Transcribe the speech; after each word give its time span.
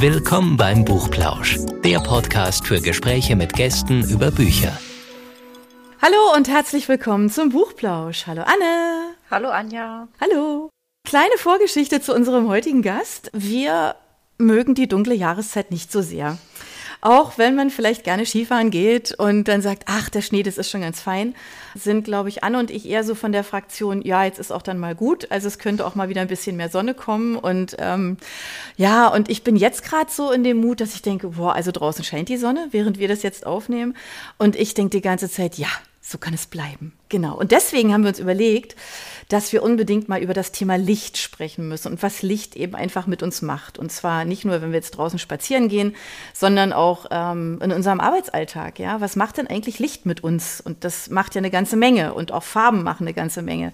Willkommen 0.00 0.56
beim 0.56 0.82
Buchplausch, 0.86 1.58
der 1.84 1.98
Podcast 2.00 2.66
für 2.66 2.80
Gespräche 2.80 3.36
mit 3.36 3.52
Gästen 3.52 4.02
über 4.08 4.30
Bücher. 4.30 4.72
Hallo 6.00 6.34
und 6.34 6.48
herzlich 6.48 6.88
willkommen 6.88 7.28
zum 7.28 7.50
Buchplausch. 7.50 8.26
Hallo 8.26 8.40
Anne. 8.40 9.10
Hallo 9.30 9.50
Anja. 9.50 10.08
Hallo. 10.18 10.70
Kleine 11.06 11.36
Vorgeschichte 11.36 12.00
zu 12.00 12.14
unserem 12.14 12.48
heutigen 12.48 12.80
Gast. 12.80 13.30
Wir 13.34 13.94
mögen 14.38 14.74
die 14.74 14.88
dunkle 14.88 15.12
Jahreszeit 15.12 15.70
nicht 15.70 15.92
so 15.92 16.00
sehr. 16.00 16.38
Auch 17.00 17.38
wenn 17.38 17.54
man 17.54 17.70
vielleicht 17.70 18.04
gerne 18.04 18.26
Skifahren 18.26 18.70
geht 18.70 19.12
und 19.12 19.48
dann 19.48 19.62
sagt, 19.62 19.84
ach, 19.86 20.10
der 20.10 20.20
Schnee, 20.20 20.42
das 20.42 20.58
ist 20.58 20.70
schon 20.70 20.82
ganz 20.82 21.00
fein, 21.00 21.34
sind, 21.74 22.04
glaube 22.04 22.28
ich, 22.28 22.44
Anne 22.44 22.58
und 22.58 22.70
ich 22.70 22.88
eher 22.88 23.04
so 23.04 23.14
von 23.14 23.32
der 23.32 23.44
Fraktion, 23.44 24.02
ja, 24.02 24.24
jetzt 24.24 24.38
ist 24.38 24.52
auch 24.52 24.62
dann 24.62 24.78
mal 24.78 24.94
gut. 24.94 25.30
Also 25.30 25.48
es 25.48 25.58
könnte 25.58 25.86
auch 25.86 25.94
mal 25.94 26.08
wieder 26.08 26.20
ein 26.20 26.28
bisschen 26.28 26.56
mehr 26.56 26.68
Sonne 26.68 26.94
kommen. 26.94 27.36
Und 27.36 27.76
ähm, 27.78 28.18
ja, 28.76 29.08
und 29.08 29.30
ich 29.30 29.44
bin 29.44 29.56
jetzt 29.56 29.82
gerade 29.82 30.10
so 30.10 30.30
in 30.30 30.44
dem 30.44 30.58
Mut, 30.58 30.80
dass 30.80 30.94
ich 30.94 31.02
denke, 31.02 31.28
boah, 31.28 31.54
also 31.54 31.70
draußen 31.70 32.04
scheint 32.04 32.28
die 32.28 32.36
Sonne, 32.36 32.68
während 32.70 32.98
wir 32.98 33.08
das 33.08 33.22
jetzt 33.22 33.46
aufnehmen. 33.46 33.96
Und 34.36 34.56
ich 34.56 34.74
denke 34.74 34.90
die 34.90 35.02
ganze 35.02 35.30
Zeit, 35.30 35.56
ja, 35.56 35.68
so 36.10 36.18
kann 36.18 36.34
es 36.34 36.46
bleiben. 36.46 36.92
Genau. 37.08 37.36
Und 37.36 37.52
deswegen 37.52 37.92
haben 37.92 38.02
wir 38.02 38.08
uns 38.08 38.18
überlegt, 38.18 38.74
dass 39.28 39.52
wir 39.52 39.62
unbedingt 39.62 40.08
mal 40.08 40.20
über 40.20 40.34
das 40.34 40.50
Thema 40.50 40.74
Licht 40.76 41.18
sprechen 41.18 41.68
müssen 41.68 41.92
und 41.92 42.02
was 42.02 42.22
Licht 42.22 42.56
eben 42.56 42.74
einfach 42.74 43.06
mit 43.06 43.22
uns 43.22 43.42
macht. 43.42 43.78
Und 43.78 43.92
zwar 43.92 44.24
nicht 44.24 44.44
nur, 44.44 44.60
wenn 44.60 44.72
wir 44.72 44.78
jetzt 44.78 44.90
draußen 44.90 45.20
spazieren 45.20 45.68
gehen, 45.68 45.94
sondern 46.34 46.72
auch 46.72 47.06
ähm, 47.12 47.60
in 47.62 47.70
unserem 47.70 48.00
Arbeitsalltag. 48.00 48.80
Ja, 48.80 49.00
was 49.00 49.14
macht 49.14 49.36
denn 49.36 49.46
eigentlich 49.46 49.78
Licht 49.78 50.04
mit 50.04 50.24
uns? 50.24 50.60
Und 50.60 50.82
das 50.82 51.10
macht 51.10 51.36
ja 51.36 51.38
eine 51.38 51.50
ganze 51.50 51.76
Menge 51.76 52.12
und 52.12 52.32
auch 52.32 52.42
Farben 52.42 52.82
machen 52.82 53.06
eine 53.06 53.14
ganze 53.14 53.42
Menge. 53.42 53.72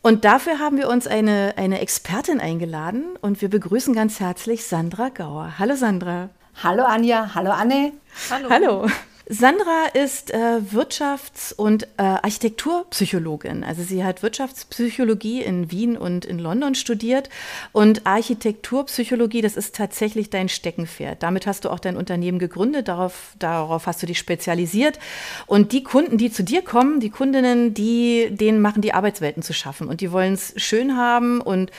Und 0.00 0.24
dafür 0.24 0.60
haben 0.60 0.76
wir 0.76 0.88
uns 0.88 1.08
eine, 1.08 1.54
eine 1.56 1.80
Expertin 1.80 2.38
eingeladen 2.38 3.16
und 3.20 3.42
wir 3.42 3.50
begrüßen 3.50 3.94
ganz 3.94 4.20
herzlich 4.20 4.64
Sandra 4.64 5.08
Gauer. 5.08 5.54
Hallo 5.58 5.74
Sandra. 5.74 6.28
Hallo 6.62 6.84
Anja, 6.84 7.34
hallo 7.34 7.50
Anne. 7.50 7.94
Hallo. 8.30 8.48
Hallo. 8.48 8.86
Sandra 9.26 9.86
ist 9.94 10.32
äh, 10.32 10.60
Wirtschafts- 10.70 11.54
und 11.54 11.84
äh, 11.96 12.02
Architekturpsychologin. 12.02 13.64
Also 13.64 13.82
sie 13.82 14.04
hat 14.04 14.22
Wirtschaftspsychologie 14.22 15.42
in 15.42 15.70
Wien 15.70 15.96
und 15.96 16.26
in 16.26 16.38
London 16.38 16.74
studiert 16.74 17.30
und 17.72 18.06
Architekturpsychologie, 18.06 19.40
das 19.40 19.56
ist 19.56 19.74
tatsächlich 19.74 20.28
dein 20.28 20.50
Steckenpferd. 20.50 21.22
Damit 21.22 21.46
hast 21.46 21.64
du 21.64 21.70
auch 21.70 21.80
dein 21.80 21.96
Unternehmen 21.96 22.38
gegründet, 22.38 22.88
darauf, 22.88 23.34
darauf 23.38 23.86
hast 23.86 24.02
du 24.02 24.06
dich 24.06 24.18
spezialisiert. 24.18 24.98
Und 25.46 25.72
die 25.72 25.82
Kunden, 25.82 26.18
die 26.18 26.30
zu 26.30 26.44
dir 26.44 26.60
kommen, 26.60 27.00
die 27.00 27.10
Kundinnen, 27.10 27.72
die, 27.72 28.28
denen 28.30 28.60
machen 28.60 28.82
die 28.82 28.92
Arbeitswelten 28.92 29.42
zu 29.42 29.54
schaffen 29.54 29.88
und 29.88 30.02
die 30.02 30.12
wollen 30.12 30.34
es 30.34 30.52
schön 30.56 30.98
haben 30.98 31.40
und 31.40 31.70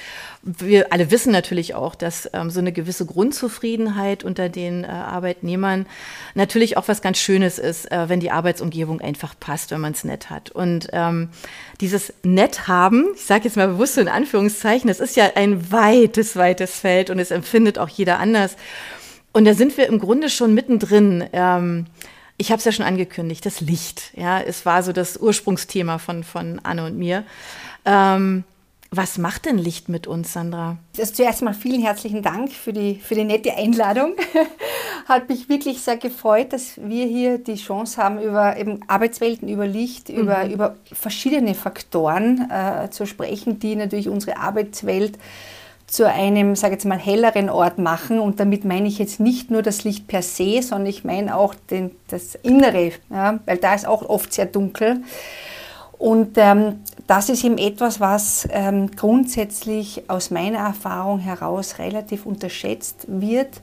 wir 0.45 0.93
alle 0.93 1.09
wissen 1.09 1.31
natürlich 1.31 1.73
auch, 1.73 1.95
dass 1.95 2.29
ähm, 2.31 2.51
so 2.51 2.59
eine 2.59 2.71
gewisse 2.71 3.07
Grundzufriedenheit 3.07 4.23
unter 4.23 4.47
den 4.47 4.83
äh, 4.83 4.87
Arbeitnehmern 4.87 5.87
natürlich 6.35 6.77
auch 6.77 6.87
was 6.87 7.01
ganz 7.01 7.17
Schönes 7.17 7.57
ist, 7.57 7.91
äh, 7.91 8.07
wenn 8.09 8.19
die 8.19 8.29
Arbeitsumgebung 8.29 9.01
einfach 9.01 9.33
passt, 9.39 9.71
wenn 9.71 9.81
man 9.81 9.93
es 9.93 10.03
nett 10.03 10.29
hat. 10.29 10.51
Und 10.51 10.89
ähm, 10.93 11.29
dieses 11.81 12.13
Nett 12.21 12.67
haben, 12.67 13.07
ich 13.15 13.25
sage 13.25 13.45
jetzt 13.45 13.57
mal 13.57 13.67
bewusst 13.67 13.95
so 13.95 14.01
in 14.01 14.07
Anführungszeichen, 14.07 14.87
das 14.87 14.99
ist 14.99 15.15
ja 15.15 15.31
ein 15.33 15.71
weites, 15.71 16.35
weites 16.35 16.79
Feld 16.79 17.09
und 17.09 17.17
es 17.17 17.31
empfindet 17.31 17.79
auch 17.79 17.89
jeder 17.89 18.19
anders. 18.19 18.55
Und 19.33 19.45
da 19.45 19.55
sind 19.55 19.75
wir 19.77 19.87
im 19.87 19.99
Grunde 19.99 20.29
schon 20.29 20.53
mittendrin. 20.53 21.27
Ähm, 21.33 21.87
ich 22.37 22.51
habe 22.51 22.59
es 22.59 22.65
ja 22.65 22.71
schon 22.71 22.85
angekündigt, 22.85 23.45
das 23.47 23.61
Licht. 23.61 24.11
Ja, 24.15 24.39
es 24.39 24.63
war 24.65 24.83
so 24.83 24.91
das 24.91 25.17
Ursprungsthema 25.17 25.97
von, 25.97 26.23
von 26.23 26.59
Anne 26.63 26.85
und 26.85 26.97
mir. 26.97 27.23
Ähm, 27.83 28.43
was 28.95 29.17
macht 29.17 29.45
denn 29.45 29.57
Licht 29.57 29.89
mit 29.89 30.07
uns, 30.07 30.33
Sandra? 30.33 30.77
Also 30.97 31.13
zuerst 31.13 31.41
mal 31.41 31.53
vielen 31.53 31.81
herzlichen 31.81 32.21
Dank 32.21 32.51
für 32.51 32.73
die, 32.73 32.95
für 32.95 33.15
die 33.15 33.23
nette 33.23 33.55
Einladung. 33.55 34.13
Hat 35.07 35.29
mich 35.29 35.49
wirklich 35.49 35.81
sehr 35.81 35.97
gefreut, 35.97 36.53
dass 36.53 36.77
wir 36.77 37.05
hier 37.05 37.37
die 37.37 37.55
Chance 37.55 38.01
haben, 38.01 38.21
über 38.21 38.57
eben 38.57 38.79
Arbeitswelten, 38.87 39.47
über 39.47 39.67
Licht, 39.67 40.09
mhm. 40.09 40.15
über, 40.15 40.49
über 40.49 40.75
verschiedene 40.91 41.53
Faktoren 41.53 42.49
äh, 42.49 42.89
zu 42.89 43.05
sprechen, 43.05 43.59
die 43.59 43.75
natürlich 43.75 44.09
unsere 44.09 44.37
Arbeitswelt 44.37 45.17
zu 45.87 46.09
einem, 46.09 46.55
sage 46.55 46.73
jetzt 46.73 46.85
mal, 46.85 46.97
helleren 46.97 47.49
Ort 47.49 47.77
machen. 47.77 48.19
Und 48.19 48.39
damit 48.39 48.65
meine 48.65 48.87
ich 48.87 48.97
jetzt 48.97 49.19
nicht 49.19 49.51
nur 49.51 49.61
das 49.61 49.83
Licht 49.83 50.07
per 50.07 50.21
se, 50.21 50.61
sondern 50.61 50.87
ich 50.87 51.03
meine 51.03 51.35
auch 51.35 51.53
den, 51.53 51.91
das 52.07 52.35
Innere, 52.35 52.91
ja, 53.09 53.39
weil 53.45 53.57
da 53.57 53.75
ist 53.75 53.87
auch 53.87 54.01
oft 54.01 54.33
sehr 54.33 54.45
dunkel. 54.45 55.01
Und 55.97 56.37
ähm, 56.37 56.81
das 57.07 57.29
ist 57.29 57.43
eben 57.43 57.57
etwas, 57.57 57.99
was 57.99 58.47
ähm, 58.51 58.91
grundsätzlich 58.91 60.09
aus 60.09 60.31
meiner 60.31 60.59
Erfahrung 60.59 61.19
heraus 61.19 61.79
relativ 61.79 62.25
unterschätzt 62.25 63.05
wird. 63.07 63.61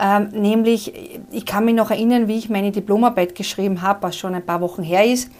Ähm, 0.00 0.28
nämlich, 0.32 0.92
ich 1.32 1.44
kann 1.44 1.64
mich 1.64 1.74
noch 1.74 1.90
erinnern, 1.90 2.28
wie 2.28 2.38
ich 2.38 2.48
meine 2.48 2.70
Diplomarbeit 2.70 3.34
geschrieben 3.34 3.82
habe, 3.82 4.02
was 4.02 4.16
schon 4.16 4.34
ein 4.34 4.46
paar 4.46 4.60
Wochen 4.60 4.84
her 4.84 5.04
ist, 5.04 5.30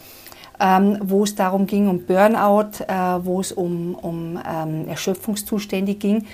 ähm, 0.58 0.98
wo 1.02 1.22
es 1.22 1.36
darum 1.36 1.66
ging, 1.66 1.88
um 1.88 2.04
Burnout, 2.04 2.82
äh, 2.88 3.24
wo 3.24 3.40
es 3.40 3.52
um, 3.52 3.94
um 3.94 4.38
ähm, 4.44 4.88
Erschöpfungszustände 4.88 5.94
ging. 5.94 6.26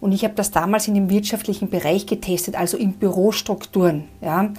Und 0.00 0.12
ich 0.12 0.24
habe 0.24 0.34
das 0.34 0.50
damals 0.50 0.88
in 0.88 0.94
dem 0.94 1.10
wirtschaftlichen 1.10 1.68
Bereich 1.68 2.06
getestet, 2.06 2.54
also 2.54 2.78
in 2.78 2.94
Bürostrukturen. 2.94 4.08
Ja. 4.22 4.50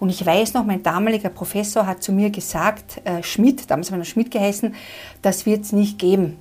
Und 0.00 0.08
ich 0.08 0.24
weiß 0.24 0.54
noch, 0.54 0.64
mein 0.64 0.82
damaliger 0.82 1.28
Professor 1.28 1.86
hat 1.86 2.02
zu 2.02 2.12
mir 2.12 2.30
gesagt, 2.30 3.02
äh, 3.04 3.22
Schmidt, 3.22 3.70
damals 3.70 3.92
war 3.92 3.98
er 3.98 4.04
Schmidt 4.04 4.30
geheißen, 4.30 4.74
das 5.20 5.44
wird 5.44 5.64
es 5.64 5.72
nicht 5.72 5.98
geben. 5.98 6.38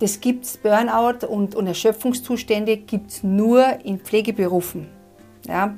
Das 0.00 0.20
gibt 0.20 0.46
es, 0.46 0.56
Burnout 0.56 1.26
und, 1.26 1.54
und 1.54 1.66
Erschöpfungszustände 1.66 2.78
gibt 2.78 3.10
es 3.10 3.22
nur 3.22 3.84
in 3.84 4.00
Pflegeberufen. 4.00 4.88
Ja. 5.46 5.74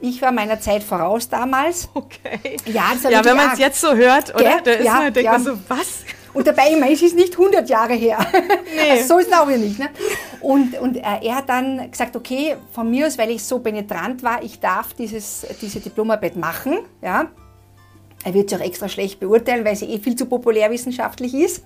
Ich 0.00 0.22
war 0.22 0.32
meiner 0.32 0.58
Zeit 0.58 0.82
voraus 0.82 1.28
damals. 1.28 1.88
Okay. 1.94 2.56
Ja, 2.64 2.92
ja 3.08 3.24
wenn 3.24 3.36
man 3.36 3.52
es 3.52 3.58
jetzt 3.58 3.80
so 3.80 3.94
hört, 3.94 4.34
oder? 4.34 4.60
Da 4.64 4.70
ist 4.70 4.84
ja, 4.84 4.94
man, 4.94 5.12
denkt 5.12 5.24
ja. 5.26 5.32
man 5.32 5.44
so, 5.44 5.52
was? 5.68 6.04
Und 6.32 6.46
dabei, 6.46 6.70
ich 6.70 6.80
meine, 6.80 6.92
es 6.92 7.02
ist 7.02 7.16
nicht 7.16 7.32
100 7.32 7.68
Jahre 7.68 7.94
her. 7.94 8.18
Nee. 8.74 8.90
Also 8.92 9.08
so 9.08 9.18
ist 9.18 9.28
es 9.28 9.32
auch 9.32 9.46
nicht. 9.46 9.78
Ne? 9.78 9.90
Und, 10.40 10.78
und 10.78 10.96
er 10.96 11.36
hat 11.36 11.48
dann 11.48 11.90
gesagt, 11.90 12.16
okay, 12.16 12.56
von 12.72 12.90
mir 12.90 13.06
aus, 13.06 13.18
weil 13.18 13.30
ich 13.30 13.44
so 13.44 13.58
penetrant 13.58 14.22
war, 14.22 14.42
ich 14.42 14.58
darf 14.58 14.94
dieses, 14.94 15.46
diese 15.60 15.80
Diplomarbeit 15.80 16.36
machen. 16.36 16.78
Ja? 17.02 17.26
Er 18.24 18.34
wird 18.34 18.50
sich 18.50 18.58
auch 18.58 18.64
extra 18.64 18.88
schlecht 18.88 19.20
beurteilen, 19.20 19.64
weil 19.64 19.76
sie 19.76 19.86
eh 19.86 19.98
viel 19.98 20.16
zu 20.16 20.26
populärwissenschaftlich 20.26 21.34
ist. 21.34 21.64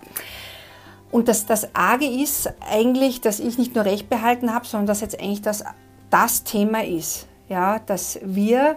Und 1.10 1.28
das, 1.28 1.46
das 1.46 1.74
Arge 1.74 2.06
ist 2.06 2.52
eigentlich, 2.68 3.20
dass 3.20 3.38
ich 3.38 3.58
nicht 3.58 3.74
nur 3.74 3.84
Recht 3.84 4.08
behalten 4.08 4.52
habe, 4.52 4.66
sondern 4.66 4.88
dass 4.88 5.00
jetzt 5.00 5.20
eigentlich 5.20 5.42
das, 5.42 5.64
das 6.10 6.42
Thema 6.42 6.84
ist. 6.84 7.26
Ja, 7.48 7.78
dass 7.78 8.18
wir 8.22 8.76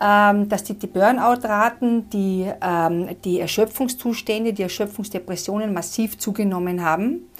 ähm, 0.00 0.48
dass 0.48 0.64
die, 0.64 0.74
die 0.74 0.86
Burnout-Raten, 0.86 2.10
die, 2.10 2.50
ähm, 2.60 3.16
die 3.24 3.40
Erschöpfungszustände, 3.40 4.52
die 4.52 4.62
Erschöpfungsdepressionen 4.62 5.72
massiv 5.72 6.18
zugenommen 6.18 6.84
haben. 6.84 7.30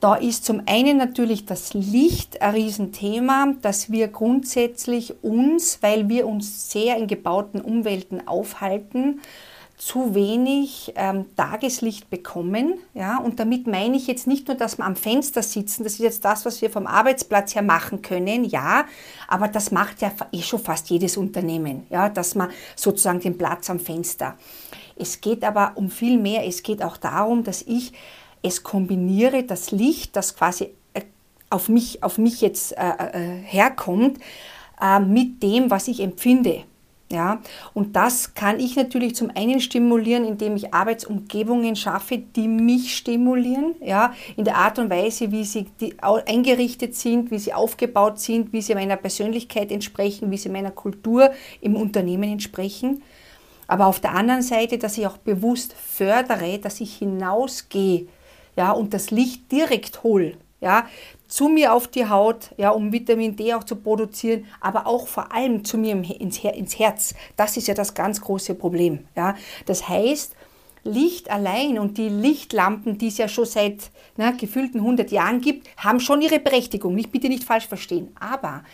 Da 0.00 0.14
ist 0.14 0.44
zum 0.44 0.62
einen 0.66 0.96
natürlich 0.96 1.44
das 1.44 1.74
Licht 1.74 2.40
ein 2.40 2.54
Riesenthema, 2.54 3.54
dass 3.62 3.90
wir 3.90 4.06
grundsätzlich 4.08 5.24
uns, 5.24 5.78
weil 5.82 6.08
wir 6.08 6.28
uns 6.28 6.70
sehr 6.70 6.96
in 6.96 7.08
gebauten 7.08 7.60
Umwelten 7.60 8.28
aufhalten, 8.28 9.20
zu 9.76 10.14
wenig 10.14 10.92
ähm, 10.96 11.26
Tageslicht 11.36 12.10
bekommen. 12.10 12.74
Ja? 12.94 13.18
Und 13.18 13.40
damit 13.40 13.66
meine 13.66 13.96
ich 13.96 14.08
jetzt 14.08 14.26
nicht 14.26 14.48
nur, 14.48 14.56
dass 14.56 14.78
wir 14.78 14.84
am 14.84 14.96
Fenster 14.96 15.42
sitzen, 15.42 15.84
das 15.84 15.94
ist 15.94 16.00
jetzt 16.00 16.24
das, 16.24 16.44
was 16.44 16.60
wir 16.60 16.70
vom 16.70 16.86
Arbeitsplatz 16.86 17.54
her 17.54 17.62
machen 17.62 18.02
können, 18.02 18.44
ja, 18.44 18.84
aber 19.28 19.46
das 19.46 19.70
macht 19.70 20.02
ja 20.02 20.10
eh 20.32 20.42
schon 20.42 20.58
fast 20.58 20.90
jedes 20.90 21.16
Unternehmen, 21.16 21.86
ja, 21.90 22.08
dass 22.08 22.34
man 22.34 22.50
sozusagen 22.74 23.20
den 23.20 23.38
Platz 23.38 23.70
am 23.70 23.78
Fenster. 23.78 24.36
Es 24.96 25.20
geht 25.20 25.44
aber 25.44 25.72
um 25.76 25.90
viel 25.90 26.18
mehr, 26.18 26.44
es 26.44 26.64
geht 26.64 26.82
auch 26.82 26.96
darum, 26.96 27.44
dass 27.44 27.62
ich 27.62 27.92
es 28.42 28.62
kombiniere, 28.62 29.44
das 29.44 29.70
Licht, 29.70 30.16
das 30.16 30.36
quasi 30.36 30.70
äh, 30.94 31.02
auf 31.50 31.68
mich, 31.68 32.02
auf 32.02 32.18
mich 32.18 32.40
jetzt 32.40 32.72
äh, 32.72 32.82
äh, 32.82 33.42
herkommt, 33.42 34.18
mit 35.08 35.42
dem, 35.42 35.72
was 35.72 35.88
ich 35.88 35.98
empfinde. 35.98 36.62
Ja, 37.10 37.40
und 37.72 37.96
das 37.96 38.34
kann 38.34 38.60
ich 38.60 38.76
natürlich 38.76 39.16
zum 39.16 39.30
einen 39.34 39.60
stimulieren, 39.60 40.26
indem 40.26 40.56
ich 40.56 40.74
Arbeitsumgebungen 40.74 41.74
schaffe, 41.74 42.18
die 42.18 42.46
mich 42.48 42.94
stimulieren, 42.94 43.76
ja, 43.80 44.12
in 44.36 44.44
der 44.44 44.56
Art 44.56 44.78
und 44.78 44.90
Weise, 44.90 45.32
wie 45.32 45.44
sie 45.44 45.66
eingerichtet 46.02 46.94
sind, 46.94 47.30
wie 47.30 47.38
sie 47.38 47.54
aufgebaut 47.54 48.18
sind, 48.20 48.52
wie 48.52 48.60
sie 48.60 48.74
meiner 48.74 48.96
Persönlichkeit 48.96 49.72
entsprechen, 49.72 50.30
wie 50.30 50.36
sie 50.36 50.50
meiner 50.50 50.70
Kultur 50.70 51.30
im 51.62 51.76
Unternehmen 51.76 52.30
entsprechen. 52.30 53.02
Aber 53.68 53.86
auf 53.86 54.00
der 54.00 54.14
anderen 54.14 54.42
Seite, 54.42 54.76
dass 54.76 54.98
ich 54.98 55.06
auch 55.06 55.16
bewusst 55.16 55.72
fördere, 55.72 56.58
dass 56.58 56.80
ich 56.80 56.96
hinausgehe, 56.96 58.06
ja, 58.58 58.72
und 58.72 58.92
das 58.92 59.12
Licht 59.12 59.52
direkt 59.52 60.02
hole, 60.02 60.36
ja, 60.60 60.86
zu 61.28 61.48
mir 61.48 61.72
auf 61.72 61.86
die 61.86 62.08
Haut, 62.08 62.50
ja, 62.56 62.70
um 62.70 62.92
Vitamin 62.92 63.36
D 63.36 63.54
auch 63.54 63.62
zu 63.62 63.76
produzieren, 63.76 64.46
aber 64.60 64.88
auch 64.88 65.06
vor 65.06 65.32
allem 65.32 65.64
zu 65.64 65.78
mir 65.78 65.92
ins, 66.20 66.42
Her 66.42 66.54
ins 66.54 66.76
Herz. 66.76 67.14
Das 67.36 67.56
ist 67.56 67.68
ja 67.68 67.74
das 67.74 67.94
ganz 67.94 68.20
große 68.20 68.56
Problem. 68.56 69.06
Ja. 69.14 69.36
Das 69.66 69.88
heißt, 69.88 70.34
Licht 70.82 71.30
allein 71.30 71.78
und 71.78 71.98
die 71.98 72.08
Lichtlampen, 72.08 72.98
die 72.98 73.08
es 73.08 73.18
ja 73.18 73.28
schon 73.28 73.44
seit 73.44 73.90
na, 74.16 74.32
gefühlten 74.32 74.80
100 74.80 75.12
Jahren 75.12 75.40
gibt, 75.40 75.68
haben 75.76 76.00
schon 76.00 76.20
ihre 76.20 76.40
Berechtigung. 76.40 76.96
Nicht, 76.96 77.12
bitte 77.12 77.28
nicht 77.28 77.44
falsch 77.44 77.68
verstehen. 77.68 78.08
Aber 78.18 78.64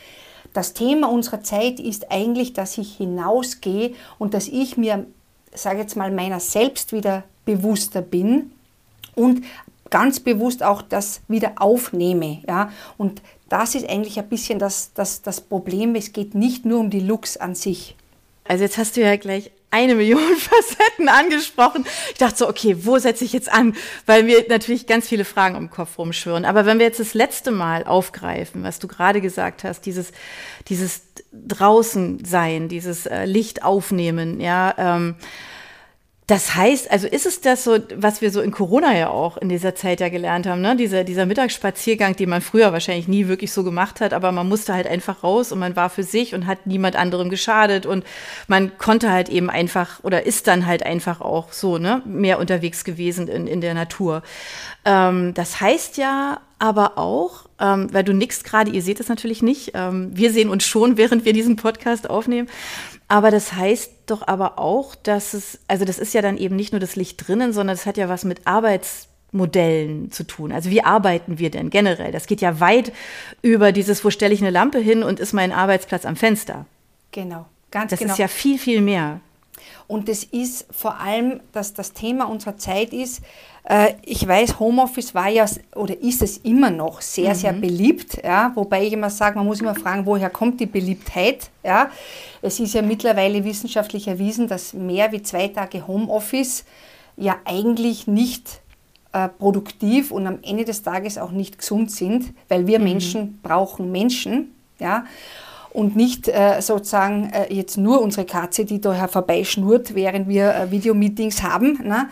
das 0.55 0.73
Thema 0.73 1.11
unserer 1.11 1.43
Zeit 1.43 1.79
ist 1.79 2.11
eigentlich, 2.11 2.55
dass 2.55 2.79
ich 2.79 2.97
hinausgehe 2.97 3.93
und 4.19 4.33
dass 4.33 4.49
ich 4.49 4.79
mir, 4.79 5.05
sage 5.53 5.81
jetzt 5.81 5.97
mal, 5.97 6.11
meiner 6.11 6.41
selbst 6.41 6.95
wieder 6.95 7.25
bewusster 7.45 8.01
bin 8.01 8.53
und 9.15 9.45
ganz 9.91 10.21
bewusst 10.21 10.63
auch 10.63 10.83
das 10.83 11.21
wieder 11.29 11.53
aufnehme. 11.57 12.43
Ja? 12.47 12.73
Und 12.97 13.23
das 13.49 13.75
ist 13.75 13.89
eigentlich 13.89 14.19
ein 14.19 14.29
bisschen 14.29 14.59
das, 14.59 14.93
das, 14.95 15.23
das 15.23 15.41
Problem. 15.41 15.95
Es 15.95 16.13
geht 16.13 16.35
nicht 16.35 16.65
nur 16.65 16.81
um 16.81 16.91
die 16.91 17.01
Looks 17.01 17.37
an 17.37 17.55
sich. 17.55 17.97
Also 18.45 18.65
jetzt 18.65 18.79
hast 18.79 18.97
du 18.97 19.01
ja 19.01 19.17
gleich 19.17 19.51
eine 19.75 19.97
Million 19.97 20.37
Facetten 20.39 21.09
angesprochen. 21.09 21.85
Ich 22.13 22.19
dachte 22.19 22.37
so, 22.37 22.49
okay, 22.49 22.77
wo 22.81 22.99
setze 22.99 23.25
ich 23.25 23.33
jetzt 23.33 23.53
an? 23.53 23.75
Weil 24.07 24.23
mir 24.23 24.45
natürlich 24.49 24.87
ganz 24.87 25.09
viele 25.09 25.25
Fragen 25.25 25.57
im 25.57 25.69
Kopf 25.69 25.99
rumschwirren. 25.99 26.45
Aber 26.45 26.65
wenn 26.65 26.79
wir 26.79 26.87
jetzt 26.87 27.01
das 27.01 27.15
letzte 27.15 27.51
Mal 27.51 27.85
aufgreifen, 27.85 28.63
was 28.63 28.79
du 28.79 28.87
gerade 28.87 29.21
gesagt 29.21 29.65
hast, 29.65 29.85
dieses, 29.87 30.13
dieses 30.69 31.03
draußen 31.33 32.25
sein, 32.25 32.69
dieses 32.69 33.07
äh, 33.07 33.25
Licht 33.25 33.65
aufnehmen, 33.65 34.41
ja, 34.41 34.75
ähm, 34.79 35.17
das 36.27 36.55
heißt, 36.55 36.91
also 36.91 37.07
ist 37.07 37.27
es 37.27 37.43
das 37.43 37.65
so, 37.65 37.79
was 37.97 38.23
wir 38.23 38.31
so 38.31 38.41
in 38.41 38.51
Corona 38.51 38.97
ja 38.97 39.11
auch 39.11 39.37
in 39.37 39.51
dieser 39.51 39.75
Zeit 39.75 40.01
ja 40.01 40.09
gelernt 40.09 40.47
haben, 40.47 40.63
ne? 40.63 40.75
Dieser, 40.75 41.05
dieser 41.05 41.27
Mittagsspaziergang, 41.27 42.17
den 42.17 42.31
man 42.31 42.41
früher 42.41 42.73
wahrscheinlich 42.73 43.09
nie 43.09 43.29
wirklich 43.29 43.53
so 43.53 43.63
gemacht 43.63 44.01
hat, 44.01 44.15
aber 44.15 44.33
man 44.33 44.49
musste 44.49 44.73
halt 44.73 44.87
einfach 44.87 45.23
raus 45.23 45.53
und 45.53 45.59
man 45.59 45.77
war 45.77 45.91
für 45.91 46.03
sich 46.03 46.35
und 46.35 46.47
hat 46.47 46.67
niemand 46.67 46.97
anderem 46.97 47.29
geschadet 47.29 47.85
und 47.85 48.05
man 48.49 48.79
konnte 48.79 49.13
halt 49.13 49.29
eben 49.29 49.51
einfach 49.51 50.03
oder 50.03 50.25
ist 50.25 50.47
dann 50.47 50.65
halt 50.65 50.83
einfach 50.87 51.21
auch 51.21 51.53
so, 51.53 51.77
ne, 51.77 52.01
mehr 52.07 52.39
unterwegs 52.39 52.85
gewesen 52.85 53.29
in, 53.29 53.47
in 53.47 53.61
der 53.61 53.75
Natur. 53.75 54.23
Ähm, 54.87 55.35
das 55.35 55.61
heißt 55.61 55.99
ja 55.99 56.41
aber 56.59 56.97
auch, 56.97 57.45
ähm, 57.61 57.93
weil 57.93 58.05
du 58.05 58.15
nix 58.15 58.43
gerade, 58.45 58.71
ihr 58.71 58.81
seht 58.81 58.99
es 58.99 59.09
natürlich 59.09 59.43
nicht, 59.43 59.73
ähm, 59.75 60.11
wir 60.15 60.33
sehen 60.33 60.49
uns 60.49 60.65
schon, 60.65 60.97
während 60.97 61.27
wir 61.27 61.35
diesen 61.35 61.57
Podcast 61.57 62.09
aufnehmen. 62.09 62.49
Aber 63.09 63.31
das 63.31 63.53
heißt 63.53 63.93
doch 64.07 64.27
aber 64.27 64.59
auch, 64.59 64.95
dass 64.95 65.35
es, 65.35 65.59
also 65.69 65.85
das 65.85 65.99
ist 65.99 66.15
ja 66.15 66.23
dann 66.23 66.39
eben 66.39 66.57
nicht 66.57 66.73
nur 66.73 66.81
das 66.81 66.97
Licht 66.97 67.27
drinnen, 67.27 67.53
sondern 67.53 67.75
es 67.75 67.87
hat 67.87 67.97
ja 67.97 68.09
was 68.09 68.25
mit 68.25 68.47
Arbeitsmodellen 68.47 70.11
zu 70.11 70.25
tun. 70.25 70.53
Also 70.53 70.71
wie 70.71 70.83
arbeiten 70.83 71.39
wir 71.39 71.51
denn 71.51 71.71
generell? 71.71 72.13
Das 72.13 72.27
geht 72.27 72.41
ja 72.41 72.61
weit 72.61 72.93
über 73.43 73.73
dieses, 73.73 74.05
wo 74.05 74.11
stelle 74.11 74.33
ich 74.33 74.41
eine 74.41 74.51
Lampe 74.51 74.79
hin 74.79 75.03
und 75.03 75.21
ist 75.21 75.33
mein 75.33 75.53
Arbeitsplatz 75.53 76.07
am 76.07 76.17
Fenster. 76.17 76.67
Genau, 77.13 77.47
ganz 77.71 77.91
das 77.91 77.99
genau. 77.99 78.09
Das 78.09 78.15
ist 78.15 78.21
ja 78.21 78.29
viel, 78.29 78.59
viel 78.59 78.81
mehr. 78.81 79.21
Und 79.87 80.09
das 80.09 80.25
ist 80.25 80.67
vor 80.71 80.99
allem, 80.99 81.41
dass 81.53 81.75
das 81.75 81.93
Thema 81.93 82.25
unserer 82.25 82.57
Zeit 82.57 82.93
ist, 82.93 83.23
äh, 83.65 83.95
ich 84.05 84.27
weiß, 84.27 84.59
Homeoffice 84.59 85.15
war 85.15 85.29
ja 85.29 85.47
oder 85.75 85.99
ist 86.01 86.23
es 86.23 86.39
immer 86.39 86.71
noch 86.71 87.01
sehr, 87.01 87.31
mhm. 87.31 87.35
sehr 87.35 87.53
beliebt, 87.53 88.19
ja, 88.23 88.53
wobei 88.55 88.87
ich 88.87 88.93
immer 88.93 89.11
sage, 89.11 89.37
man 89.37 89.47
muss 89.47 89.61
immer 89.61 89.75
fragen, 89.75 90.07
woher 90.07 90.31
kommt 90.31 90.61
die 90.61 90.67
Beliebtheit, 90.67 91.51
ja. 91.63 91.91
Es 92.43 92.61
ist 92.61 92.75
ja 92.75 92.83
mittlerweile 92.83 93.45
wissenschaftlich 93.45 94.07
erwiesen, 94.07 94.49
dass 94.49 94.75
mehr 94.75 95.13
wie 95.13 95.23
zwei 95.23 95.49
Tage 95.49 95.87
Homeoffice 95.87 96.65
ja 97.17 97.37
eigentlich 97.45 98.07
nicht 98.07 98.61
äh, 99.13 99.29
produktiv 99.29 100.11
und 100.11 100.27
am 100.27 100.39
Ende 100.43 100.65
des 100.65 100.83
Tages 100.83 101.17
auch 101.17 101.31
nicht 101.31 101.59
gesund 101.59 101.91
sind, 101.91 102.35
weil 102.49 102.67
wir 102.67 102.79
mhm. 102.79 102.85
Menschen 102.85 103.41
brauchen 103.43 103.91
Menschen, 103.93 104.55
ja 104.79 105.05
und 105.75 105.97
nicht 105.97 106.29
äh, 106.29 106.63
sozusagen 106.63 107.31
äh, 107.31 107.53
jetzt 107.53 107.77
nur 107.77 108.01
unsere 108.01 108.25
Katze, 108.25 108.65
die 108.65 108.81
daher 108.81 109.09
vorbeischnurrt, 109.09 109.95
während 109.95 110.29
wir 110.29 110.55
äh, 110.55 110.71
Videomeetings 110.71 111.43
haben. 111.43 111.81
Ne? 111.83 112.09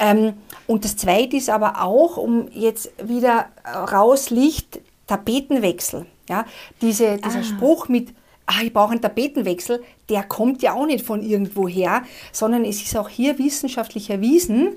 Ähm, 0.00 0.32
und 0.66 0.84
das 0.84 0.96
Zweite 0.96 1.36
ist 1.36 1.50
aber 1.50 1.82
auch, 1.82 2.16
um 2.16 2.48
jetzt 2.52 2.90
wieder 3.06 3.46
raus 3.92 4.30
Licht, 4.30 4.80
Tapetenwechsel. 5.06 6.06
Ja? 6.28 6.46
Diese, 6.80 7.18
dieser 7.18 7.40
ah. 7.40 7.44
Spruch 7.44 7.88
mit, 7.88 8.14
ah, 8.46 8.62
ich 8.64 8.72
brauche 8.72 8.92
einen 8.92 9.02
Tapetenwechsel, 9.02 9.84
der 10.08 10.22
kommt 10.22 10.62
ja 10.62 10.72
auch 10.72 10.86
nicht 10.86 11.04
von 11.04 11.22
irgendwoher, 11.22 12.02
sondern 12.32 12.64
es 12.64 12.82
ist 12.82 12.96
auch 12.96 13.10
hier 13.10 13.38
wissenschaftlich 13.38 14.08
erwiesen, 14.08 14.70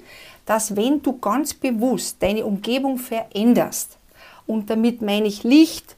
dass 0.45 0.75
wenn 0.75 1.01
du 1.01 1.17
ganz 1.19 1.53
bewusst 1.53 2.17
deine 2.21 2.45
Umgebung 2.45 2.97
veränderst, 2.97 3.95
und 4.45 4.71
damit 4.71 5.03
meine 5.03 5.27
ich 5.27 5.43
Licht, 5.43 5.95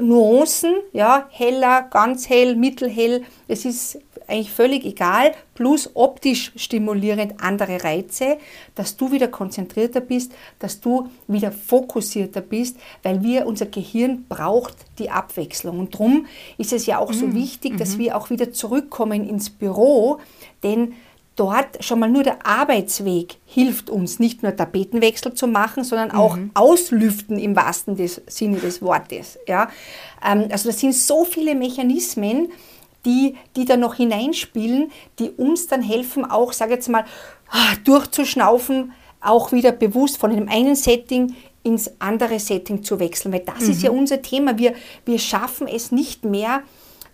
Nuancen, 0.00 0.74
ja, 0.92 1.28
heller, 1.30 1.82
ganz 1.90 2.28
hell, 2.28 2.56
mittelhell, 2.56 3.24
es 3.48 3.64
ist 3.64 3.98
eigentlich 4.28 4.50
völlig 4.50 4.84
egal, 4.84 5.32
plus 5.54 5.90
optisch 5.94 6.52
stimulierend 6.56 7.34
andere 7.40 7.82
Reize, 7.84 8.38
dass 8.74 8.96
du 8.96 9.12
wieder 9.12 9.28
konzentrierter 9.28 10.00
bist, 10.00 10.32
dass 10.58 10.80
du 10.80 11.08
wieder 11.28 11.52
fokussierter 11.52 12.40
bist, 12.40 12.76
weil 13.02 13.22
wir, 13.22 13.46
unser 13.46 13.66
Gehirn 13.66 14.24
braucht 14.28 14.74
die 14.98 15.10
Abwechslung. 15.10 15.78
Und 15.78 15.94
darum 15.94 16.26
ist 16.58 16.72
es 16.72 16.86
ja 16.86 16.98
auch 16.98 17.12
so 17.12 17.26
mhm. 17.26 17.34
wichtig, 17.34 17.76
dass 17.78 17.96
mhm. 17.96 17.98
wir 18.00 18.16
auch 18.16 18.30
wieder 18.30 18.52
zurückkommen 18.52 19.28
ins 19.28 19.50
Büro, 19.50 20.18
denn 20.62 20.94
dort 21.36 21.84
schon 21.84 22.00
mal 22.00 22.10
nur 22.10 22.22
der 22.22 22.46
Arbeitsweg 22.46 23.36
hilft 23.44 23.90
uns, 23.90 24.18
nicht 24.18 24.42
nur 24.42 24.56
Tapetenwechsel 24.56 25.34
zu 25.34 25.46
machen, 25.46 25.84
sondern 25.84 26.10
auch 26.10 26.36
mhm. 26.36 26.50
auslüften 26.54 27.38
im 27.38 27.54
wahrsten 27.54 27.96
des, 27.96 28.22
Sinne 28.26 28.58
des 28.58 28.82
Wortes. 28.82 29.38
Ja? 29.46 29.68
Ähm, 30.26 30.48
also 30.50 30.70
das 30.70 30.80
sind 30.80 30.94
so 30.94 31.24
viele 31.24 31.54
Mechanismen, 31.54 32.48
die, 33.04 33.36
die 33.54 33.64
da 33.64 33.76
noch 33.76 33.94
hineinspielen, 33.94 34.90
die 35.18 35.30
uns 35.30 35.68
dann 35.68 35.82
helfen, 35.82 36.24
auch, 36.24 36.52
sage 36.52 36.72
jetzt 36.72 36.88
mal, 36.88 37.04
ah, 37.50 37.74
durchzuschnaufen, 37.84 38.92
auch 39.20 39.52
wieder 39.52 39.72
bewusst 39.72 40.18
von 40.18 40.32
einem 40.32 40.48
einen 40.48 40.74
Setting 40.74 41.36
ins 41.62 41.90
andere 42.00 42.40
Setting 42.40 42.82
zu 42.82 42.98
wechseln. 42.98 43.32
Weil 43.32 43.40
das 43.40 43.60
mhm. 43.60 43.70
ist 43.70 43.82
ja 43.82 43.92
mhm. 43.92 43.98
unser 43.98 44.22
Thema. 44.22 44.58
Wir, 44.58 44.74
wir 45.04 45.18
schaffen 45.18 45.68
es 45.68 45.92
nicht 45.92 46.24
mehr, 46.24 46.62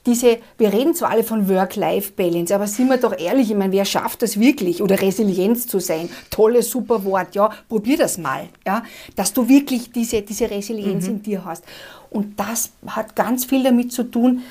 diese, 0.05 0.39
wir 0.59 0.73
reden 0.73 0.95
zwar 0.95 1.11
alle 1.11 1.23
von 1.23 1.49
Work-Life-Balance, 1.49 2.55
aber 2.55 2.67
sind 2.67 2.89
wir 2.89 2.97
doch 2.97 3.17
ehrlich, 3.17 3.51
ich 3.51 3.57
meine, 3.57 3.73
wer 3.73 3.85
schafft 3.85 4.23
das 4.23 4.39
wirklich? 4.39 4.83
Oder 4.83 5.01
Resilienz 5.01 5.67
zu 5.67 5.79
sein? 5.79 6.09
Tolles, 6.31 6.71
super 6.71 7.05
Wort, 7.05 7.35
ja, 7.35 7.51
probier 7.69 7.97
das 7.97 8.19
mal, 8.19 8.49
ja, 8.67 8.83
dass 9.15 9.33
du 9.33 9.49
wirklich 9.49 9.93
diese, 9.93 10.23
diese 10.23 10.51
Resilienz 10.51 11.05
mhm. 11.05 11.11
in 11.11 11.23
dir 11.23 11.45
hast. 11.45 11.65
Und 12.11 12.39
das 12.39 12.73
hat 12.87 13.15
ganz 13.15 13.45
viel 13.45 13.63
damit 13.63 13.93
zu 13.93 14.03
tun, 14.05 14.43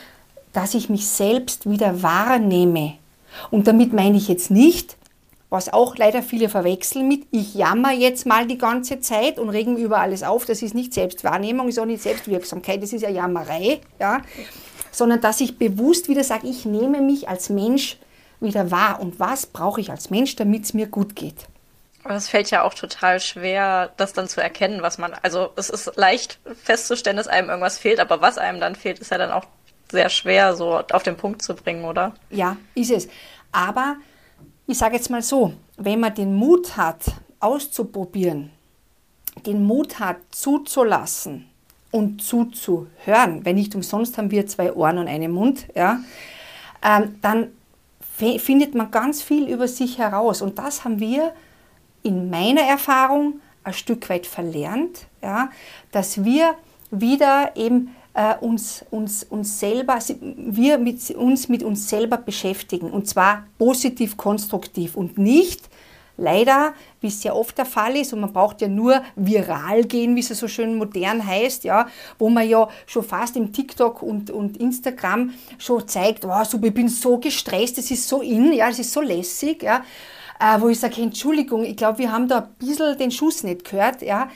dass 0.53 0.73
ich 0.73 0.89
mich 0.89 1.07
selbst 1.07 1.69
wieder 1.69 2.01
wahrnehme. 2.01 2.93
Und 3.49 3.67
damit 3.67 3.93
meine 3.93 4.17
ich 4.17 4.27
jetzt 4.27 4.51
nicht, 4.51 4.97
was 5.51 5.71
auch 5.71 5.95
leider 5.97 6.23
viele 6.23 6.49
verwechseln 6.49 7.07
mit, 7.07 7.27
ich 7.29 7.53
jammer 7.53 7.91
jetzt 7.91 8.25
mal 8.25 8.47
die 8.47 8.57
ganze 8.57 9.01
Zeit 9.01 9.37
und 9.37 9.49
regen 9.49 9.77
über 9.77 9.99
alles 9.99 10.23
auf. 10.23 10.45
Das 10.45 10.63
ist 10.63 10.73
nicht 10.73 10.93
Selbstwahrnehmung, 10.93 11.67
ist 11.67 11.77
auch 11.77 11.85
nicht 11.85 12.01
Selbstwirksamkeit, 12.01 12.81
das 12.81 12.93
ist 12.93 13.03
ja 13.03 13.09
Jammerei. 13.09 13.81
Ja? 13.99 14.21
sondern 14.91 15.21
dass 15.21 15.41
ich 15.41 15.57
bewusst 15.57 16.09
wieder 16.09 16.23
sage, 16.23 16.47
ich 16.47 16.65
nehme 16.65 17.01
mich 17.01 17.27
als 17.29 17.49
Mensch 17.49 17.97
wieder 18.39 18.71
wahr 18.71 18.99
und 18.99 19.19
was 19.19 19.45
brauche 19.45 19.81
ich 19.81 19.89
als 19.89 20.09
Mensch, 20.09 20.35
damit 20.35 20.65
es 20.65 20.73
mir 20.73 20.87
gut 20.87 21.15
geht. 21.15 21.47
Aber 22.03 22.15
es 22.15 22.29
fällt 22.29 22.49
ja 22.49 22.63
auch 22.63 22.73
total 22.73 23.19
schwer, 23.19 23.91
das 23.97 24.13
dann 24.13 24.27
zu 24.27 24.41
erkennen, 24.41 24.81
was 24.81 24.97
man, 24.97 25.13
also 25.21 25.51
es 25.55 25.69
ist 25.69 25.95
leicht 25.95 26.39
festzustellen, 26.63 27.17
dass 27.17 27.27
einem 27.27 27.49
irgendwas 27.49 27.77
fehlt, 27.77 27.99
aber 27.99 28.21
was 28.21 28.37
einem 28.37 28.59
dann 28.59 28.75
fehlt, 28.75 28.99
ist 28.99 29.11
ja 29.11 29.19
dann 29.19 29.31
auch 29.31 29.45
sehr 29.91 30.09
schwer 30.09 30.55
so 30.55 30.81
auf 30.91 31.03
den 31.03 31.15
Punkt 31.15 31.43
zu 31.43 31.53
bringen, 31.53 31.85
oder? 31.85 32.15
Ja, 32.29 32.57
ist 32.73 32.91
es. 32.91 33.07
Aber 33.51 33.97
ich 34.71 34.77
sage 34.77 34.95
jetzt 34.95 35.09
mal 35.09 35.21
so, 35.21 35.53
wenn 35.77 35.99
man 35.99 36.13
den 36.13 36.33
Mut 36.35 36.77
hat, 36.77 37.03
auszuprobieren, 37.39 38.49
den 39.45 39.63
Mut 39.63 39.99
hat, 39.99 40.17
zuzulassen, 40.31 41.51
und 41.91 42.21
zuzuhören, 42.21 43.43
wenn 43.43 43.55
nicht 43.55 43.75
umsonst 43.75 44.17
haben 44.17 44.31
wir 44.31 44.47
zwei 44.47 44.73
Ohren 44.73 44.97
und 44.97 45.07
einen 45.07 45.31
Mund, 45.31 45.67
ja, 45.75 45.99
ähm, 46.81 47.17
dann 47.21 47.47
findet 48.17 48.75
man 48.75 48.91
ganz 48.91 49.21
viel 49.21 49.47
über 49.49 49.67
sich 49.67 49.97
heraus. 49.97 50.41
Und 50.41 50.57
das 50.57 50.83
haben 50.83 50.99
wir 50.99 51.33
in 52.03 52.29
meiner 52.29 52.61
Erfahrung 52.61 53.41
ein 53.63 53.73
Stück 53.73 54.09
weit 54.09 54.25
verlernt, 54.25 55.07
ja, 55.21 55.49
dass 55.91 56.23
wir 56.23 56.55
wieder 56.91 57.51
eben 57.55 57.95
äh, 58.13 58.35
uns, 58.39 58.85
uns, 58.91 59.23
uns 59.23 59.59
selber, 59.59 59.99
wir 60.19 60.77
mit, 60.77 61.09
uns 61.11 61.49
mit 61.49 61.63
uns 61.63 61.89
selber 61.89 62.17
beschäftigen. 62.17 62.89
Und 62.89 63.07
zwar 63.07 63.45
positiv 63.57 64.17
konstruktiv. 64.17 64.95
Und 64.95 65.17
nicht 65.17 65.69
leider, 66.17 66.73
wie 66.99 67.07
es 67.07 67.21
sehr 67.21 67.35
oft 67.35 67.57
der 67.57 67.65
Fall 67.65 67.95
ist, 67.95 68.13
und 68.13 68.21
man 68.21 68.31
braucht 68.31 68.61
ja 68.61 68.67
nur 68.67 69.01
viral 69.15 69.83
gehen, 69.83 70.15
wie 70.15 70.19
es 70.19 70.27
so 70.27 70.47
schön 70.47 70.75
modern 70.75 71.25
heißt, 71.25 71.63
ja, 71.63 71.87
wo 72.19 72.29
man 72.29 72.47
ja 72.47 72.67
schon 72.85 73.03
fast 73.03 73.35
im 73.35 73.51
TikTok 73.51 74.01
und, 74.01 74.29
und 74.29 74.57
Instagram 74.57 75.33
schon 75.57 75.87
zeigt, 75.87 76.23
wow, 76.25 76.45
super, 76.45 76.67
ich 76.67 76.73
bin 76.73 76.89
so 76.89 77.17
gestresst, 77.17 77.77
es 77.77 77.91
ist 77.91 78.07
so 78.07 78.21
in, 78.21 78.53
ja, 78.53 78.69
es 78.69 78.79
ist 78.79 78.93
so 78.93 79.01
lässig, 79.01 79.63
ja, 79.63 79.83
äh, 80.39 80.59
wo 80.59 80.69
ich 80.69 80.79
sage, 80.79 81.01
Entschuldigung, 81.01 81.63
ich 81.63 81.75
glaube, 81.75 81.97
wir 81.99 82.11
haben 82.11 82.27
da 82.27 82.39
ein 82.39 82.55
bisschen 82.59 82.97
den 82.97 83.11
Schuss 83.11 83.43
nicht 83.43 83.69
gehört, 83.69 84.01
ja, 84.01 84.29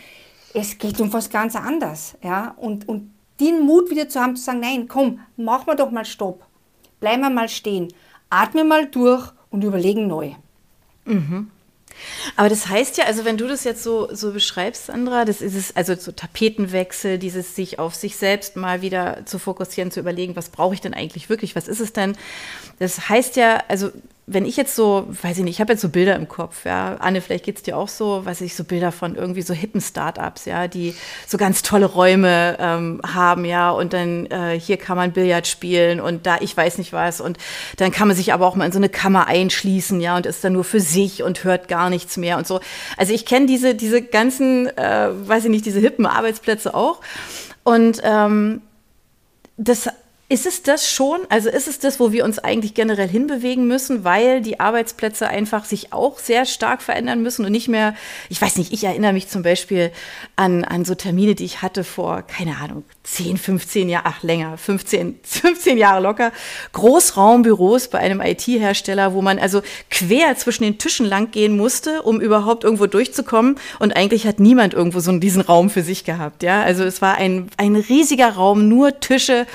es 0.53 0.77
geht 0.77 0.99
um 1.01 1.11
was 1.13 1.29
ganz 1.29 1.55
anderes, 1.55 2.15
ja, 2.23 2.55
und, 2.57 2.87
und 2.87 3.14
den 3.39 3.61
Mut 3.61 3.89
wieder 3.89 4.09
zu 4.09 4.19
haben, 4.19 4.35
zu 4.35 4.43
sagen, 4.43 4.59
nein, 4.59 4.87
komm, 4.87 5.19
machen 5.37 5.67
wir 5.67 5.75
doch 5.75 5.91
mal 5.91 6.05
Stopp, 6.05 6.45
bleiben 6.99 7.21
wir 7.21 7.29
mal 7.29 7.49
stehen, 7.49 7.93
atmen 8.29 8.67
mal 8.67 8.87
durch 8.87 9.31
und 9.49 9.63
überlegen 9.63 10.07
neu. 10.07 10.31
Mhm. 11.05 11.51
Aber 12.35 12.49
das 12.49 12.67
heißt 12.67 12.97
ja, 12.97 13.05
also 13.05 13.23
wenn 13.23 13.37
du 13.37 13.47
das 13.47 13.63
jetzt 13.63 13.83
so, 13.83 14.13
so 14.13 14.33
beschreibst, 14.33 14.87
Sandra, 14.87 15.23
das 15.25 15.41
ist 15.41 15.55
es, 15.55 15.75
also 15.75 15.95
so 15.95 16.11
Tapetenwechsel, 16.11 17.17
dieses 17.17 17.55
sich 17.55 17.79
auf 17.79 17.95
sich 17.95 18.17
selbst 18.17 18.57
mal 18.57 18.81
wieder 18.81 19.25
zu 19.25 19.39
fokussieren, 19.39 19.91
zu 19.91 20.01
überlegen, 20.01 20.35
was 20.35 20.49
brauche 20.49 20.73
ich 20.73 20.81
denn 20.81 20.93
eigentlich 20.93 21.29
wirklich, 21.29 21.55
was 21.55 21.67
ist 21.67 21.79
es 21.79 21.93
denn? 21.93 22.17
Das 22.79 23.07
heißt 23.07 23.37
ja, 23.37 23.63
also 23.67 23.91
wenn 24.27 24.45
ich 24.45 24.57
jetzt 24.57 24.75
so, 24.75 25.07
weiß 25.21 25.37
ich 25.37 25.43
nicht, 25.43 25.55
ich 25.55 25.61
habe 25.61 25.73
jetzt 25.73 25.83
so 25.83 25.89
Bilder 25.89 26.15
im 26.15 26.27
Kopf, 26.27 26.65
ja, 26.65 26.95
Anne, 26.95 27.21
vielleicht 27.21 27.45
geht 27.45 27.57
es 27.57 27.63
dir 27.63 27.77
auch 27.77 27.87
so, 27.87 28.25
weiß 28.25 28.41
ich, 28.41 28.55
so 28.55 28.63
Bilder 28.63 28.91
von 28.91 29.15
irgendwie 29.15 29.43
so 29.43 29.53
hippen 29.53 29.81
Startups, 29.81 30.45
ja, 30.45 30.67
die 30.67 30.95
so 31.27 31.37
ganz 31.37 31.61
tolle 31.61 31.85
Räume 31.85 32.57
ähm, 32.59 33.01
haben, 33.05 33.45
ja, 33.45 33.69
und 33.69 33.93
dann 33.93 34.25
äh, 34.27 34.59
hier 34.59 34.77
kann 34.77 34.97
man 34.97 35.11
Billard 35.11 35.45
spielen 35.45 35.99
und 35.99 36.25
da 36.25 36.37
ich 36.39 36.57
weiß 36.57 36.79
nicht 36.79 36.91
was. 36.91 37.21
Und 37.21 37.37
dann 37.77 37.91
kann 37.91 38.07
man 38.07 38.17
sich 38.17 38.33
aber 38.33 38.47
auch 38.47 38.55
mal 38.55 38.65
in 38.65 38.71
so 38.71 38.79
eine 38.79 38.89
Kammer 38.89 39.27
einschließen, 39.27 40.01
ja, 40.01 40.17
und 40.17 40.25
ist 40.25 40.43
dann 40.43 40.53
nur 40.53 40.63
für 40.63 40.79
sich 40.79 41.21
und 41.21 41.43
hört 41.43 41.67
gar 41.67 41.91
nichts 41.91 42.17
mehr 42.17 42.37
und 42.37 42.47
so. 42.47 42.61
Also 42.97 43.13
ich 43.13 43.27
kenne 43.27 43.45
diese, 43.45 43.75
diese 43.75 44.01
ganzen, 44.01 44.75
äh, 44.75 45.09
weiß 45.11 45.45
ich 45.45 45.51
nicht, 45.51 45.67
diese 45.67 45.79
hippen 45.79 46.07
Arbeitsplätze 46.07 46.73
auch. 46.73 47.01
Und 47.63 48.01
ähm, 48.03 48.61
das 49.57 49.87
ist 50.27 50.45
es 50.47 50.63
das 50.63 50.89
schon? 50.89 51.21
Also 51.29 51.49
ist 51.49 51.67
es 51.67 51.79
das, 51.79 51.99
wo 51.99 52.11
wir 52.11 52.25
uns 52.25 52.39
eigentlich 52.39 52.73
generell 52.73 53.07
hinbewegen 53.07 53.67
müssen, 53.67 54.03
weil 54.03 54.41
die 54.41 54.59
Arbeitsplätze 54.59 55.27
einfach 55.27 55.65
sich 55.65 55.93
auch 55.93 56.17
sehr 56.17 56.45
stark 56.45 56.81
verändern 56.81 57.21
müssen 57.21 57.45
und 57.45 57.51
nicht 57.51 57.67
mehr, 57.67 57.95
ich 58.29 58.41
weiß 58.41 58.57
nicht, 58.57 58.73
ich 58.73 58.83
erinnere 58.83 59.13
mich 59.13 59.27
zum 59.27 59.43
Beispiel 59.43 59.91
an, 60.35 60.63
an 60.63 60.83
so 60.83 60.95
Termine, 60.95 61.35
die 61.35 61.45
ich 61.45 61.61
hatte 61.61 61.83
vor, 61.83 62.23
keine 62.23 62.57
Ahnung, 62.57 62.83
10, 63.05 63.37
15 63.37 63.87
Jahre, 63.87 64.05
ach 64.07 64.23
länger, 64.23 64.57
15, 64.57 65.19
15 65.23 65.77
Jahre 65.77 66.01
locker, 66.01 66.31
Großraumbüros 66.73 67.89
bei 67.89 67.99
einem 67.99 68.19
IT-Hersteller, 68.19 69.13
wo 69.13 69.21
man 69.21 69.37
also 69.37 69.61
quer 69.91 70.35
zwischen 70.37 70.63
den 70.63 70.79
Tischen 70.79 71.05
lang 71.05 71.31
gehen 71.31 71.55
musste, 71.55 72.01
um 72.01 72.19
überhaupt 72.19 72.63
irgendwo 72.63 72.87
durchzukommen 72.87 73.57
und 73.79 73.95
eigentlich 73.95 74.25
hat 74.25 74.39
niemand 74.39 74.73
irgendwo 74.73 74.99
so 74.99 75.11
diesen 75.19 75.41
Raum 75.41 75.69
für 75.69 75.83
sich 75.83 76.03
gehabt, 76.03 76.41
ja. 76.43 76.63
Also 76.63 76.83
es 76.83 77.01
war 77.01 77.15
ein, 77.15 77.49
ein 77.57 77.75
riesiger 77.75 78.29
Raum, 78.29 78.67
nur 78.67 78.99
Tische 78.99 79.45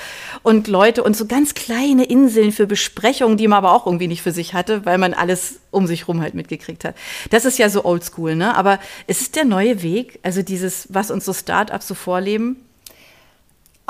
und 0.43 0.67
Leute 0.67 1.03
und 1.03 1.17
so 1.17 1.25
ganz 1.25 1.53
kleine 1.53 2.05
Inseln 2.05 2.53
für 2.53 2.67
Besprechungen, 2.67 3.37
die 3.37 3.47
man 3.47 3.57
aber 3.57 3.73
auch 3.73 3.85
irgendwie 3.85 4.07
nicht 4.07 4.21
für 4.21 4.31
sich 4.31 4.53
hatte, 4.53 4.85
weil 4.85 4.97
man 4.97 5.13
alles 5.13 5.59
um 5.71 5.87
sich 5.87 6.07
rum 6.07 6.21
halt 6.21 6.35
mitgekriegt 6.35 6.85
hat. 6.85 6.95
Das 7.29 7.45
ist 7.45 7.59
ja 7.59 7.69
so 7.69 7.83
oldschool, 7.83 8.35
ne? 8.35 8.55
Aber 8.55 8.79
ist 9.07 9.21
es 9.21 9.31
der 9.31 9.45
neue 9.45 9.83
Weg? 9.83 10.19
Also 10.23 10.41
dieses, 10.41 10.87
was 10.89 11.11
uns 11.11 11.25
so 11.25 11.33
Startups 11.33 11.87
so 11.87 11.95
vorleben? 11.95 12.57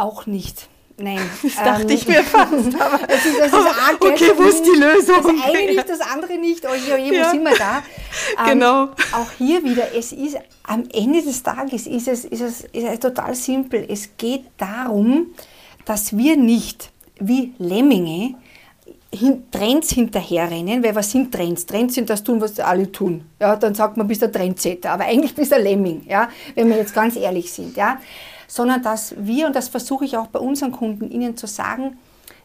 Auch 0.02 0.26
nicht. 0.26 0.68
Nein. 0.98 1.20
Das 1.44 1.56
dachte 1.56 1.84
ähm, 1.84 1.90
ich 1.90 2.08
mir 2.08 2.24
fast. 2.24 2.52
Aber, 2.54 2.98
das 3.08 3.24
ist, 3.24 3.40
das 3.40 3.48
ist 3.48 3.54
aber 3.54 3.70
okay, 4.12 4.32
wo 4.36 4.44
ist 4.44 4.64
die 4.64 4.80
Lösung? 4.80 5.22
Das 5.22 5.48
eine 5.48 5.66
nicht, 5.68 5.90
das 5.90 6.02
andere 6.02 6.38
nicht. 6.40 6.66
Oje, 6.66 6.96
oje, 6.96 7.14
ja. 7.14 7.26
wo 7.26 7.30
sind 7.30 7.44
wir 7.44 7.56
da? 7.56 7.84
Ähm, 8.40 8.54
genau. 8.54 8.84
Auch 9.14 9.32
hier 9.38 9.64
wieder, 9.64 9.94
es 9.96 10.12
ist 10.12 10.38
am 10.64 10.86
Ende 10.92 11.22
des 11.22 11.44
Tages 11.44 11.86
ist 11.86 12.08
es, 12.08 12.26
ist 12.26 12.42
es, 12.42 12.62
ist 12.62 12.84
es 12.84 13.00
total 13.00 13.36
simpel. 13.36 13.86
Es 13.88 14.10
geht 14.18 14.46
darum, 14.58 15.28
dass 15.86 16.18
wir 16.18 16.36
nicht 16.36 16.90
wie 17.20 17.54
Lemminge 17.60 18.36
Trends 19.52 19.92
hinterherrennen, 19.92 20.84
weil 20.84 20.96
was 20.96 21.12
sind 21.12 21.32
Trends? 21.32 21.66
Trends 21.66 21.96
sind 21.96 22.10
das 22.10 22.24
tun, 22.24 22.40
was 22.42 22.60
alle 22.60 22.92
tun. 22.92 23.26
Ja, 23.40 23.56
dann 23.56 23.76
sagt 23.76 23.98
man, 23.98 24.08
bist 24.08 24.22
der 24.22 24.32
Trendsetter, 24.32 24.92
aber 24.92 25.04
eigentlich 25.04 25.36
bist 25.36 25.52
du 25.52 25.58
ein 25.58 25.64
Lemming, 25.64 26.04
ja, 26.08 26.30
wenn 26.56 26.70
wir 26.70 26.78
jetzt 26.78 26.96
ganz 26.96 27.18
ehrlich 27.18 27.52
sind. 27.52 27.76
Ja. 27.76 28.00
Sondern 28.52 28.84
dass 28.84 29.16
wir, 29.18 29.48
und 29.48 29.56
das 29.56 29.70
versuche 29.70 30.04
ich 30.04 30.18
auch 30.18 30.28
bei 30.28 30.40
unseren 30.40 30.74
Kunden, 30.74 31.10
ihnen 31.10 31.38
zu 31.38 31.48
sagen, 31.48 31.98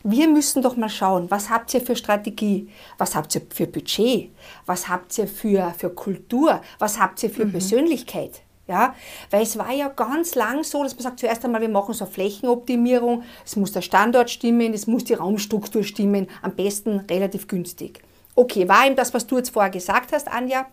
wir 0.05 0.29
müssen 0.29 0.63
doch 0.63 0.77
mal 0.77 0.89
schauen, 0.89 1.29
was 1.33 1.51
habt 1.51 1.75
ihr 1.75 1.81
für 1.81 1.97
Strategie, 1.97 2.69
was 2.97 3.17
habt 3.17 3.35
ihr 3.35 3.43
für 3.51 3.67
Budget, 3.67 4.31
was 4.67 4.89
habt 4.89 5.19
ihr 5.19 5.27
für, 5.27 5.75
für 5.77 5.91
Kultur, 5.91 6.61
was 6.79 7.01
habt 7.01 7.21
ihr 7.25 7.31
für 7.31 7.45
mhm. 7.45 7.51
Persönlichkeit. 7.51 8.43
Ja, 8.69 8.95
weil 9.33 9.43
es 9.43 9.59
war 9.59 9.73
ja 9.73 9.89
ganz 9.89 10.37
lang 10.37 10.63
so, 10.63 10.85
dass 10.85 10.95
man 10.95 11.03
sagt, 11.03 11.19
zuerst 11.19 11.45
einmal, 11.45 11.61
wir 11.61 11.69
machen 11.69 11.93
so 11.93 12.05
eine 12.05 12.13
Flächenoptimierung, 12.13 13.25
es 13.45 13.57
muss 13.57 13.73
der 13.73 13.83
Standort 13.83 14.31
stimmen, 14.31 14.75
es 14.75 14.87
muss 14.87 15.03
die 15.03 15.15
Raumstruktur 15.15 15.83
stimmen, 15.83 16.29
am 16.41 16.55
besten 16.55 17.01
relativ 17.11 17.49
günstig. 17.49 18.03
Okay, 18.37 18.69
war 18.69 18.87
ihm 18.87 18.95
das, 18.95 19.13
was 19.13 19.27
du 19.27 19.39
jetzt 19.39 19.51
vorher 19.51 19.71
gesagt 19.71 20.13
hast, 20.13 20.29
Anja? 20.29 20.67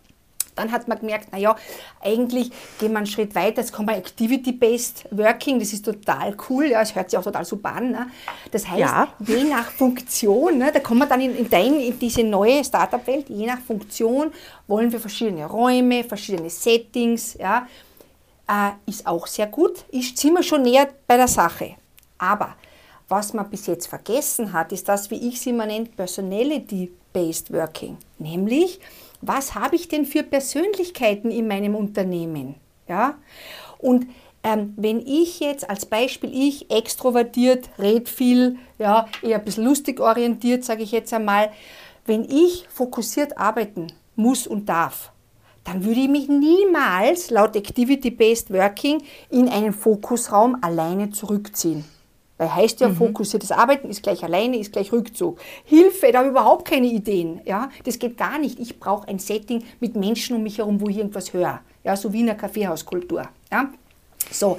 Dann 0.56 0.72
hat 0.72 0.88
man 0.88 1.00
gemerkt, 1.00 1.32
naja, 1.32 1.56
eigentlich 2.02 2.52
gehen 2.80 2.92
wir 2.92 2.98
einen 2.98 3.08
Schritt 3.08 3.36
weiter, 3.36 3.62
jetzt 3.62 3.74
kommt 3.74 3.88
man 3.88 3.96
Activity-Based 3.96 5.06
Working, 5.12 5.60
das 5.60 5.74
ist 5.74 5.86
total 5.86 6.36
cool, 6.50 6.66
ja, 6.66 6.82
es 6.82 6.96
hört 6.96 7.10
sich 7.10 7.18
auch 7.18 7.24
total 7.24 7.46
super 7.46 7.74
an. 7.74 7.92
Ne? 7.92 8.08
Das 8.52 8.68
heißt, 8.68 8.80
ja. 8.80 9.08
je 9.20 9.44
nach 9.44 9.72
Funktion, 9.72 10.58
ne, 10.58 10.72
da 10.72 10.80
kommen 10.80 11.00
wir 11.00 11.08
dann 11.08 11.22
in, 11.22 11.36
in, 11.36 11.50
dein, 11.50 11.76
in 11.76 11.98
diese 12.00 12.24
neue 12.24 12.64
Startup-Welt, 12.64 13.30
je 13.30 13.46
nach 13.46 13.60
Funktion 13.60 14.32
wollen 14.68 14.92
wir 14.92 15.00
verschiedene 15.00 15.46
Räume, 15.46 16.04
verschiedene 16.04 16.50
Settings, 16.50 17.36
ja, 17.40 17.68
äh, 18.48 18.72
ist 18.90 19.06
auch 19.06 19.28
sehr 19.28 19.48
gut, 19.48 19.86
ist 19.92 20.18
ziemlich 20.18 20.48
schon 20.48 20.64
näher 20.64 20.88
bei 21.08 21.18
der 21.18 21.28
Sache. 21.28 21.76
Aber 22.18 22.56
was 23.08 23.34
man 23.34 23.50
bis 23.50 23.68
jetzt 23.68 23.88
vergessen 23.88 24.54
hat, 24.54 24.72
ist 24.72 24.88
das, 24.88 25.12
wie 25.12 25.28
ich 25.28 25.36
es 25.36 25.46
immer 25.46 25.66
nenne, 25.66 25.86
Personality-Based 25.86 27.52
Working. 27.52 27.98
Nämlich, 28.18 28.80
was 29.26 29.56
habe 29.56 29.76
ich 29.76 29.88
denn 29.88 30.06
für 30.06 30.24
Persönlichkeiten 30.24 31.32
in 31.32 31.48
meinem 31.48 31.76
Unternehmen? 31.76 32.56
Ja? 32.88 33.16
Und 33.78 34.08
ähm, 34.44 34.74
wenn 34.76 35.00
ich 35.00 35.40
jetzt 35.40 35.70
als 35.70 35.86
Beispiel, 35.86 36.32
ich 36.34 36.70
extrovertiert, 36.70 37.70
red 37.80 38.10
viel, 38.10 38.58
ja, 38.78 39.08
eher 39.22 39.40
ein 39.40 39.46
bisschen 39.46 39.64
lustig 39.64 40.00
orientiert, 40.00 40.66
sage 40.66 40.84
ich 40.84 40.92
jetzt 40.92 41.14
einmal, 41.14 41.52
wenn 42.06 42.26
ich 42.26 42.68
fokussiert 42.70 43.38
arbeiten 43.38 43.88
muss 44.16 44.46
und 44.46 44.68
darf, 44.68 45.12
dann 45.64 45.86
würde 45.86 46.02
ich 46.02 46.10
mich 46.10 46.28
niemals 46.28 47.30
laut 47.30 47.56
Activity-Based 47.56 48.52
Working 48.52 49.02
in 49.30 49.48
einen 49.48 49.72
Fokusraum 49.72 50.58
alleine 50.62 51.12
zurückziehen. 51.12 51.86
Weil 52.38 52.54
heißt 52.54 52.80
ja, 52.82 52.90
mhm. 52.90 52.96
fokussiertes 52.96 53.52
Arbeiten 53.52 53.90
ist 53.90 54.02
gleich 54.02 54.24
alleine, 54.24 54.58
ist 54.58 54.74
gleich 54.74 54.92
Rückzug. 54.92 55.40
Hilfe, 55.64 56.12
da 56.12 56.20
habe 56.20 56.28
ich 56.28 56.32
überhaupt 56.32 56.68
keine 56.68 56.88
Ideen. 56.88 57.42
Ja? 57.46 57.70
Das 57.84 58.00
geht 58.00 58.18
gar 58.18 58.40
nicht. 58.40 58.60
Ich 58.60 58.80
brauche 58.80 59.08
ein 59.08 59.20
Setting 59.20 59.64
mit 59.80 59.96
Menschen 59.96 60.36
um 60.36 60.44
mich 60.44 60.58
herum, 60.58 60.82
wo 60.82 60.90
ich 60.90 60.98
irgendwas 60.98 61.34
höre. 61.34 61.62
Ja? 61.84 61.96
So 61.96 62.12
wie 62.12 62.22
in 62.22 62.30
einer 62.30 62.38
Kaffeehauskultur. 62.38 63.30
Ja? 63.52 63.70
So. 64.32 64.58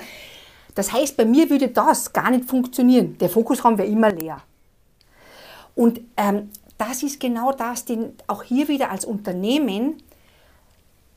Das 0.74 0.92
heißt, 0.92 1.16
bei 1.16 1.24
mir 1.24 1.50
würde 1.50 1.68
das 1.68 2.12
gar 2.12 2.30
nicht 2.30 2.48
funktionieren. 2.48 3.18
Der 3.18 3.28
Fokusraum 3.28 3.78
wäre 3.78 3.88
immer 3.88 4.10
leer. 4.10 4.40
Und 5.74 6.00
ähm, 6.16 6.50
das 6.78 7.02
ist 7.02 7.20
genau 7.20 7.52
das, 7.52 7.84
den 7.84 8.14
auch 8.26 8.42
hier 8.42 8.68
wieder 8.68 8.90
als 8.90 9.04
Unternehmen 9.04 10.02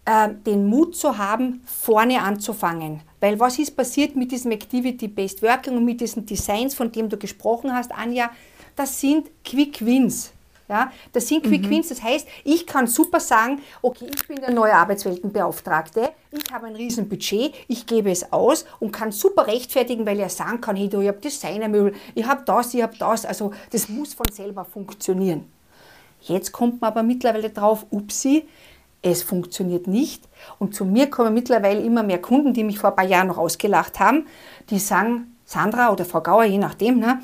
äh, 0.05 0.29
den 0.45 0.67
Mut 0.67 0.95
zu 0.95 1.17
haben, 1.17 1.61
vorne 1.65 2.21
anzufangen. 2.21 3.01
Weil 3.19 3.39
was 3.39 3.57
ist 3.57 3.75
passiert 3.75 4.15
mit 4.15 4.31
diesem 4.31 4.51
Activity-Based 4.51 5.41
Working 5.41 5.77
und 5.77 5.85
mit 5.85 6.01
diesen 6.01 6.25
Designs, 6.25 6.75
von 6.75 6.91
dem 6.91 7.09
du 7.09 7.17
gesprochen 7.17 7.73
hast, 7.73 7.91
Anja? 7.91 8.29
Das 8.75 8.99
sind 8.99 9.29
Quick 9.43 9.83
Wins. 9.83 10.31
Ja, 10.69 10.91
das 11.13 11.29
sind 11.29 11.43
Quick 11.43 11.63
mhm. 11.63 11.69
Wins. 11.69 11.89
Das 11.89 12.03
heißt, 12.03 12.27
ich 12.43 12.67
kann 12.67 12.87
super 12.87 13.21
sagen, 13.21 13.61
okay, 13.81 14.07
ich 14.13 14.27
bin 14.27 14.41
der 14.41 14.51
neue 14.51 14.73
Arbeitsweltenbeauftragte, 14.73 16.11
ich 16.31 16.51
habe 16.51 16.67
ein 16.67 16.75
riesen 16.75 17.07
Budget, 17.07 17.53
ich 17.69 17.85
gebe 17.85 18.11
es 18.11 18.33
aus 18.33 18.65
und 18.79 18.91
kann 18.91 19.13
super 19.13 19.47
rechtfertigen, 19.47 20.05
weil 20.05 20.19
er 20.19 20.29
sagen 20.29 20.59
kann, 20.59 20.75
hey 20.75 20.89
du, 20.89 20.99
ich 20.99 21.07
habe 21.07 21.19
Designermöbel, 21.19 21.93
ich 22.15 22.25
habe 22.25 22.43
das, 22.45 22.73
ich 22.73 22.81
habe 22.81 22.97
das. 22.97 23.25
Also 23.25 23.51
das 23.71 23.87
muss 23.87 24.13
von 24.13 24.25
selber 24.31 24.65
funktionieren. 24.65 25.45
Jetzt 26.21 26.51
kommt 26.51 26.81
man 26.81 26.91
aber 26.91 27.03
mittlerweile 27.03 27.49
drauf, 27.49 27.85
upsi, 27.89 28.45
es 29.11 29.23
funktioniert 29.23 29.87
nicht. 29.87 30.23
Und 30.59 30.75
zu 30.75 30.85
mir 30.85 31.09
kommen 31.09 31.33
mittlerweile 31.33 31.81
immer 31.81 32.03
mehr 32.03 32.21
Kunden, 32.21 32.53
die 32.53 32.63
mich 32.63 32.79
vor 32.79 32.91
ein 32.91 32.95
paar 32.95 33.05
Jahren 33.05 33.27
noch 33.27 33.37
ausgelacht 33.37 33.99
haben, 33.99 34.25
die 34.69 34.79
sagen, 34.79 35.35
Sandra 35.45 35.91
oder 35.91 36.05
Frau 36.05 36.21
Gauer, 36.21 36.43
je 36.43 36.57
nachdem, 36.57 36.99
ne, 36.99 37.21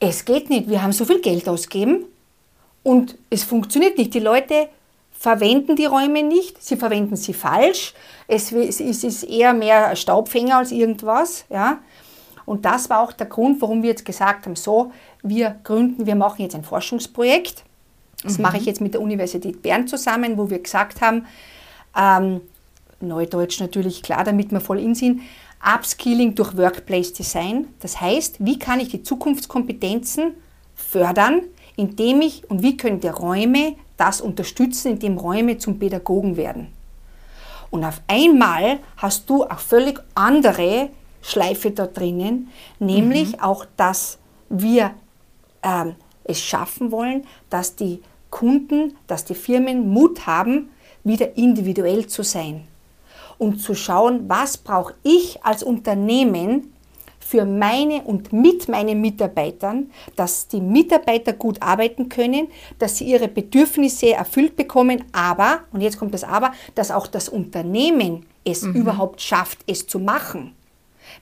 es 0.00 0.24
geht 0.24 0.50
nicht, 0.50 0.68
wir 0.68 0.82
haben 0.82 0.92
so 0.92 1.04
viel 1.04 1.20
Geld 1.20 1.48
ausgegeben 1.48 2.06
und 2.82 3.16
es 3.28 3.44
funktioniert 3.44 3.98
nicht. 3.98 4.14
Die 4.14 4.20
Leute 4.20 4.68
verwenden 5.12 5.76
die 5.76 5.84
Räume 5.84 6.22
nicht, 6.22 6.62
sie 6.62 6.76
verwenden 6.76 7.16
sie 7.16 7.34
falsch, 7.34 7.94
es, 8.26 8.52
ist 8.52 9.22
eher 9.24 9.52
mehr 9.52 9.94
Staubfänger 9.94 10.58
als 10.58 10.72
irgendwas. 10.72 11.44
Ja. 11.50 11.78
Und 12.46 12.64
das 12.64 12.88
war 12.88 13.00
auch 13.00 13.12
der 13.12 13.26
Grund, 13.26 13.60
warum 13.60 13.82
wir 13.82 13.90
jetzt 13.90 14.04
gesagt 14.04 14.46
haben, 14.46 14.56
so, 14.56 14.92
wir 15.22 15.56
gründen, 15.62 16.06
wir 16.06 16.14
machen 16.14 16.42
jetzt 16.42 16.54
ein 16.54 16.64
Forschungsprojekt 16.64 17.64
das 18.22 18.38
mhm. 18.38 18.42
mache 18.42 18.58
ich 18.58 18.66
jetzt 18.66 18.80
mit 18.80 18.94
der 18.94 19.00
Universität 19.00 19.62
Bern 19.62 19.88
zusammen, 19.88 20.36
wo 20.36 20.50
wir 20.50 20.58
gesagt 20.58 21.00
haben, 21.00 21.26
ähm, 21.96 22.40
Neudeutsch 23.00 23.60
natürlich 23.60 24.02
klar, 24.02 24.24
damit 24.24 24.50
wir 24.52 24.60
voll 24.60 24.78
in 24.78 24.94
sind, 24.94 25.22
Upskilling 25.64 26.34
durch 26.34 26.56
Workplace 26.56 27.12
Design. 27.12 27.68
Das 27.80 28.00
heißt, 28.00 28.36
wie 28.40 28.58
kann 28.58 28.80
ich 28.80 28.88
die 28.88 29.02
Zukunftskompetenzen 29.02 30.34
fördern, 30.74 31.42
indem 31.76 32.20
ich 32.20 32.48
und 32.50 32.62
wie 32.62 32.76
können 32.76 33.00
die 33.00 33.08
Räume 33.08 33.76
das 33.96 34.20
unterstützen, 34.20 34.92
indem 34.92 35.18
Räume 35.18 35.58
zum 35.58 35.78
Pädagogen 35.78 36.36
werden. 36.36 36.68
Und 37.70 37.84
auf 37.84 38.00
einmal 38.08 38.78
hast 38.96 39.28
du 39.30 39.44
auch 39.44 39.58
völlig 39.58 40.00
andere 40.14 40.90
Schleife 41.22 41.70
da 41.70 41.86
drinnen, 41.86 42.48
nämlich 42.78 43.32
mhm. 43.32 43.40
auch, 43.40 43.66
dass 43.76 44.18
wir 44.48 44.92
ähm, 45.62 45.94
es 46.24 46.40
schaffen 46.40 46.90
wollen, 46.90 47.24
dass 47.50 47.76
die 47.76 48.00
Kunden, 48.30 48.96
dass 49.06 49.24
die 49.24 49.34
Firmen 49.34 49.90
Mut 49.90 50.26
haben, 50.26 50.70
wieder 51.04 51.36
individuell 51.36 52.06
zu 52.06 52.22
sein 52.22 52.62
und 53.38 53.60
zu 53.60 53.74
schauen, 53.74 54.28
was 54.28 54.58
brauche 54.58 54.94
ich 55.02 55.42
als 55.42 55.62
Unternehmen 55.62 56.72
für 57.30 57.44
meine 57.44 58.02
und 58.02 58.32
mit 58.32 58.68
meinen 58.68 59.00
Mitarbeitern, 59.00 59.90
dass 60.16 60.48
die 60.48 60.60
Mitarbeiter 60.60 61.32
gut 61.32 61.62
arbeiten 61.62 62.08
können, 62.08 62.48
dass 62.78 62.98
sie 62.98 63.04
ihre 63.04 63.28
Bedürfnisse 63.28 64.12
erfüllt 64.12 64.56
bekommen, 64.56 65.04
aber, 65.12 65.60
und 65.72 65.80
jetzt 65.80 65.98
kommt 65.98 66.12
das 66.12 66.24
Aber, 66.24 66.52
dass 66.74 66.90
auch 66.90 67.06
das 67.06 67.28
Unternehmen 67.28 68.26
es 68.44 68.62
mhm. 68.62 68.74
überhaupt 68.74 69.20
schafft, 69.20 69.60
es 69.66 69.86
zu 69.86 70.00
machen. 70.00 70.54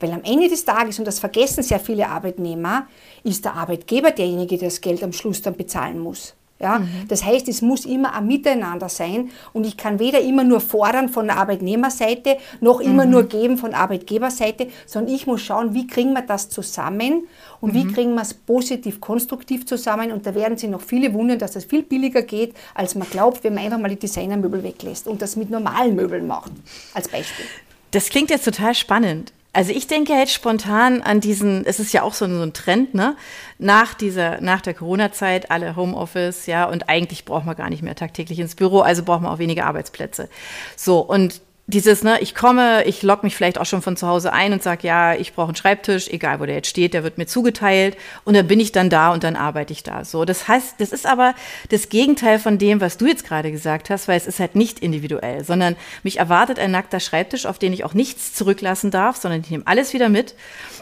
Weil 0.00 0.12
am 0.12 0.25
Ende 0.25 0.49
des 0.49 0.65
Tages, 0.65 0.99
und 0.99 1.05
das 1.05 1.19
vergessen 1.19 1.62
sehr 1.62 1.81
viele 1.81 2.09
Arbeitnehmer, 2.09 2.87
ist 3.23 3.45
der 3.45 3.55
Arbeitgeber 3.55 4.11
derjenige, 4.11 4.57
der 4.57 4.69
das 4.69 4.81
Geld 4.81 5.03
am 5.03 5.12
Schluss 5.12 5.43
dann 5.43 5.57
bezahlen 5.57 5.99
muss. 5.99 6.35
Ja? 6.59 6.81
Mhm. 6.81 7.09
Das 7.09 7.25
heißt, 7.25 7.49
es 7.49 7.62
muss 7.62 7.85
immer 7.85 8.15
ein 8.15 8.27
Miteinander 8.27 8.88
sein 8.88 9.31
und 9.53 9.67
ich 9.67 9.77
kann 9.77 9.99
weder 9.99 10.21
immer 10.21 10.45
nur 10.45 10.61
fordern 10.61 11.09
von 11.09 11.27
der 11.27 11.37
Arbeitnehmerseite 11.37 12.37
noch 12.61 12.81
immer 12.81 13.05
mhm. 13.05 13.11
nur 13.11 13.23
geben 13.25 13.59
von 13.59 13.75
Arbeitgeberseite, 13.75 14.69
sondern 14.87 15.15
ich 15.15 15.27
muss 15.27 15.41
schauen, 15.43 15.75
wie 15.75 15.87
kriegen 15.87 16.12
wir 16.12 16.23
das 16.23 16.49
zusammen 16.49 17.29
und 17.61 17.73
mhm. 17.73 17.75
wie 17.75 17.93
kriegen 17.93 18.15
wir 18.15 18.23
es 18.23 18.35
positiv, 18.35 19.00
konstruktiv 19.00 19.67
zusammen 19.67 20.12
und 20.12 20.27
da 20.27 20.35
werden 20.35 20.59
sich 20.59 20.71
noch 20.71 20.83
viele 20.83 21.12
wundern, 21.12 21.38
dass 21.38 21.53
das 21.53 21.65
viel 21.65 21.83
billiger 21.83 22.23
geht, 22.23 22.55
als 22.75 22.95
man 22.95 23.09
glaubt, 23.09 23.45
wenn 23.45 23.55
man 23.55 23.65
einfach 23.65 23.79
mal 23.79 23.88
die 23.88 23.99
Designermöbel 23.99 24.62
weglässt 24.62 25.07
und 25.07 25.23
das 25.23 25.37
mit 25.37 25.50
normalen 25.50 25.95
Möbeln 25.95 26.27
macht, 26.27 26.53
als 26.95 27.09
Beispiel. 27.09 27.47
Das 27.91 28.11
klingt 28.11 28.31
jetzt 28.31 28.45
total 28.45 28.75
spannend. 28.75 29.33
Also 29.52 29.73
ich 29.73 29.87
denke 29.87 30.12
jetzt 30.12 30.33
spontan 30.33 31.02
an 31.02 31.21
diesen, 31.21 31.64
es 31.64 31.81
ist 31.81 31.93
ja 31.93 32.02
auch 32.02 32.14
so 32.14 32.26
ein, 32.26 32.52
Trend, 32.52 32.95
ne? 32.95 33.17
Nach 33.59 33.95
dieser, 33.95 34.40
nach 34.40 34.61
der 34.61 34.75
Corona-Zeit, 34.75 35.50
alle 35.50 35.75
Homeoffice, 35.75 36.47
ja, 36.47 36.67
und 36.67 36.88
eigentlich 36.88 37.25
braucht 37.25 37.47
man 37.47 37.57
gar 37.57 37.71
nicht 37.71 37.83
mehr 37.83 37.95
tagtäglich 37.97 38.38
ins 38.38 38.55
Büro, 38.55 38.81
also 38.81 39.02
braucht 39.02 39.23
man 39.23 39.33
auch 39.33 39.38
weniger 39.38 39.67
Arbeitsplätze. 39.67 40.28
So, 40.76 41.00
und 41.00 41.40
dieses, 41.68 42.02
ne, 42.02 42.18
ich 42.20 42.34
komme, 42.34 42.84
ich 42.87 43.02
logge 43.02 43.26
mich 43.26 43.37
vielleicht 43.37 43.58
auch 43.58 43.66
schon 43.66 43.82
von 43.82 43.94
zu 43.94 44.08
Hause 44.08 44.32
ein 44.32 44.54
und 44.54 44.62
sage, 44.62 44.87
ja, 44.87 45.14
ich 45.14 45.34
brauche 45.34 45.48
einen 45.48 45.56
Schreibtisch, 45.56 46.08
egal 46.08 46.40
wo 46.40 46.46
der 46.46 46.54
jetzt 46.54 46.68
steht, 46.68 46.94
der 46.94 47.04
wird 47.04 47.18
mir 47.18 47.26
zugeteilt 47.26 47.98
und 48.25 48.34
dann 48.34 48.46
bin 48.46 48.58
ich 48.58 48.72
dann 48.72 48.88
da 48.88 49.12
und 49.12 49.22
dann 49.22 49.37
arbeite 49.37 49.75
ich 49.75 49.82
da. 49.82 50.06
So, 50.06 50.25
das 50.25 50.48
heißt, 50.48 50.76
das 50.78 50.92
ist 50.92 51.04
aber 51.04 51.34
das 51.68 51.90
Gegenteil 51.90 52.38
von 52.38 52.56
dem, 52.56 52.80
was 52.80 52.96
du 52.96 53.06
jetzt 53.06 53.26
gerade 53.26 53.52
gesagt 53.52 53.90
hast, 53.90 54.08
weil 54.08 54.16
es 54.16 54.26
ist 54.26 54.40
halt 54.40 54.56
nicht 54.56 54.78
individuell, 54.78 55.44
sondern 55.44 55.76
mich 56.02 56.18
erwartet 56.18 56.58
ein 56.58 56.70
nackter 56.70 57.00
Schreibtisch, 57.00 57.44
auf 57.44 57.58
den 57.58 57.75
ich 57.75 57.84
auch 57.84 57.92
nichts 57.92 58.32
zurücklassen 58.32 58.90
darf, 58.90 59.16
sondern 59.16 59.42
ich 59.42 59.50
nehme 59.50 59.66
alles 59.66 59.92
wieder 59.92 60.08
mit. 60.08 60.34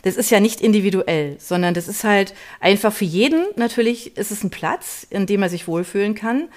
Das 0.04 0.14
ist 0.14 0.30
ja 0.30 0.38
nicht 0.38 0.60
individuell, 0.60 1.34
sondern 1.40 1.74
das 1.74 1.88
ist 1.88 2.04
halt 2.04 2.32
einfach 2.60 2.92
für 2.92 3.04
jeden 3.04 3.44
natürlich 3.56 4.16
ist 4.16 4.30
es 4.30 4.44
ein 4.44 4.50
Platz, 4.50 5.06
in 5.10 5.26
dem 5.26 5.42
er 5.42 5.48
sich 5.48 5.66
wohlfühlen 5.66 6.14
kann. 6.14 6.48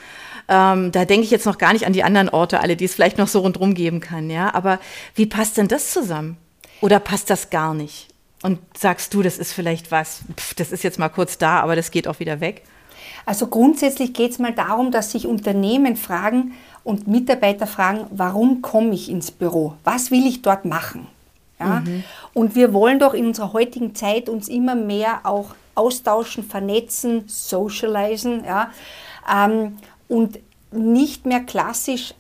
Ähm, 0.48 0.92
da 0.92 1.06
denke 1.06 1.26
ich 1.26 1.32
jetzt 1.32 1.46
noch 1.46 1.58
gar 1.58 1.74
nicht 1.74 1.86
an 1.86 1.94
die 1.94 2.04
anderen 2.04 2.30
Orte, 2.30 2.60
alle, 2.60 2.76
die 2.76 2.86
es 2.86 2.96
vielleicht 2.96 3.18
noch 3.18 3.28
so 3.28 3.40
rundherum 3.40 3.76
geben 3.76 4.00
kann, 4.00 4.19
ja. 4.28 4.54
Aber 4.56 4.80
wie 5.14 5.28
passt 5.28 5.58
denn 5.58 5.68
das 5.68 5.92
zusammen? 5.92 6.38
Oder 6.82 7.00
passt 7.00 7.30
das 7.30 7.52
gar 7.52 7.76
nicht? 7.76 8.08
Und 8.42 8.60
sagst 8.76 9.14
du, 9.14 9.22
das 9.22 9.38
ist 9.38 9.54
vielleicht 9.54 9.92
was, 9.92 10.22
pf, 10.36 10.56
das 10.56 10.72
ist 10.72 10.84
jetzt 10.84 10.98
mal 10.98 11.10
kurz 11.10 11.38
da, 11.38 11.60
aber 11.60 11.76
das 11.76 11.92
geht 11.92 12.08
auch 12.08 12.20
wieder 12.20 12.40
weg? 12.40 12.64
Also 13.26 13.48
grundsätzlich 13.48 14.14
geht 14.14 14.32
es 14.32 14.40
mal 14.40 14.54
darum, 14.54 14.92
dass 14.92 15.12
sich 15.12 15.28
Unternehmen 15.28 15.96
fragen 15.96 16.54
und 16.84 17.08
Mitarbeiter 17.08 17.68
fragen, 17.68 18.08
warum 18.12 18.62
komme 18.62 18.94
ich 18.94 19.10
ins 19.10 19.30
Büro? 19.32 19.76
Was 19.84 20.10
will 20.10 20.26
ich 20.26 20.42
dort 20.42 20.66
machen? 20.66 21.08
Ja? 21.60 21.82
Mhm. 21.82 22.04
Und 22.34 22.56
wir 22.56 22.74
wollen 22.74 23.00
doch 23.00 23.14
in 23.14 23.28
unserer 23.28 23.54
heutigen 23.54 23.94
Zeit 23.94 24.30
uns 24.30 24.48
immer 24.48 24.76
mehr 24.76 25.20
auch 25.24 25.54
austauschen, 25.76 26.44
vernetzen, 26.44 27.26
socialisen. 27.28 28.44
Ja? 28.46 28.72
Ähm, 29.32 29.78
und 30.08 30.40
nicht 30.72 31.26
mehr 31.26 31.42
klassisch 31.42 32.14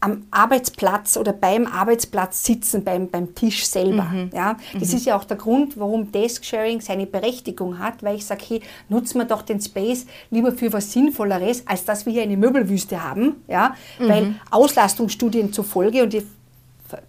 am 0.00 0.26
Arbeitsplatz 0.30 1.16
oder 1.16 1.32
beim 1.32 1.66
Arbeitsplatz 1.66 2.44
sitzen, 2.44 2.84
beim, 2.84 3.08
beim 3.08 3.34
Tisch 3.34 3.66
selber. 3.66 4.04
Mhm. 4.04 4.30
Ja, 4.32 4.56
das 4.78 4.90
mhm. 4.90 4.96
ist 4.96 5.06
ja 5.06 5.16
auch 5.16 5.24
der 5.24 5.36
Grund, 5.36 5.78
warum 5.78 6.12
Desk-Sharing 6.12 6.80
seine 6.80 7.06
Berechtigung 7.06 7.78
hat, 7.80 8.02
weil 8.02 8.16
ich 8.16 8.24
sage, 8.24 8.44
hey, 8.46 8.62
nutzen 8.88 9.18
wir 9.18 9.24
doch 9.24 9.42
den 9.42 9.60
Space 9.60 10.06
lieber 10.30 10.52
für 10.52 10.72
was 10.72 10.92
Sinnvolleres, 10.92 11.66
als 11.66 11.84
dass 11.84 12.06
wir 12.06 12.12
hier 12.12 12.22
eine 12.22 12.36
Möbelwüste 12.36 13.02
haben. 13.02 13.42
Ja, 13.48 13.74
mhm. 13.98 14.08
Weil 14.08 14.34
Auslastungsstudien 14.50 15.52
zufolge, 15.52 16.04
und 16.04 16.12
die, 16.12 16.24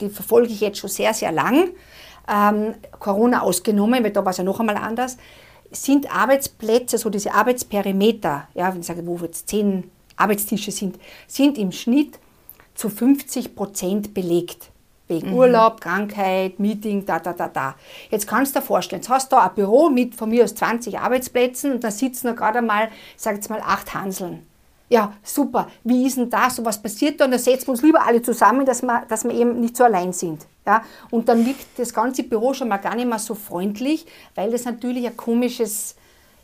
die 0.02 0.10
verfolge 0.10 0.52
ich 0.52 0.62
jetzt 0.62 0.80
schon 0.80 0.90
sehr, 0.90 1.14
sehr 1.14 1.32
lang, 1.32 1.70
ähm, 2.28 2.74
Corona 2.98 3.42
ausgenommen, 3.42 4.04
weil 4.04 4.12
da 4.12 4.26
war 4.26 4.32
es 4.32 4.38
ja 4.38 4.44
noch 4.44 4.60
einmal 4.60 4.78
anders, 4.78 5.18
sind 5.72 6.12
Arbeitsplätze, 6.12 6.98
so 6.98 7.12
diese 7.12 7.36
Arbeitsperimeter, 7.36 8.48
ja, 8.56 8.74
wenn 8.74 8.82
ich 8.82 8.88
sage, 8.88 9.06
wo 9.06 9.18
jetzt 9.18 9.48
zehn 9.48 9.92
Arbeitstische 10.16 10.72
sind, 10.72 10.98
sind 11.28 11.60
im 11.60 11.72
Schnitt 11.72 12.20
zu 12.80 12.90
50 12.90 13.56
Prozent 13.56 14.14
belegt. 14.14 14.72
Wegen 15.10 15.32
mhm. 15.32 15.36
Urlaub, 15.36 15.82
Krankheit, 15.82 16.60
Meeting, 16.60 17.06
da, 17.06 17.20
da, 17.20 17.34
da, 17.34 17.48
da. 17.48 17.76
Jetzt 18.12 18.28
kannst 18.28 18.56
du 18.56 18.60
dir 18.60 18.66
vorstellen, 18.66 19.02
jetzt 19.02 19.10
hast 19.10 19.32
du 19.32 19.36
da 19.36 19.48
ein 19.48 19.56
Büro 19.56 19.90
mit 19.90 20.16
von 20.16 20.30
mir 20.30 20.44
aus 20.44 20.56
20 20.56 21.00
Arbeitsplätzen 21.00 21.72
und 21.72 21.84
da 21.84 21.92
sitzen 21.92 22.28
da 22.28 22.34
gerade 22.34 22.62
mal, 22.62 22.90
sag 23.18 23.36
jetzt 23.36 23.50
mal, 23.50 23.60
acht 23.62 23.94
Hanseln. 23.94 24.46
Ja, 24.88 25.14
super. 25.24 25.68
Wie 25.84 26.06
ist 26.06 26.18
denn 26.18 26.30
das? 26.30 26.58
Und 26.60 26.66
was 26.66 26.82
passiert 26.82 27.20
da? 27.20 27.26
Und 27.26 27.32
da 27.32 27.40
setzen 27.40 27.68
wir 27.68 27.72
uns 27.72 27.82
lieber 27.82 28.06
alle 28.06 28.22
zusammen, 28.22 28.66
dass 28.66 28.82
wir, 28.82 29.04
dass 29.10 29.24
wir 29.24 29.32
eben 29.32 29.60
nicht 29.60 29.76
so 29.76 29.84
allein 29.84 30.14
sind. 30.14 30.46
Ja? 30.66 30.84
Und 31.10 31.28
dann 31.28 31.46
wirkt 31.46 31.66
das 31.78 31.94
ganze 31.94 32.24
Büro 32.24 32.54
schon 32.54 32.70
mal 32.70 32.78
gar 32.78 32.96
nicht 32.96 33.08
mehr 33.08 33.20
so 33.20 33.36
freundlich, 33.36 34.06
weil 34.36 34.52
das 34.52 34.66
natürlich 34.66 35.06
ein 35.06 35.18
komisches, 35.18 35.96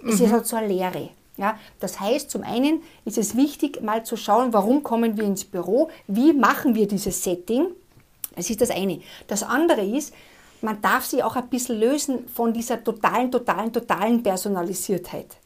mhm. 0.02 0.10
es 0.10 0.20
ist 0.20 0.32
halt 0.32 0.46
so 0.46 0.56
eine 0.58 0.68
Leere. 0.68 1.10
Ja, 1.38 1.60
das 1.80 2.00
heißt, 2.00 2.30
zum 2.32 2.44
einen 2.44 2.82
ist 3.04 3.18
es 3.18 3.36
wichtig, 3.36 3.82
mal 3.82 4.06
zu 4.06 4.16
schauen, 4.16 4.54
warum 4.54 4.84
kommen 4.84 5.18
wir 5.18 5.26
ins 5.26 5.44
Büro, 5.44 5.90
wie 6.08 6.34
machen 6.34 6.76
wir 6.76 6.88
dieses 6.88 7.24
Setting. 7.24 7.68
Das 8.36 8.50
ist 8.50 8.62
das 8.62 8.70
eine. 8.70 9.02
Das 9.28 9.44
andere 9.44 9.82
ist, 9.82 10.14
man 10.62 10.82
darf 10.82 11.06
sich 11.06 11.24
auch 11.24 11.36
ein 11.36 11.50
bisschen 11.50 11.80
lösen 11.80 12.28
von 12.28 12.54
dieser 12.54 12.84
totalen, 12.84 13.32
totalen, 13.32 13.72
totalen 13.72 14.24
Personalisiertheit. 14.24 15.38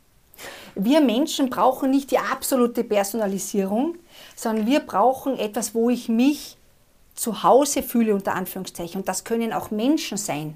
Wir 0.75 1.01
Menschen 1.01 1.49
brauchen 1.49 1.91
nicht 1.91 2.11
die 2.11 2.19
absolute 2.19 2.83
Personalisierung, 2.83 3.97
sondern 4.35 4.65
wir 4.65 4.79
brauchen 4.79 5.37
etwas, 5.37 5.75
wo 5.75 5.89
ich 5.89 6.07
mich 6.07 6.55
zu 7.15 7.43
Hause 7.43 7.83
fühle, 7.83 8.13
unter 8.13 8.33
Anführungszeichen. 8.33 9.01
Und 9.01 9.09
das 9.09 9.23
können 9.23 9.51
auch 9.51 9.71
Menschen 9.71 10.17
sein. 10.17 10.53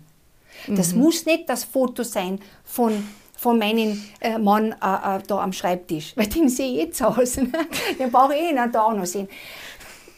Das 0.68 0.94
mhm. 0.94 1.02
muss 1.02 1.26
nicht 1.26 1.50
das 1.50 1.66
Foto 1.66 2.04
sein 2.04 2.40
von 2.64 3.06
von 3.44 3.60
meinem 3.60 4.02
äh, 4.22 4.38
Mann 4.38 4.72
äh, 4.72 5.18
äh, 5.18 5.22
da 5.28 5.40
am 5.40 5.52
Schreibtisch. 5.52 6.14
Weil 6.16 6.28
den 6.28 6.48
sehe 6.48 6.72
ich 6.72 6.78
jetzt 6.78 7.04
aus. 7.04 7.38
Ne? 7.38 7.52
Den 8.00 8.10
brauche 8.10 8.34
ich 8.34 8.42
eh 8.42 8.56
da 8.72 8.82
auch 8.82 8.94
noch 8.94 9.06
sehen. 9.06 9.28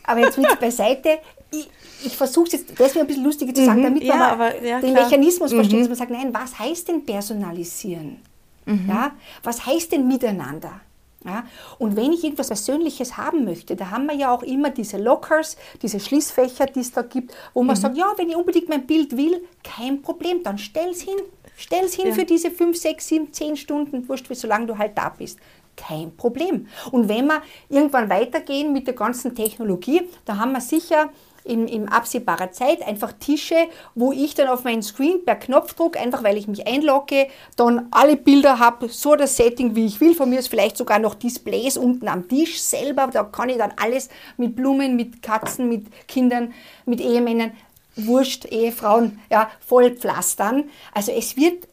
Aber 0.04 0.20
jetzt 0.20 0.38
mit 0.38 0.60
beiseite. 0.60 1.18
Ich, 1.52 1.68
ich 2.06 2.16
versuche 2.16 2.48
es 2.48 2.54
jetzt 2.54 2.66
deswegen 2.78 3.02
ein 3.02 3.08
bisschen 3.08 3.24
lustiger 3.24 3.54
zu 3.54 3.66
sagen, 3.66 3.80
mhm, 3.80 3.86
damit 3.86 4.04
ja, 4.04 4.16
man 4.16 4.30
aber, 4.30 4.64
ja, 4.64 4.80
den 4.80 4.94
klar. 4.94 5.06
Mechanismus 5.06 5.52
mhm. 5.52 5.56
versteht, 5.56 5.82
dass 5.82 5.88
man 5.88 5.98
sagt, 5.98 6.12
nein, 6.12 6.34
was 6.34 6.60
heißt 6.60 6.88
denn 6.88 7.04
personalisieren? 7.04 8.18
Mhm. 8.66 8.86
Ja? 8.88 9.12
Was 9.42 9.66
heißt 9.66 9.92
denn 9.92 10.08
miteinander? 10.08 10.82
Ja? 11.26 11.46
Und 11.80 11.96
wenn 11.96 12.14
ich 12.14 12.24
irgendwas 12.24 12.48
Persönliches 12.50 13.18
haben 13.18 13.44
möchte, 13.46 13.76
da 13.76 13.90
haben 13.90 14.06
wir 14.06 14.16
ja 14.16 14.32
auch 14.32 14.44
immer 14.44 14.70
diese 14.70 14.98
Lockers, 14.98 15.58
diese 15.82 16.00
Schließfächer, 16.00 16.68
die 16.68 16.82
es 16.82 16.92
da 16.92 17.02
gibt, 17.02 17.36
wo 17.56 17.64
man 17.64 17.76
mhm. 17.76 17.82
sagt, 17.82 17.98
ja, 17.98 18.14
wenn 18.18 18.30
ich 18.30 18.36
unbedingt 18.36 18.70
mein 18.70 18.86
Bild 18.86 19.18
will, 19.18 19.42
kein 19.64 20.04
Problem, 20.04 20.44
dann 20.44 20.60
stell 20.60 20.92
es 20.92 21.02
hin. 21.02 21.18
Stell 21.56 21.86
es 21.86 21.96
hin 21.96 22.08
ja. 22.08 22.14
für 22.14 22.26
diese 22.26 22.52
5, 22.52 22.78
6, 22.78 23.08
7, 23.08 23.34
10 23.34 23.58
Stunden, 23.58 24.08
wurscht, 24.10 24.30
wie 24.30 24.36
solange 24.36 24.68
du 24.68 24.78
halt 24.78 24.98
da 24.98 25.10
bist. 25.10 25.40
Kein 25.76 26.16
Problem. 26.16 26.68
Und 26.92 27.10
wenn 27.10 27.28
wir 27.28 27.42
irgendwann 27.70 28.10
weitergehen 28.10 28.72
mit 28.72 28.88
der 28.88 28.94
ganzen 28.94 29.36
Technologie, 29.36 30.04
da 30.26 30.38
haben 30.38 30.54
wir 30.54 30.62
sicher 30.62 31.10
in, 31.46 31.68
in 31.68 31.88
absehbarer 31.88 32.52
Zeit 32.52 32.86
einfach 32.86 33.14
Tische, 33.14 33.56
wo 33.94 34.12
ich 34.12 34.34
dann 34.34 34.48
auf 34.48 34.64
meinen 34.64 34.82
Screen 34.82 35.24
per 35.24 35.36
Knopfdruck, 35.36 35.96
einfach 35.96 36.24
weil 36.24 36.38
ich 36.38 36.48
mich 36.48 36.68
einlogge, 36.68 37.28
dann 37.56 37.88
alle 37.92 38.18
Bilder 38.18 38.60
habe, 38.60 38.90
so 38.90 39.16
das 39.16 39.38
Setting, 39.38 39.76
wie 39.76 39.86
ich 39.86 40.02
will. 40.02 40.16
Von 40.16 40.30
mir 40.30 40.40
ist 40.40 40.48
vielleicht 40.48 40.76
sogar 40.76 41.00
noch 41.00 41.16
Displays 41.16 41.78
unten 41.78 42.08
am 42.08 42.28
Tisch 42.28 42.60
selber. 42.60 43.08
Da 43.12 43.24
kann 43.24 43.50
ich 43.50 43.58
dann 43.58 43.74
alles 43.78 44.10
mit 44.38 44.56
Blumen, 44.56 44.96
mit 44.96 45.22
Katzen, 45.22 45.70
mit 45.70 45.86
Kindern, 46.08 46.54
mit 46.86 47.00
Ehemännern 47.00 47.52
Wurscht, 47.96 48.46
Ehefrauen, 48.46 49.20
ja, 49.30 49.50
voll 49.66 49.92
pflastern. 49.92 50.66
Also 50.94 51.12
es 51.12 51.38
wird 51.38 51.68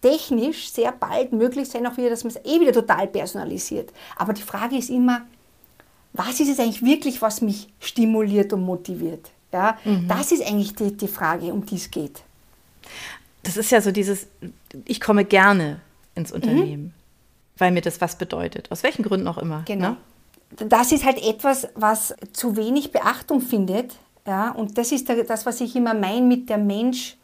technisch 0.00 0.70
sehr 0.70 0.92
bald 0.92 1.32
möglich 1.32 1.68
sein, 1.68 1.86
auch 1.86 1.96
wieder, 1.96 2.10
dass 2.10 2.24
man 2.24 2.32
es 2.32 2.44
eh 2.44 2.60
wieder 2.60 2.72
total 2.72 3.06
personalisiert. 3.08 3.92
Aber 4.16 4.32
die 4.32 4.42
Frage 4.42 4.76
ist 4.76 4.90
immer, 4.90 5.22
was 6.12 6.40
ist 6.40 6.48
es 6.48 6.58
eigentlich 6.58 6.84
wirklich, 6.84 7.20
was 7.20 7.40
mich 7.40 7.68
stimuliert 7.80 8.52
und 8.52 8.62
motiviert? 8.64 9.30
Ja, 9.52 9.78
mhm. 9.84 10.08
Das 10.08 10.32
ist 10.32 10.46
eigentlich 10.46 10.74
die, 10.74 10.96
die 10.96 11.08
Frage, 11.08 11.52
um 11.52 11.64
die 11.64 11.76
es 11.76 11.90
geht. 11.90 12.22
Das 13.42 13.56
ist 13.56 13.70
ja 13.70 13.80
so 13.80 13.92
dieses, 13.92 14.26
ich 14.84 15.00
komme 15.00 15.24
gerne 15.24 15.80
ins 16.14 16.32
Unternehmen, 16.32 16.84
mhm. 16.84 16.92
weil 17.56 17.70
mir 17.72 17.80
das 17.80 18.00
was 18.00 18.16
bedeutet, 18.16 18.70
aus 18.70 18.82
welchen 18.82 19.02
Gründen 19.02 19.26
auch 19.26 19.38
immer. 19.38 19.62
Genau. 19.66 19.90
Ne? 19.90 19.96
Das 20.68 20.92
ist 20.92 21.04
halt 21.04 21.22
etwas, 21.22 21.68
was 21.74 22.14
zu 22.32 22.56
wenig 22.56 22.90
Beachtung 22.90 23.40
findet 23.40 23.96
ja, 24.28 24.50
und 24.50 24.76
das 24.76 24.92
ist 24.92 25.08
das, 25.08 25.46
was 25.46 25.62
ich 25.62 25.74
immer 25.74 25.94
meine 25.94 26.20
mit 26.20 26.50
der 26.50 26.58
Mensch 26.58 27.16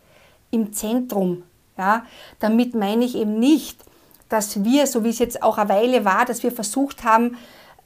im 0.51 0.73
Zentrum. 0.73 1.43
Ja. 1.77 2.07
Damit 2.41 2.75
meine 2.75 3.05
ich 3.05 3.15
eben 3.15 3.39
nicht, 3.39 3.85
dass 4.31 4.65
wir, 4.65 4.87
so 4.87 5.05
wie 5.05 5.11
es 5.11 5.19
jetzt 5.19 5.43
auch 5.43 5.59
eine 5.59 5.69
Weile 5.69 6.07
war, 6.07 6.25
dass 6.25 6.43
wir 6.43 6.51
versucht 6.51 7.05
haben, 7.05 7.37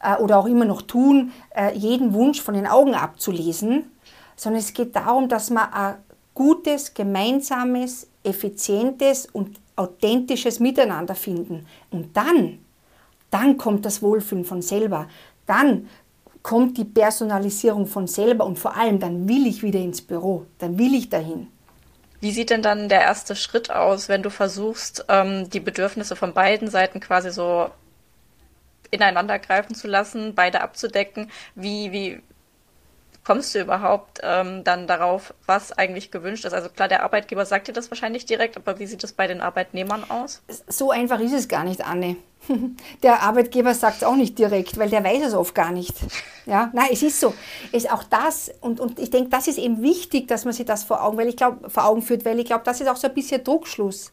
äh, 0.01 0.15
oder 0.19 0.39
auch 0.39 0.47
immer 0.47 0.65
noch 0.65 0.83
tun, 0.83 1.33
äh, 1.51 1.77
jeden 1.77 2.15
Wunsch 2.15 2.41
von 2.41 2.55
den 2.55 2.69
Augen 2.69 2.95
abzulesen, 2.95 3.91
sondern 4.37 4.61
es 4.61 4.73
geht 4.73 4.95
darum, 4.95 5.29
dass 5.29 5.51
man 5.51 5.73
ein 5.73 5.95
gutes, 6.35 6.95
gemeinsames, 6.95 8.07
effizientes 8.23 9.27
und 9.27 9.59
authentisches 9.75 10.61
Miteinander 10.61 11.17
finden. 11.17 11.67
Und 11.91 12.17
dann, 12.17 12.61
dann 13.33 13.59
kommt 13.59 13.85
das 13.85 14.01
Wohlfühlen 14.01 14.45
von 14.45 14.63
selber. 14.63 15.09
Dann 15.47 15.89
kommt 16.43 16.79
die 16.79 16.85
Personalisierung 16.85 17.87
von 17.87 18.07
selber 18.07 18.45
und 18.47 18.59
vor 18.59 18.77
allem 18.77 19.01
dann 19.01 19.29
will 19.29 19.47
ich 19.47 19.63
wieder 19.63 19.81
ins 19.81 20.03
Büro, 20.03 20.47
dann 20.59 20.79
will 20.79 20.95
ich 20.95 21.09
dahin. 21.09 21.49
Wie 22.21 22.33
sieht 22.33 22.51
denn 22.51 22.63
dann 22.63 22.89
der 22.89 23.03
erste 23.03 23.37
Schritt 23.37 23.71
aus, 23.71 24.09
wenn 24.09 24.23
du 24.23 24.31
versuchst, 24.31 25.05
ähm, 25.09 25.49
die 25.51 25.61
Bedürfnisse 25.61 26.17
von 26.17 26.35
beiden 26.35 26.69
Seiten 26.69 27.01
quasi 27.01 27.31
so 27.31 27.71
ineinander 28.91 29.39
greifen 29.39 29.75
zu 29.75 29.87
lassen, 29.87 30.35
beide 30.35 30.61
abzudecken? 30.61 31.31
Wie, 31.55 31.93
wie 31.93 32.23
kommst 33.29 33.55
du 33.55 33.61
überhaupt 33.61 34.21
ähm, 34.23 34.65
dann 34.65 34.87
darauf, 34.87 35.35
was 35.45 35.77
eigentlich 35.77 36.11
gewünscht 36.11 36.47
ist? 36.47 36.55
Also 36.55 36.71
klar, 36.71 36.89
der 36.89 37.03
Arbeitgeber 37.03 37.45
sagt 37.45 37.69
dir 37.69 37.75
das 37.75 37.91
wahrscheinlich 37.91 38.25
direkt, 38.25 38.57
aber 38.57 38.79
wie 38.79 38.87
sieht 38.87 39.05
es 39.05 39.13
bei 39.13 39.27
den 39.27 39.43
Arbeitnehmern 39.43 40.05
aus? 40.09 40.41
So 40.67 40.93
einfach 40.93 41.21
ist 41.21 41.35
es 41.35 41.47
gar 41.47 41.63
nicht, 41.65 41.85
Anne. 41.85 42.17
Der 43.03 43.23
Arbeitgeber 43.23 43.75
sagt 43.75 43.99
es 43.99 44.05
auch 44.05 44.17
nicht 44.17 44.39
direkt, 44.39 44.79
weil 44.79 44.89
der 44.89 45.05
weiß 45.05 45.27
es 45.27 45.35
oft 45.35 45.55
gar 45.55 45.73
nicht. 45.73 45.93
Ja, 46.47 46.71
nein, 46.73 46.89
es 46.91 47.03
ist 47.03 47.21
so. 47.21 47.35
Es 47.73 47.85
ist 47.85 47.93
auch 47.93 48.05
das, 48.05 48.51
und, 48.63 48.81
und 48.81 48.99
ich 48.99 49.11
denke, 49.11 49.29
das 49.29 49.47
ist 49.47 49.59
eben 49.59 49.83
wichtig, 49.83 50.29
dass 50.29 50.47
man 50.47 50.55
sich 50.55 50.65
das 50.65 50.85
vor 50.85 51.05
Augen, 51.05 51.19
weil 51.19 51.29
ich 51.29 51.37
glaub, 51.37 51.71
vor 51.71 51.85
Augen 51.85 52.01
führt, 52.01 52.25
weil 52.25 52.39
ich 52.39 52.47
glaube, 52.47 52.63
das 52.65 52.81
ist 52.81 52.89
auch 52.89 52.97
so 52.97 53.09
ein 53.09 53.15
bisschen 53.15 53.45
Druckschluss. 53.45 54.13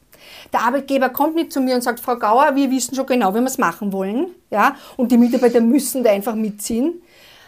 Der 0.52 0.62
Arbeitgeber 0.62 1.10
kommt 1.10 1.36
nicht 1.36 1.54
zu 1.54 1.62
mir 1.62 1.76
und 1.76 1.82
sagt, 1.82 2.02
Frau 2.02 2.18
Gauer, 2.18 2.56
wir 2.56 2.70
wissen 2.72 2.96
schon 2.96 3.06
genau, 3.06 3.34
wie 3.34 3.40
wir 3.40 3.46
es 3.46 3.58
machen 3.58 3.94
wollen. 3.94 4.28
Ja, 4.50 4.76
und 4.98 5.12
die 5.12 5.18
Mitarbeiter 5.18 5.62
müssen 5.62 6.04
da 6.04 6.12
einfach 6.12 6.36
mitziehen. 6.36 7.02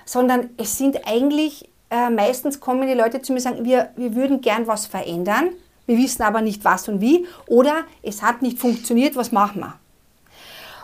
Sondern 0.07 0.49
es 0.57 0.77
sind 0.77 1.05
eigentlich, 1.05 1.69
äh, 1.91 2.09
meistens 2.09 2.59
kommen 2.61 2.87
die 2.87 2.93
Leute 2.93 3.21
zu 3.21 3.33
mir 3.33 3.37
und 3.37 3.43
sagen, 3.43 3.65
wir, 3.65 3.89
wir 3.97 4.15
würden 4.15 4.41
gern 4.41 4.65
was 4.65 4.87
verändern, 4.87 5.49
wir 5.85 5.97
wissen 5.97 6.23
aber 6.23 6.41
nicht 6.41 6.65
was 6.65 6.87
und 6.87 7.01
wie. 7.01 7.27
Oder 7.45 7.83
es 8.01 8.21
hat 8.21 8.41
nicht 8.41 8.57
funktioniert, 8.57 9.15
was 9.15 9.31
machen 9.31 9.61
wir? 9.61 9.75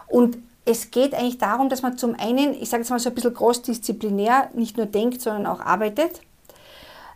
Und 0.07 0.37
es 0.65 0.91
geht 0.91 1.13
eigentlich 1.13 1.37
darum, 1.37 1.69
dass 1.69 1.81
man 1.81 1.97
zum 1.97 2.15
einen, 2.19 2.53
ich 2.53 2.69
sage 2.69 2.83
jetzt 2.83 2.89
mal 2.89 2.99
so 2.99 3.09
ein 3.09 3.15
bisschen 3.15 3.33
großdisziplinär, 3.33 4.49
nicht 4.53 4.77
nur 4.77 4.85
denkt, 4.85 5.21
sondern 5.21 5.45
auch 5.45 5.59
arbeitet. 5.59 6.21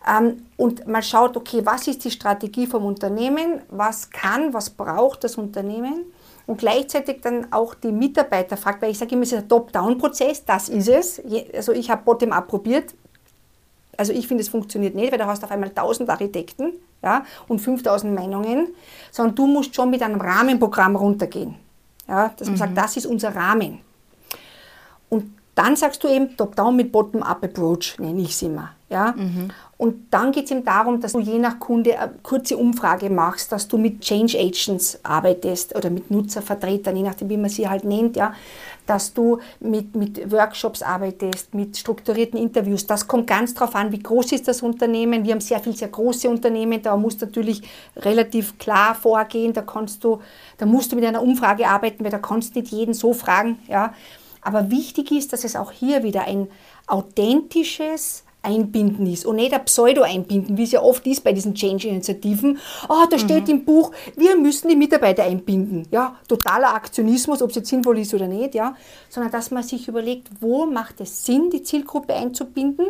Ähm, 0.08 0.46
und 0.56 0.88
man 0.88 1.04
schaut, 1.04 1.38
okay, 1.38 1.62
was 1.66 1.88
ist 1.88 2.04
die 2.06 2.12
Strategie 2.12 2.68
vom 2.68 2.86
Unternehmen, 2.86 3.62
was 3.70 4.10
kann, 4.10 4.54
was 4.54 4.70
braucht 4.70 5.24
das 5.24 5.36
Unternehmen 5.36 6.06
und 6.48 6.58
gleichzeitig 6.58 7.22
dann 7.22 7.52
auch 7.52 7.76
die 7.76 7.92
Mitarbeiter 7.92 8.58
fragt, 8.58 8.82
weil 8.82 8.92
ich 8.92 8.98
sage 8.98 9.14
immer, 9.14 9.24
es 9.24 9.34
ist 9.34 9.40
ein 9.40 9.50
Top-Down-Prozess, 9.50 10.46
das 10.46 10.70
ist 10.70 10.88
es. 10.88 11.22
Also 11.54 11.74
ich 11.74 11.90
habe 11.92 12.04
Bottom-up 12.04 12.48
probiert. 12.48 12.96
Also 13.98 14.14
ich 14.14 14.28
finde, 14.28 14.44
es 14.44 14.50
funktioniert 14.50 14.96
nicht, 14.96 15.12
weil 15.12 15.20
du 15.20 15.26
hast 15.26 15.44
auf 15.44 15.52
einmal 15.52 15.70
1000 15.70 16.10
Architekten 16.10 16.74
ja, 17.04 17.26
und 17.48 17.60
5000 17.60 18.14
Meinungen, 18.14 18.70
sondern 19.12 19.36
du 19.36 19.48
musst 19.48 19.76
schon 19.76 19.90
mit 19.90 20.02
einem 20.02 20.22
Rahmenprogramm 20.22 20.96
runtergehen. 20.96 21.56
Ja, 22.08 22.32
dass 22.38 22.48
man 22.48 22.56
mhm. 22.56 22.60
sagt, 22.60 22.78
das 22.78 22.98
ist 22.98 23.06
unser 23.06 23.36
Rahmen. 23.36 23.80
Und 25.10 25.34
dann 25.56 25.76
sagst 25.76 26.02
du 26.04 26.08
eben 26.08 26.38
Top-Down 26.38 26.76
mit 26.76 26.92
Bottom-Up-Approach, 26.92 28.00
nenne 28.00 28.22
ich 28.22 28.30
es 28.30 28.42
immer. 28.44 28.72
Ja? 28.90 29.14
Mhm. 29.18 29.50
Und 29.78 30.12
dann 30.12 30.32
geht 30.32 30.46
es 30.46 30.52
eben 30.52 30.66
darum, 30.66 31.00
dass 31.00 31.14
du 31.14 31.20
je 31.20 31.38
nach 31.38 31.60
Kunde 31.60 32.00
eine 32.00 32.14
kurze 32.24 32.58
Umfrage 32.58 33.12
machst, 33.12 33.52
dass 33.52 33.68
du 33.68 33.78
mit 33.78 34.02
Change 34.02 34.40
Agents 34.40 35.00
arbeitest 35.04 35.76
oder 35.76 35.92
mit 35.92 36.10
Nutzervertretern, 36.10 36.96
je 36.96 37.04
nachdem, 37.04 37.30
wie 37.30 37.38
man 37.38 37.52
sie 37.52 37.70
halt 37.70 37.84
nennt, 37.84 38.16
ja? 38.16 38.34
dass 38.88 39.14
du 39.14 39.40
mit, 39.60 39.96
mit 39.96 40.32
Workshops 40.32 40.82
arbeitest, 40.82 41.54
mit 41.54 41.78
strukturierten 41.78 42.40
Interviews. 42.40 42.88
Das 42.88 43.08
kommt 43.08 43.28
ganz 43.28 43.54
darauf 43.54 43.76
an, 43.76 43.92
wie 43.92 44.00
groß 44.00 44.32
ist 44.32 44.48
das 44.48 44.64
Unternehmen. 44.64 45.24
Wir 45.24 45.34
haben 45.34 45.42
sehr 45.42 45.60
viel, 45.60 45.76
sehr 45.76 45.90
große 45.90 46.28
Unternehmen, 46.28 46.82
da 46.82 46.98
musst 46.98 47.22
du 47.22 47.28
natürlich 47.28 47.62
relativ 47.98 48.58
klar 48.58 48.96
vorgehen, 48.96 49.54
da, 49.54 49.62
kannst 49.62 50.04
du, 50.04 50.22
da 50.58 50.66
musst 50.66 50.92
du 50.92 50.96
mit 50.96 51.06
einer 51.06 51.22
Umfrage 51.22 51.68
arbeiten, 51.68 52.04
weil 52.04 52.12
da 52.12 52.18
kannst 52.18 52.56
du 52.56 52.62
nicht 52.62 52.72
jeden 52.72 52.96
so 52.96 53.14
fragen. 53.14 53.60
Ja? 53.68 53.94
Aber 54.42 54.72
wichtig 54.72 55.12
ist, 55.12 55.34
dass 55.34 55.44
es 55.44 55.56
auch 55.56 55.72
hier 55.72 56.02
wieder 56.02 56.24
ein 56.24 56.48
authentisches 56.88 58.24
Einbinden 58.48 59.06
ist 59.06 59.26
und 59.26 59.36
nicht 59.36 59.54
ein 59.54 59.66
Pseudo-Einbinden, 59.66 60.58
wie 60.58 60.64
es 60.64 60.72
ja 60.72 60.82
oft 60.82 61.06
ist 61.06 61.24
bei 61.24 61.34
diesen 61.34 61.54
Change-Initiativen. 61.54 62.58
Ah, 62.88 63.04
oh, 63.04 63.08
da 63.10 63.20
steht 63.20 63.48
mhm. 63.48 63.54
im 63.54 63.66
Buch, 63.66 63.92
wir 64.16 64.38
müssen 64.38 64.70
die 64.70 64.76
Mitarbeiter 64.76 65.24
einbinden. 65.24 65.86
Ja, 65.92 66.16
totaler 66.28 66.74
Aktionismus, 66.74 67.42
ob 67.42 67.50
es 67.50 67.58
jetzt 67.58 67.70
sinnvoll 67.70 68.00
ist 68.00 68.14
oder 68.14 68.28
nicht, 68.28 68.56
ja. 68.56 68.76
Sondern 69.10 69.32
dass 69.32 69.52
man 69.52 69.64
sich 69.64 69.88
überlegt, 69.88 70.30
wo 70.40 70.66
macht 70.66 71.02
es 71.02 71.26
Sinn, 71.26 71.50
die 71.50 71.64
Zielgruppe 71.64 72.14
einzubinden? 72.14 72.86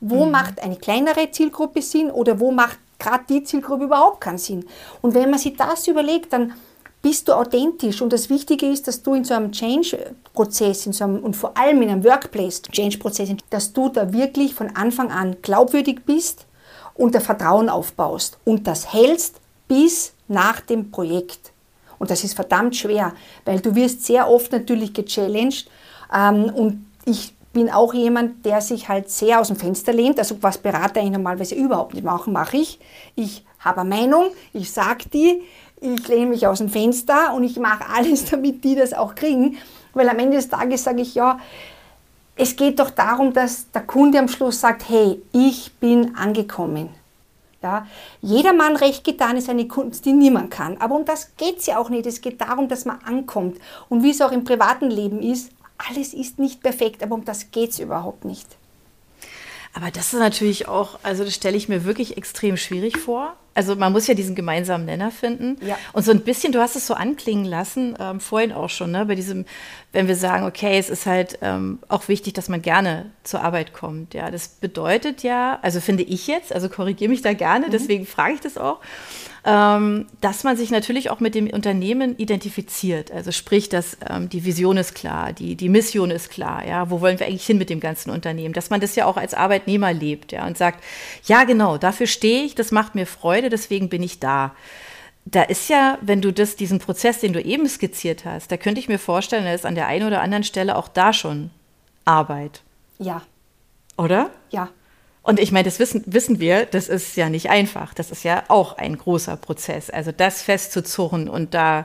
Wo 0.00 0.24
mhm. 0.24 0.30
macht 0.30 0.62
eine 0.62 0.76
kleinere 0.76 1.30
Zielgruppe 1.30 1.82
Sinn 1.82 2.10
oder 2.10 2.38
wo 2.38 2.52
macht 2.52 2.78
gerade 2.98 3.24
die 3.28 3.42
Zielgruppe 3.42 3.84
überhaupt 3.84 4.20
keinen 4.20 4.38
Sinn? 4.38 4.64
Und 5.02 5.14
wenn 5.14 5.30
man 5.30 5.38
sich 5.40 5.56
das 5.56 5.88
überlegt, 5.88 6.32
dann 6.32 6.54
bist 7.02 7.28
du 7.28 7.32
authentisch. 7.32 8.02
Und 8.02 8.12
das 8.12 8.28
Wichtige 8.28 8.66
ist, 8.66 8.86
dass 8.86 9.02
du 9.02 9.14
in 9.14 9.24
so 9.24 9.34
einem 9.34 9.52
Change-Prozess 9.52 10.84
so 10.84 11.04
und 11.04 11.34
vor 11.34 11.56
allem 11.56 11.82
in 11.82 11.88
einem 11.88 12.04
Workplace-Change-Prozess, 12.04 13.30
dass 13.48 13.72
du 13.72 13.88
da 13.88 14.12
wirklich 14.12 14.54
von 14.54 14.74
Anfang 14.76 15.10
an 15.10 15.36
glaubwürdig 15.42 16.04
bist 16.04 16.46
und 16.94 17.14
der 17.14 17.20
Vertrauen 17.20 17.68
aufbaust 17.68 18.38
und 18.44 18.66
das 18.66 18.92
hältst 18.92 19.40
bis 19.68 20.12
nach 20.28 20.60
dem 20.60 20.90
Projekt. 20.90 21.52
Und 21.98 22.10
das 22.10 22.24
ist 22.24 22.34
verdammt 22.34 22.76
schwer, 22.76 23.12
weil 23.44 23.60
du 23.60 23.74
wirst 23.74 24.04
sehr 24.04 24.28
oft 24.28 24.52
natürlich 24.52 24.92
gechallenged 24.92 25.68
ähm, 26.14 26.44
und 26.44 26.86
ich 27.04 27.34
bin 27.52 27.68
auch 27.70 27.94
jemand, 27.94 28.44
der 28.44 28.60
sich 28.60 28.88
halt 28.88 29.10
sehr 29.10 29.40
aus 29.40 29.48
dem 29.48 29.56
Fenster 29.56 29.92
lehnt. 29.92 30.18
Also 30.18 30.36
was 30.40 30.58
Berater 30.58 31.00
eigentlich 31.00 31.12
normalerweise 31.12 31.54
überhaupt 31.54 31.94
nicht 31.94 32.04
machen, 32.04 32.32
mache 32.32 32.58
ich. 32.58 32.78
Ich 33.16 33.44
habe 33.58 33.80
eine 33.80 33.90
Meinung, 33.90 34.30
ich 34.52 34.70
sage 34.70 35.08
die, 35.12 35.42
ich 35.80 36.08
lehne 36.08 36.26
mich 36.26 36.46
aus 36.46 36.58
dem 36.58 36.68
Fenster 36.68 37.34
und 37.34 37.44
ich 37.44 37.58
mache 37.58 37.84
alles, 37.94 38.24
damit 38.30 38.64
die 38.64 38.74
das 38.74 38.92
auch 38.92 39.14
kriegen. 39.14 39.56
Weil 39.92 40.08
am 40.08 40.18
Ende 40.18 40.36
des 40.36 40.48
Tages 40.48 40.84
sage 40.84 41.02
ich, 41.02 41.14
ja, 41.14 41.38
es 42.36 42.56
geht 42.56 42.78
doch 42.78 42.90
darum, 42.90 43.32
dass 43.32 43.70
der 43.70 43.82
Kunde 43.82 44.18
am 44.18 44.28
Schluss 44.28 44.60
sagt, 44.60 44.88
hey, 44.88 45.20
ich 45.32 45.72
bin 45.74 46.14
angekommen. 46.16 46.90
Ja, 47.62 47.86
jedermann 48.22 48.76
recht 48.76 49.04
getan 49.04 49.36
ist 49.36 49.50
eine 49.50 49.68
Kunst, 49.68 50.06
die 50.06 50.14
niemand 50.14 50.50
kann. 50.50 50.78
Aber 50.78 50.94
um 50.94 51.04
das 51.04 51.36
geht 51.36 51.58
es 51.58 51.66
ja 51.66 51.78
auch 51.78 51.90
nicht. 51.90 52.06
Es 52.06 52.22
geht 52.22 52.40
darum, 52.40 52.68
dass 52.68 52.86
man 52.86 53.00
ankommt. 53.04 53.58
Und 53.90 54.02
wie 54.02 54.10
es 54.10 54.22
auch 54.22 54.32
im 54.32 54.44
privaten 54.44 54.88
Leben 54.88 55.20
ist, 55.20 55.50
alles 55.76 56.14
ist 56.14 56.38
nicht 56.38 56.62
perfekt, 56.62 57.02
aber 57.02 57.14
um 57.14 57.24
das 57.24 57.50
geht 57.50 57.70
es 57.70 57.78
überhaupt 57.78 58.24
nicht. 58.24 58.46
Aber 59.72 59.90
das 59.90 60.12
ist 60.12 60.18
natürlich 60.18 60.68
auch, 60.68 60.98
also 61.02 61.24
das 61.24 61.34
stelle 61.34 61.56
ich 61.56 61.68
mir 61.68 61.84
wirklich 61.84 62.16
extrem 62.16 62.56
schwierig 62.56 62.98
vor. 62.98 63.36
Also 63.54 63.76
man 63.76 63.92
muss 63.92 64.06
ja 64.06 64.14
diesen 64.14 64.34
gemeinsamen 64.34 64.84
Nenner 64.84 65.10
finden. 65.10 65.56
Ja. 65.64 65.76
Und 65.92 66.04
so 66.04 66.12
ein 66.12 66.20
bisschen, 66.20 66.52
du 66.52 66.60
hast 66.60 66.76
es 66.76 66.86
so 66.86 66.94
anklingen 66.94 67.44
lassen, 67.44 67.96
ähm, 68.00 68.20
vorhin 68.20 68.52
auch 68.52 68.70
schon, 68.70 68.90
ne, 68.92 69.06
bei 69.06 69.14
diesem, 69.14 69.44
wenn 69.92 70.08
wir 70.08 70.16
sagen, 70.16 70.46
okay, 70.46 70.78
es 70.78 70.88
ist 70.88 71.06
halt 71.06 71.38
ähm, 71.42 71.80
auch 71.88 72.08
wichtig, 72.08 72.34
dass 72.34 72.48
man 72.48 72.62
gerne 72.62 73.10
zur 73.22 73.42
Arbeit 73.42 73.72
kommt. 73.72 74.14
Ja, 74.14 74.30
das 74.30 74.48
bedeutet 74.48 75.22
ja, 75.22 75.58
also 75.62 75.80
finde 75.80 76.04
ich 76.04 76.26
jetzt, 76.26 76.52
also 76.52 76.68
korrigiere 76.68 77.10
mich 77.10 77.22
da 77.22 77.32
gerne, 77.32 77.66
mhm. 77.66 77.70
deswegen 77.72 78.06
frage 78.06 78.34
ich 78.34 78.40
das 78.40 78.56
auch 78.56 78.80
ähm, 79.44 80.06
dass 80.20 80.44
man 80.44 80.56
sich 80.56 80.70
natürlich 80.70 81.10
auch 81.10 81.20
mit 81.20 81.34
dem 81.34 81.48
Unternehmen 81.48 82.16
identifiziert. 82.18 83.10
Also 83.10 83.32
sprich, 83.32 83.68
dass 83.68 83.96
ähm, 84.08 84.28
die 84.28 84.44
Vision 84.44 84.76
ist 84.76 84.94
klar, 84.94 85.32
die, 85.32 85.56
die 85.56 85.68
Mission 85.68 86.10
ist 86.10 86.30
klar, 86.30 86.66
ja, 86.66 86.90
wo 86.90 87.00
wollen 87.00 87.18
wir 87.18 87.26
eigentlich 87.26 87.46
hin 87.46 87.58
mit 87.58 87.70
dem 87.70 87.80
ganzen 87.80 88.10
Unternehmen? 88.10 88.54
Dass 88.54 88.70
man 88.70 88.80
das 88.80 88.96
ja 88.96 89.06
auch 89.06 89.16
als 89.16 89.34
Arbeitnehmer 89.34 89.92
lebt, 89.92 90.32
ja, 90.32 90.46
und 90.46 90.58
sagt, 90.58 90.84
ja, 91.24 91.44
genau, 91.44 91.78
dafür 91.78 92.06
stehe 92.06 92.44
ich, 92.44 92.54
das 92.54 92.70
macht 92.70 92.94
mir 92.94 93.06
Freude, 93.06 93.48
deswegen 93.48 93.88
bin 93.88 94.02
ich 94.02 94.20
da 94.20 94.52
da 95.26 95.42
ist 95.42 95.68
ja, 95.68 95.98
wenn 96.00 96.22
du 96.22 96.32
das, 96.32 96.56
diesen 96.56 96.78
Prozess, 96.78 97.20
den 97.20 97.32
du 97.32 97.42
eben 97.42 97.68
skizziert 97.68 98.24
hast, 98.24 98.50
da 98.50 98.56
könnte 98.56 98.80
ich 98.80 98.88
mir 98.88 98.98
vorstellen, 98.98 99.44
da 99.44 99.52
ist 99.52 99.66
an 99.66 99.74
der 99.74 99.86
einen 99.86 100.06
oder 100.06 100.22
anderen 100.22 100.44
Stelle 100.44 100.76
auch 100.76 100.88
da 100.88 101.12
schon 101.12 101.50
Arbeit. 102.04 102.62
Ja. 102.98 103.22
Oder? 103.96 104.30
Ja. 104.50 104.70
Und 105.22 105.38
ich 105.38 105.52
meine, 105.52 105.64
das 105.64 105.78
wissen, 105.78 106.02
wissen 106.06 106.40
wir, 106.40 106.66
das 106.66 106.88
ist 106.88 107.16
ja 107.16 107.28
nicht 107.28 107.50
einfach. 107.50 107.92
Das 107.94 108.10
ist 108.10 108.24
ja 108.24 108.44
auch 108.48 108.78
ein 108.78 108.96
großer 108.96 109.36
Prozess. 109.36 109.90
Also 109.90 110.12
das 110.12 110.42
festzuzurren 110.42 111.28
und 111.28 111.52
da 111.54 111.84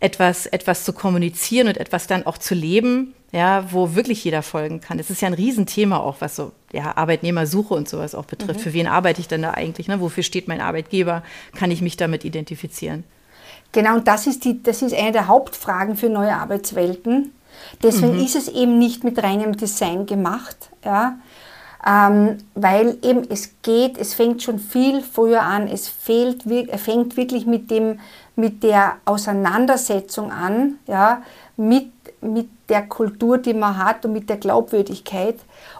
etwas, 0.00 0.46
etwas 0.46 0.84
zu 0.84 0.92
kommunizieren 0.92 1.68
und 1.68 1.76
etwas 1.76 2.06
dann 2.06 2.26
auch 2.26 2.38
zu 2.38 2.54
leben, 2.54 3.14
ja, 3.32 3.70
wo 3.72 3.94
wirklich 3.94 4.24
jeder 4.24 4.42
folgen 4.42 4.80
kann. 4.80 4.98
Das 4.98 5.10
ist 5.10 5.20
ja 5.20 5.28
ein 5.28 5.34
Riesenthema 5.34 5.98
auch, 5.98 6.16
was 6.20 6.36
so 6.36 6.52
ja, 6.72 6.96
Arbeitnehmersuche 6.96 7.74
und 7.74 7.88
sowas 7.88 8.14
auch 8.14 8.24
betrifft. 8.24 8.60
Mhm. 8.60 8.62
Für 8.62 8.72
wen 8.72 8.86
arbeite 8.86 9.20
ich 9.20 9.28
denn 9.28 9.42
da 9.42 9.52
eigentlich? 9.52 9.88
Ne? 9.88 10.00
Wofür 10.00 10.22
steht 10.22 10.48
mein 10.48 10.60
Arbeitgeber? 10.60 11.22
Kann 11.56 11.70
ich 11.70 11.82
mich 11.82 11.96
damit 11.96 12.24
identifizieren? 12.24 13.04
Genau, 13.72 13.96
und 13.96 14.08
das 14.08 14.26
ist, 14.26 14.44
die, 14.44 14.62
das 14.62 14.82
ist 14.82 14.94
eine 14.94 15.12
der 15.12 15.28
Hauptfragen 15.28 15.96
für 15.96 16.08
neue 16.08 16.34
Arbeitswelten. 16.34 17.32
Deswegen 17.82 18.16
mhm. 18.16 18.24
ist 18.24 18.36
es 18.36 18.48
eben 18.48 18.78
nicht 18.78 19.04
mit 19.04 19.22
reinem 19.22 19.56
Design 19.56 20.06
gemacht. 20.06 20.70
Ja? 20.84 21.18
Ähm, 21.86 22.38
weil 22.54 22.98
eben 23.02 23.22
es 23.30 23.52
geht, 23.62 23.98
es 23.98 24.14
fängt 24.14 24.42
schon 24.42 24.58
viel 24.58 25.00
früher 25.00 25.42
an, 25.42 25.68
es 25.68 25.88
fehlt, 25.88 26.42
fängt 26.76 27.16
wirklich 27.16 27.46
mit, 27.46 27.70
dem, 27.70 28.00
mit 28.34 28.62
der 28.62 28.96
Auseinandersetzung 29.04 30.32
an, 30.32 30.78
ja, 30.86 31.22
mit 31.56 31.90
mit 32.20 32.48
der 32.68 32.82
Kultur, 32.86 33.38
die 33.38 33.54
man 33.54 33.76
hat 33.76 34.04
und 34.04 34.12
mit 34.12 34.28
der 34.28 34.36
Glaubwürdigkeit 34.36 35.36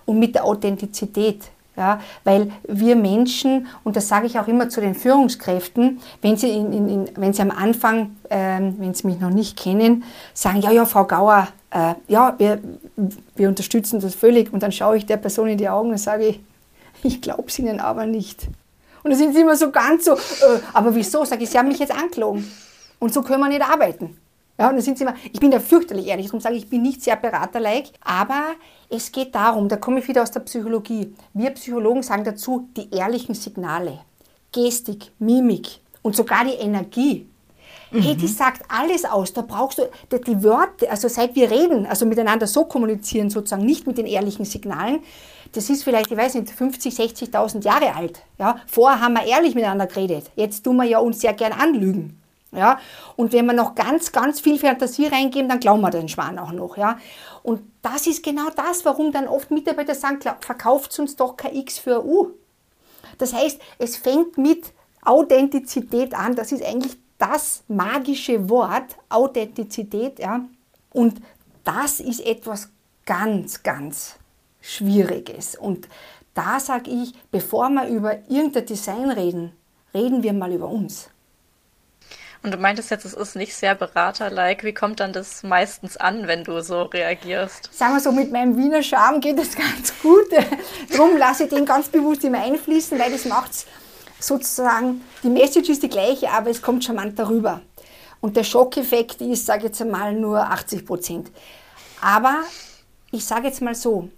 und 0.07 0.19
mit 0.19 0.35
der 0.35 0.45
Authentizität. 0.45 1.51
Ja, 1.77 2.01
weil 2.25 2.51
wir 2.67 2.97
Menschen, 2.97 3.69
und 3.85 3.95
das 3.95 4.09
sage 4.09 4.27
ich 4.27 4.37
auch 4.41 4.49
immer 4.49 4.69
zu 4.69 4.81
den 4.81 4.97
Führungskräften, 4.97 6.01
wenn 6.23 6.37
sie, 6.37 6.51
in, 6.51 6.73
in, 6.73 7.11
wenn 7.15 7.33
sie 7.33 7.41
am 7.41 7.53
Anfang, 7.53 8.17
ähm, 8.31 8.75
wenn 8.79 8.95
sie 8.95 9.07
mich 9.07 9.21
noch 9.21 9.31
nicht 9.31 9.57
kennen, 9.57 10.03
sagen, 10.35 10.61
ja, 10.61 10.73
ja, 10.73 10.87
Frau 10.87 11.05
Gauer, 11.05 11.47
äh, 11.71 11.95
ja, 12.09 12.35
wir, 12.39 12.61
wir 13.35 13.49
unterstützen 13.49 14.01
das 14.01 14.15
völlig. 14.15 14.53
Und 14.53 14.63
dann 14.63 14.73
schaue 14.73 14.97
ich 14.97 15.07
der 15.07 15.17
Person 15.17 15.49
in 15.49 15.59
die 15.59 15.69
Augen 15.69 15.91
und 15.91 15.99
sage, 15.99 16.37
ich 17.03 17.21
glaube 17.21 17.45
es 17.47 17.59
Ihnen 17.59 17.81
aber 17.81 18.07
nicht. 18.07 18.49
Und 19.03 19.11
dann 19.11 19.19
sind 19.19 19.35
sie 19.35 19.43
immer 19.43 19.57
so 19.57 19.71
ganz 19.71 20.05
so, 20.05 20.15
äh, 20.15 20.61
aber 20.73 20.95
wieso? 20.95 21.25
Sage 21.25 21.45
ich, 21.45 21.51
Sie 21.51 21.59
haben 21.59 21.69
mich 21.69 21.79
jetzt 21.79 21.95
angelogen. 21.95 22.51
Und 22.99 23.15
so 23.15 23.23
können 23.23 23.41
wir 23.41 23.49
nicht 23.49 23.63
arbeiten. 23.63 24.17
Ja, 24.59 24.69
und 24.69 24.75
dann 24.75 24.83
sind 24.83 24.99
sie 24.99 25.05
immer, 25.05 25.15
ich 25.33 25.39
bin 25.39 25.53
da 25.53 25.61
fürchterlich 25.61 26.09
ehrlich, 26.09 26.27
darum 26.27 26.41
sage 26.41 26.57
ich, 26.57 26.65
ich 26.65 26.69
bin 26.69 26.83
nicht 26.83 27.01
sehr 27.01 27.15
beraterlike, 27.15 27.91
aber 28.01 28.55
es 28.91 29.13
geht 29.13 29.33
darum, 29.37 29.69
da 29.69 29.77
komme 29.77 30.01
ich 30.01 30.09
wieder 30.09 30.23
aus 30.23 30.33
der 30.33 30.41
Psychologie. 30.41 31.15
Wir 31.33 31.51
Psychologen 31.51 32.03
sagen 32.03 32.25
dazu 32.25 32.69
die 32.77 32.93
ehrlichen 32.93 33.37
Signale, 33.37 34.01
Gestik, 34.51 35.13
Mimik 35.21 35.79
und 36.03 36.17
sogar 36.17 36.45
die 36.45 36.55
Energie. 36.55 37.29
Mhm. 37.91 38.03
Hey, 38.03 38.17
die 38.17 38.29
sagt 38.29 38.63
alles 38.69 39.05
aus. 39.05 39.33
Da 39.33 39.43
brauchst 39.43 39.79
du 39.79 39.89
die, 40.13 40.21
die 40.21 40.43
Wörter, 40.43 40.91
also 40.91 41.09
seit 41.09 41.35
wir 41.35 41.51
reden, 41.51 41.87
also 41.87 42.07
miteinander 42.07 42.47
so 42.47 42.65
kommunizieren, 42.65 43.31
sozusagen 43.31 43.65
nicht 43.65 43.87
mit 43.87 43.99
den 43.99 44.07
ehrlichen 44.07 44.45
Signalen, 44.45 45.01
das 45.53 45.71
ist 45.71 45.83
vielleicht, 45.83 46.11
ich 46.11 46.17
weiß 46.17 46.35
nicht, 46.35 46.51
50, 46.51 46.95
60.000 46.95 47.65
Jahre 47.65 47.95
alt. 47.95 48.21
Ja? 48.39 48.61
Vorher 48.67 49.01
haben 49.01 49.15
wir 49.15 49.25
ehrlich 49.25 49.55
miteinander 49.55 49.87
geredet. 49.87 50.31
Jetzt 50.37 50.63
tun 50.63 50.77
wir 50.77 50.85
ja 50.85 50.99
uns 50.99 51.21
sehr 51.21 51.33
gern 51.33 51.53
anlügen. 51.53 52.21
Ja? 52.53 52.79
Und 53.17 53.33
wenn 53.33 53.47
wir 53.47 53.55
noch 53.55 53.75
ganz, 53.75 54.13
ganz 54.13 54.41
viel 54.41 54.59
Fantasie 54.59 55.07
reingeben, 55.07 55.49
dann 55.49 55.61
glauben 55.61 55.81
wir 55.81 55.91
den 55.91 56.09
Schwan 56.09 56.39
auch 56.39 56.53
noch. 56.53 56.77
Ja? 56.77 56.99
Und 57.43 57.63
das 57.83 58.07
ist 58.07 58.23
genau 58.23 58.51
das, 58.55 58.85
warum 58.85 59.11
dann 59.13 59.27
oft 59.27 59.51
Mitarbeiter 59.51 59.95
sagen, 59.95 60.19
verkauft 60.41 60.99
uns 60.99 61.17
doch 61.17 61.37
kein 61.37 61.55
X 61.55 61.79
für 61.79 62.05
U. 62.05 62.33
Das 63.17 63.33
heißt, 63.33 63.61
es 63.79 63.97
fängt 63.97 64.37
mit 64.37 64.73
Authentizität 65.03 66.15
an. 66.15 66.37
Das 66.37 66.53
ist 66.53 66.63
eigentlich 66.63 66.97
das 67.19 67.65
magische 67.69 68.49
Wort, 68.49 68.97
Authentizität. 69.09 70.19
Ja? 70.19 70.45
Und 70.91 71.21
das 71.65 72.01
ist 72.01 72.25
etwas 72.25 72.71
ganz, 73.05 73.63
ganz 73.63 74.17
Schwieriges. 74.61 75.57
Und 75.57 75.89
da 76.35 76.61
sage 76.61 76.91
ich, 76.91 77.15
bevor 77.31 77.69
wir 77.71 77.89
über 77.89 78.19
irgendein 78.29 78.67
Design 78.67 79.11
reden, 79.11 79.53
reden 79.93 80.23
wir 80.23 80.33
mal 80.33 80.53
über 80.53 80.69
uns. 80.69 81.11
Und 82.43 82.55
du 82.55 82.59
meintest 82.59 82.91
jetzt, 82.91 83.05
es 83.05 83.15
ist 83.15 83.35
nicht 83.35 83.55
sehr 83.55 83.75
beraterlike. 83.75 84.65
Wie 84.65 84.73
kommt 84.73 85.01
dann 85.01 85.13
das 85.13 85.43
meistens 85.43 85.97
an, 85.97 86.29
wenn 86.29 86.45
du 86.45 86.63
so 86.63 86.83
reagierst? 86.83 87.71
Sagen 87.77 87.95
wir 87.95 88.01
so, 88.01 88.13
mit 88.13 88.31
meinem 88.31 88.57
Wiener 88.57 88.83
Charme 88.83 89.21
geht 89.21 89.39
es 89.39 89.57
ganz 89.57 89.93
gut. 90.01 90.27
Darum 90.91 91.17
lasse 91.17 91.45
ich 91.45 91.51
den 91.51 91.67
ganz 91.67 91.89
bewusst 91.89 92.23
immer 92.23 92.41
einfließen, 92.41 92.99
weil 92.99 93.11
das 93.11 93.25
macht 93.25 93.67
sozusagen, 94.21 95.03
die 95.23 95.29
Message 95.29 95.69
ist 95.69 95.83
die 95.83 95.89
gleiche, 95.89 96.31
aber 96.31 96.51
es 96.51 96.63
kommt 96.63 96.85
charmant 96.85 97.19
darüber. 97.19 97.61
Und 98.21 98.37
der 98.37 98.45
Schockeffekt 98.45 99.21
ist, 99.21 99.47
sage 99.47 99.59
ich 99.59 99.65
jetzt 99.67 99.83
einmal, 99.83 100.13
nur 100.15 100.41
80 100.41 100.85
Prozent. 100.85 101.31
Aber 102.01 102.43
ich 103.11 103.25
sage 103.25 103.47
jetzt 103.47 103.63
mal 103.63 103.75
so, 103.75 104.09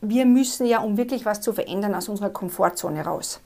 wir 0.00 0.26
müssen 0.26 0.66
ja, 0.66 0.80
um 0.80 0.96
wirklich 0.96 1.24
was 1.24 1.40
zu 1.40 1.52
verändern, 1.52 1.94
aus 1.94 2.08
unserer 2.08 2.30
Komfortzone 2.30 3.04
raus. 3.04 3.40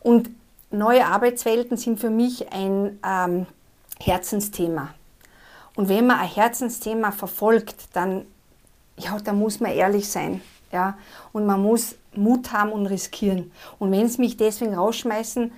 Und 0.00 0.30
neue 0.70 1.06
Arbeitswelten 1.06 1.76
sind 1.76 2.00
für 2.00 2.10
mich 2.10 2.52
ein 2.52 2.98
ähm, 3.06 3.46
Herzensthema. 4.00 4.94
Und 5.76 5.88
wenn 5.88 6.06
man 6.06 6.18
ein 6.18 6.28
Herzensthema 6.28 7.12
verfolgt, 7.12 7.88
dann, 7.94 8.26
ja, 8.96 9.18
da 9.18 9.32
muss 9.32 9.60
man 9.60 9.72
ehrlich 9.72 10.08
sein. 10.08 10.40
Ja? 10.72 10.96
Und 11.32 11.46
man 11.46 11.62
muss 11.62 11.96
Mut 12.16 12.52
haben 12.52 12.72
und 12.72 12.86
riskieren. 12.86 13.52
Und 13.78 13.92
wenn 13.92 14.08
sie 14.08 14.20
mich 14.20 14.36
deswegen 14.36 14.74
rausschmeißen, 14.74 15.52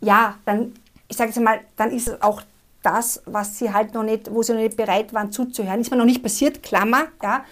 ja, 0.00 0.34
dann, 0.44 0.74
ich 1.08 1.16
sage 1.16 1.30
jetzt 1.30 1.40
mal, 1.40 1.60
dann 1.76 1.90
ist 1.90 2.08
es 2.08 2.22
auch 2.22 2.42
das, 2.82 3.22
was 3.26 3.58
sie 3.58 3.72
halt 3.72 3.94
noch 3.94 4.04
nicht, 4.04 4.32
wo 4.32 4.42
sie 4.42 4.52
noch 4.52 4.60
nicht 4.60 4.76
bereit 4.76 5.12
waren 5.12 5.32
zuzuhören. 5.32 5.80
Ist 5.80 5.90
mir 5.90 5.96
noch 5.96 6.04
nicht 6.04 6.22
passiert, 6.22 6.62
Klammer, 6.62 7.06
ja. 7.22 7.44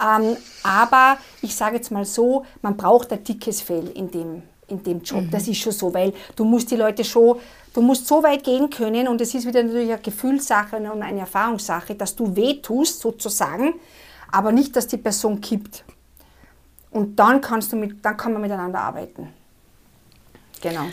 Ähm, 0.00 0.36
aber 0.62 1.18
ich 1.42 1.54
sage 1.54 1.76
jetzt 1.76 1.90
mal 1.90 2.04
so, 2.04 2.44
man 2.62 2.76
braucht 2.76 3.12
ein 3.12 3.22
dickes 3.22 3.60
Fell 3.60 3.88
in 3.94 4.10
dem, 4.10 4.42
in 4.68 4.82
dem 4.82 5.02
Job. 5.02 5.22
Mhm. 5.22 5.30
Das 5.30 5.46
ist 5.46 5.58
schon 5.58 5.72
so, 5.72 5.92
weil 5.92 6.12
du 6.34 6.44
musst 6.44 6.70
die 6.70 6.76
Leute 6.76 7.04
schon, 7.04 7.38
du 7.74 7.82
musst 7.82 8.06
so 8.06 8.22
weit 8.22 8.42
gehen 8.42 8.70
können 8.70 9.06
und 9.06 9.20
es 9.20 9.34
ist 9.34 9.46
wieder 9.46 9.62
natürlich 9.62 9.92
eine 9.92 10.00
Gefühlssache 10.00 10.76
und 10.76 11.02
eine 11.02 11.20
Erfahrungssache, 11.20 11.94
dass 11.94 12.16
du 12.16 12.34
weh 12.34 12.54
tust 12.54 13.00
sozusagen, 13.00 13.74
aber 14.30 14.50
nicht, 14.50 14.74
dass 14.74 14.86
die 14.86 14.96
Person 14.96 15.40
kippt. 15.40 15.84
Und 16.92 17.16
dann 17.18 17.40
kannst 17.40 17.72
du 17.72 17.76
mit, 17.76 18.04
dann 18.04 18.16
kann 18.16 18.32
man 18.32 18.42
miteinander 18.42 18.80
arbeiten. 18.80 19.28
Genau. 20.60 20.84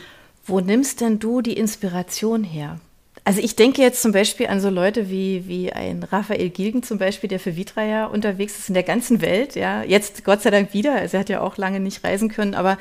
Wo 0.45 0.61
nimmst 0.61 1.01
denn 1.01 1.19
du 1.19 1.41
die 1.41 1.53
Inspiration 1.53 2.43
her? 2.43 2.79
Also 3.25 3.41
ich 3.41 3.55
denke 3.55 3.81
jetzt 3.81 4.01
zum 4.01 4.11
Beispiel 4.11 4.47
an 4.47 4.59
so 4.59 4.69
Leute 4.69 5.09
wie, 5.09 5.47
wie 5.47 5.71
ein 5.71 6.01
Raphael 6.01 6.49
Gilgen 6.49 6.81
zum 6.81 6.97
Beispiel, 6.97 7.27
der 7.27 7.39
für 7.39 7.55
Vitra 7.55 7.83
ja 7.83 8.05
unterwegs 8.07 8.57
ist 8.57 8.69
in 8.69 8.73
der 8.73 8.81
ganzen 8.83 9.21
Welt, 9.21 9.55
ja. 9.55 9.83
Jetzt 9.83 10.23
Gott 10.23 10.41
sei 10.41 10.49
Dank 10.49 10.73
wieder, 10.73 10.95
also 10.95 11.17
er 11.17 11.19
hat 11.19 11.29
ja 11.29 11.41
auch 11.41 11.57
lange 11.57 11.79
nicht 11.79 12.03
reisen 12.03 12.29
können, 12.29 12.55
aber 12.55 12.79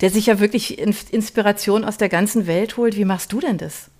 der 0.00 0.08
sich 0.08 0.26
ja 0.26 0.40
wirklich 0.40 0.78
Inspiration 0.78 1.84
aus 1.84 1.98
der 1.98 2.08
ganzen 2.08 2.46
Welt 2.46 2.78
holt. 2.78 2.96
Wie 2.96 3.04
machst 3.04 3.32
du 3.32 3.40
denn 3.40 3.58
das? 3.58 3.90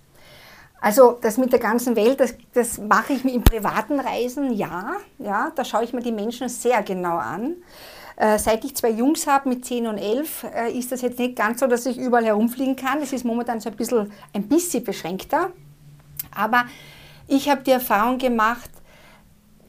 Also 0.79 1.19
das 1.21 1.37
mit 1.37 1.51
der 1.51 1.59
ganzen 1.59 1.95
Welt, 1.95 2.19
das, 2.19 2.33
das 2.53 2.79
mache 2.79 3.13
ich 3.13 3.23
mir 3.23 3.35
in 3.35 3.43
privaten 3.43 3.99
Reisen, 3.99 4.53
ja, 4.53 4.93
ja. 5.19 5.51
Da 5.55 5.63
schaue 5.63 5.83
ich 5.83 5.93
mir 5.93 6.01
die 6.01 6.11
Menschen 6.11 6.49
sehr 6.49 6.81
genau 6.81 7.17
an. 7.17 7.57
Äh, 8.21 8.37
seit 8.37 8.63
ich 8.63 8.75
zwei 8.75 8.91
Jungs 8.91 9.25
habe 9.25 9.49
mit 9.49 9.65
10 9.65 9.87
und 9.87 9.97
11, 9.97 10.45
äh, 10.55 10.77
ist 10.77 10.91
das 10.91 11.01
jetzt 11.01 11.17
nicht 11.17 11.35
ganz 11.35 11.59
so, 11.59 11.65
dass 11.65 11.87
ich 11.87 11.97
überall 11.97 12.23
herumfliegen 12.23 12.75
kann. 12.75 13.01
Es 13.01 13.13
ist 13.13 13.25
momentan 13.25 13.59
so 13.59 13.71
ein 13.71 13.75
bisschen, 13.75 14.11
ein 14.31 14.47
bisschen 14.47 14.83
beschränkter. 14.83 15.49
Aber 16.29 16.65
ich 17.27 17.49
habe 17.49 17.63
die 17.63 17.71
Erfahrung 17.71 18.19
gemacht, 18.19 18.69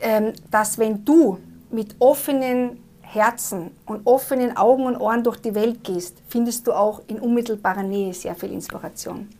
ähm, 0.00 0.34
dass 0.50 0.76
wenn 0.76 1.02
du 1.02 1.38
mit 1.70 1.96
offenen 1.98 2.78
Herzen 3.00 3.70
und 3.86 4.06
offenen 4.06 4.54
Augen 4.54 4.84
und 4.84 4.98
Ohren 4.98 5.24
durch 5.24 5.38
die 5.38 5.54
Welt 5.54 5.82
gehst, 5.82 6.18
findest 6.28 6.66
du 6.66 6.74
auch 6.74 7.00
in 7.06 7.20
unmittelbarer 7.20 7.82
Nähe 7.82 8.12
sehr 8.12 8.34
viel 8.34 8.52
Inspiration. 8.52 9.30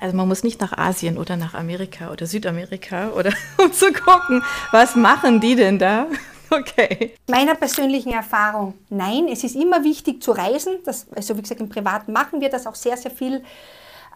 Also 0.00 0.14
man 0.14 0.28
muss 0.28 0.44
nicht 0.44 0.60
nach 0.60 0.76
Asien 0.76 1.16
oder 1.16 1.38
nach 1.38 1.54
Amerika 1.54 2.10
oder 2.10 2.26
Südamerika 2.26 3.08
oder 3.12 3.32
um 3.56 3.72
zu 3.72 3.90
gucken, 3.90 4.42
was 4.70 4.96
machen 4.96 5.40
die 5.40 5.56
denn 5.56 5.78
da? 5.78 6.08
Okay. 6.60 7.14
Meiner 7.28 7.54
persönlichen 7.54 8.12
Erfahrung, 8.12 8.74
nein, 8.88 9.28
es 9.30 9.44
ist 9.44 9.54
immer 9.54 9.84
wichtig 9.84 10.20
zu 10.20 10.32
reisen. 10.32 10.78
Das, 10.84 11.06
also 11.14 11.36
wie 11.36 11.42
gesagt, 11.42 11.60
im 11.60 11.68
Privaten 11.68 12.12
machen 12.12 12.40
wir 12.40 12.48
das 12.48 12.66
auch 12.66 12.74
sehr, 12.74 12.96
sehr 12.96 13.12
viel. 13.12 13.44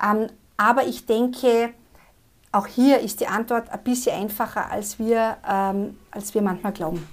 Ähm, 0.03 0.27
aber 0.57 0.85
ich 0.85 1.07
denke, 1.07 1.73
auch 2.51 2.67
hier 2.67 3.01
ist 3.01 3.21
die 3.21 3.27
Antwort 3.27 3.71
ein 3.71 3.83
bisschen 3.85 4.21
einfacher, 4.21 4.71
als 4.71 4.99
wir, 4.99 5.37
ähm, 5.49 5.97
als 6.11 6.35
wir 6.35 6.43
manchmal 6.43 6.73
glauben. 6.73 7.07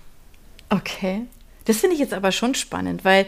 Okay. 0.70 1.28
Das 1.66 1.78
finde 1.78 1.94
ich 1.94 2.00
jetzt 2.00 2.14
aber 2.14 2.32
schon 2.32 2.56
spannend, 2.56 3.06
weil 3.06 3.28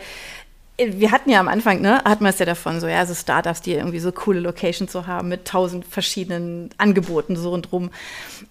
wir 0.99 1.11
hatten 1.11 1.29
ja 1.29 1.39
am 1.39 1.47
Anfang, 1.47 1.81
ne, 1.81 2.03
hatten 2.03 2.23
wir 2.23 2.29
es 2.29 2.39
ja 2.39 2.45
davon, 2.45 2.79
so, 2.79 2.87
ja, 2.87 3.05
so 3.05 3.13
Startups, 3.13 3.61
die 3.61 3.73
irgendwie 3.73 3.99
so 3.99 4.11
coole 4.11 4.39
Locations 4.39 4.91
so 4.91 5.07
haben 5.07 5.29
mit 5.29 5.45
tausend 5.45 5.85
verschiedenen 5.85 6.69
Angeboten 6.77 7.35
so 7.35 7.51
und 7.51 7.71
rum. 7.71 7.91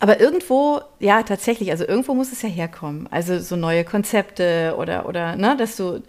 Aber 0.00 0.20
irgendwo, 0.20 0.80
ja, 1.00 1.22
tatsächlich, 1.22 1.70
also 1.70 1.86
irgendwo 1.86 2.14
muss 2.14 2.32
es 2.32 2.42
ja 2.42 2.48
herkommen. 2.48 3.08
Also 3.10 3.38
so 3.38 3.56
neue 3.56 3.84
Konzepte 3.84 4.74
oder, 4.78 5.06
oder, 5.06 5.36
ne, 5.36 5.56
dass 5.56 5.76
du, 5.76 6.02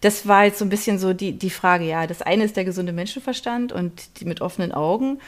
das 0.00 0.28
war 0.28 0.44
jetzt 0.44 0.58
so 0.58 0.64
ein 0.64 0.68
bisschen 0.68 0.98
so 0.98 1.12
die, 1.14 1.32
die 1.32 1.50
Frage, 1.50 1.84
ja, 1.84 2.06
das 2.06 2.20
eine 2.22 2.44
ist 2.44 2.56
der 2.56 2.64
gesunde 2.64 2.92
Menschenverstand 2.92 3.72
und 3.72 4.20
die 4.20 4.26
mit 4.26 4.40
offenen 4.40 4.72
Augen. 4.72 5.18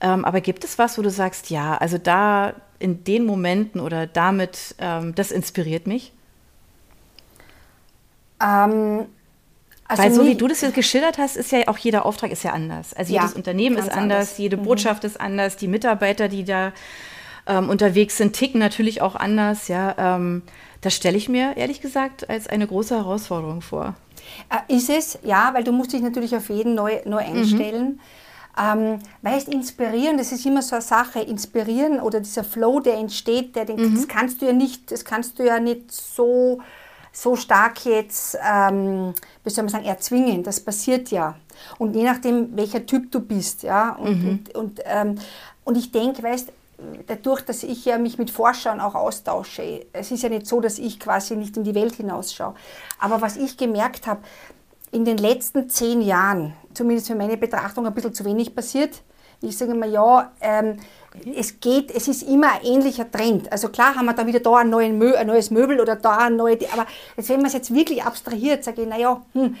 Ähm, 0.00 0.24
aber 0.24 0.40
gibt 0.40 0.64
es 0.64 0.78
was, 0.78 0.98
wo 0.98 1.02
du 1.02 1.10
sagst, 1.10 1.50
ja, 1.50 1.76
also 1.76 1.98
da 1.98 2.54
in 2.78 3.04
den 3.04 3.24
Momenten 3.24 3.80
oder 3.80 4.06
damit, 4.06 4.74
ähm, 4.78 5.14
das 5.14 5.30
inspiriert 5.30 5.86
mich? 5.86 6.12
Ähm, 8.42 9.06
also 9.86 10.02
Weil 10.02 10.12
so 10.12 10.24
wie 10.24 10.34
du 10.34 10.48
das 10.48 10.62
jetzt 10.62 10.74
geschildert 10.74 11.18
hast, 11.18 11.36
ist 11.36 11.52
ja 11.52 11.68
auch 11.68 11.76
jeder 11.76 12.06
Auftrag 12.06 12.30
ist 12.30 12.42
ja 12.42 12.52
anders. 12.52 12.94
Also 12.94 13.12
ja, 13.12 13.20
jedes 13.20 13.36
Unternehmen 13.36 13.76
ist 13.76 13.90
anders, 13.90 13.96
anders. 13.96 14.38
jede 14.38 14.56
mhm. 14.56 14.62
Botschaft 14.62 15.04
ist 15.04 15.20
anders, 15.20 15.56
die 15.56 15.68
Mitarbeiter, 15.68 16.28
die 16.28 16.44
da 16.44 16.72
ähm, 17.46 17.68
unterwegs 17.68 18.16
sind, 18.16 18.34
ticken 18.34 18.58
natürlich 18.58 19.02
auch 19.02 19.14
anders. 19.14 19.68
Ja, 19.68 19.94
ähm, 19.98 20.42
das 20.80 20.94
stelle 20.94 21.16
ich 21.16 21.28
mir 21.28 21.56
ehrlich 21.56 21.80
gesagt 21.80 22.28
als 22.30 22.46
eine 22.46 22.66
große 22.66 22.94
Herausforderung 22.94 23.60
vor. 23.60 23.94
Äh, 24.50 24.74
ist 24.74 24.88
es, 24.88 25.18
ja, 25.22 25.50
weil 25.52 25.64
du 25.64 25.72
musst 25.72 25.92
dich 25.92 26.00
natürlich 26.00 26.34
auf 26.34 26.48
jeden 26.48 26.74
neu, 26.74 27.00
neu 27.04 27.22
mhm. 27.22 27.36
einstellen. 27.36 27.86
Mhm. 27.86 28.00
Ähm, 28.56 28.98
weißt, 29.22 29.48
inspirieren, 29.48 30.16
das 30.16 30.30
ist 30.30 30.46
immer 30.46 30.62
so 30.62 30.76
eine 30.76 30.82
Sache, 30.82 31.20
inspirieren 31.20 32.00
oder 32.00 32.20
dieser 32.20 32.44
Flow, 32.44 32.78
der 32.78 32.94
entsteht, 32.94 33.56
der, 33.56 33.64
den, 33.64 33.76
mhm. 33.76 33.96
das 33.96 34.06
kannst 34.06 34.40
du 34.40 34.46
ja 34.46 34.52
nicht, 34.52 34.92
das 34.92 35.04
kannst 35.04 35.38
du 35.38 35.44
ja 35.44 35.58
nicht 35.58 35.90
so, 35.90 36.60
so 37.14 37.36
stark 37.36 37.84
jetzt, 37.86 38.36
ähm, 38.44 39.14
wie 39.44 39.50
soll 39.50 39.64
man 39.64 39.70
sagen, 39.70 39.84
erzwingen. 39.84 40.42
Das 40.42 40.60
passiert 40.60 41.10
ja. 41.10 41.36
Und 41.78 41.94
je 41.94 42.02
nachdem, 42.02 42.56
welcher 42.56 42.84
Typ 42.84 43.12
du 43.12 43.20
bist, 43.20 43.62
ja, 43.62 43.92
und, 43.92 44.22
mhm. 44.22 44.28
und, 44.28 44.54
und, 44.54 44.80
ähm, 44.84 45.18
und 45.62 45.78
ich 45.78 45.92
denke, 45.92 46.22
weißt, 46.22 46.52
dadurch, 47.06 47.42
dass 47.42 47.62
ich 47.62 47.84
ja 47.84 47.98
mich 47.98 48.18
mit 48.18 48.32
Forschern 48.32 48.80
auch 48.80 48.96
austausche, 48.96 49.86
es 49.92 50.10
ist 50.10 50.24
ja 50.24 50.28
nicht 50.28 50.46
so, 50.46 50.60
dass 50.60 50.78
ich 50.78 50.98
quasi 50.98 51.36
nicht 51.36 51.56
in 51.56 51.62
die 51.62 51.74
Welt 51.74 51.94
hinausschaue. 51.94 52.54
Aber 52.98 53.20
was 53.20 53.36
ich 53.36 53.56
gemerkt 53.56 54.08
habe, 54.08 54.20
in 54.90 55.04
den 55.04 55.18
letzten 55.18 55.70
zehn 55.70 56.02
Jahren, 56.02 56.54
zumindest 56.74 57.06
für 57.06 57.14
meine 57.14 57.36
Betrachtung, 57.36 57.86
ein 57.86 57.94
bisschen 57.94 58.14
zu 58.14 58.24
wenig 58.24 58.54
passiert. 58.54 59.02
Ich 59.40 59.56
sage 59.58 59.74
mal, 59.74 59.90
ja, 59.90 60.32
ähm, 60.40 60.78
es 61.36 61.60
geht, 61.60 61.90
es 61.90 62.08
ist 62.08 62.22
immer 62.22 62.54
ein 62.54 62.64
ähnlicher 62.64 63.10
Trend. 63.10 63.50
Also 63.52 63.68
klar 63.68 63.94
haben 63.94 64.06
wir 64.06 64.14
da 64.14 64.26
wieder 64.26 64.40
da 64.40 64.56
ein, 64.56 64.70
Mö 64.70 65.14
ein 65.14 65.26
neues 65.26 65.50
Möbel 65.50 65.80
oder 65.80 65.96
da 65.96 66.18
ein 66.18 66.36
neues, 66.36 66.58
aber 66.72 66.86
jetzt, 67.16 67.28
wenn 67.28 67.36
man 67.36 67.46
es 67.46 67.52
jetzt 67.52 67.72
wirklich 67.72 68.02
abstrahiert, 68.02 68.64
sage 68.64 68.82
ich, 68.82 68.88
naja, 68.88 69.22
hm, 69.32 69.56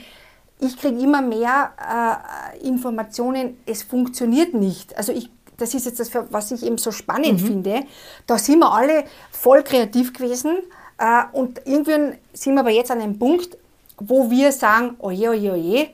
ich 0.60 0.76
kriege 0.76 0.98
immer 0.98 1.22
mehr 1.22 1.72
äh, 1.78 2.66
Informationen, 2.66 3.58
es 3.66 3.82
funktioniert 3.82 4.54
nicht. 4.54 4.96
Also 4.96 5.12
ich 5.12 5.30
das 5.56 5.72
ist 5.72 5.86
jetzt 5.86 6.00
das, 6.00 6.10
was 6.30 6.50
ich 6.50 6.64
eben 6.64 6.78
so 6.78 6.90
spannend 6.90 7.40
mhm. 7.40 7.46
finde. 7.46 7.84
Da 8.26 8.38
sind 8.38 8.58
wir 8.58 8.72
alle 8.72 9.04
voll 9.30 9.62
kreativ 9.62 10.12
gewesen 10.12 10.56
äh, 10.98 11.22
und 11.32 11.60
irgendwann 11.64 12.16
sind 12.32 12.54
wir 12.54 12.60
aber 12.60 12.70
jetzt 12.70 12.90
an 12.90 13.00
einem 13.00 13.18
Punkt, 13.18 13.56
wo 13.98 14.30
wir 14.30 14.50
sagen, 14.52 14.96
oje, 14.98 15.30
oje, 15.30 15.52
oje, 15.52 15.88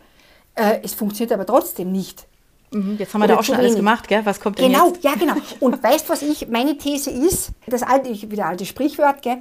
äh, 0.54 0.80
es 0.82 0.94
funktioniert 0.94 1.32
aber 1.32 1.46
trotzdem 1.46 1.92
nicht. 1.92 2.26
Mhm, 2.72 2.96
jetzt 2.98 3.12
haben 3.12 3.20
wir 3.20 3.24
Oder 3.24 3.34
da 3.34 3.40
auch 3.40 3.44
schon 3.44 3.56
alles 3.56 3.74
gemacht, 3.74 4.06
gell? 4.06 4.24
Was 4.24 4.40
kommt 4.40 4.58
denn 4.58 4.70
genau, 4.70 4.88
jetzt? 4.88 5.02
Genau, 5.02 5.14
ja, 5.14 5.18
genau. 5.18 5.34
Und 5.60 5.82
weißt 5.82 6.08
du, 6.08 6.12
was 6.12 6.22
ich, 6.22 6.48
meine 6.48 6.78
These 6.78 7.10
ist, 7.10 7.50
das 7.66 7.82
alte, 7.82 8.10
wieder 8.30 8.46
alte 8.46 8.64
Sprichwort, 8.64 9.22
gell? 9.22 9.38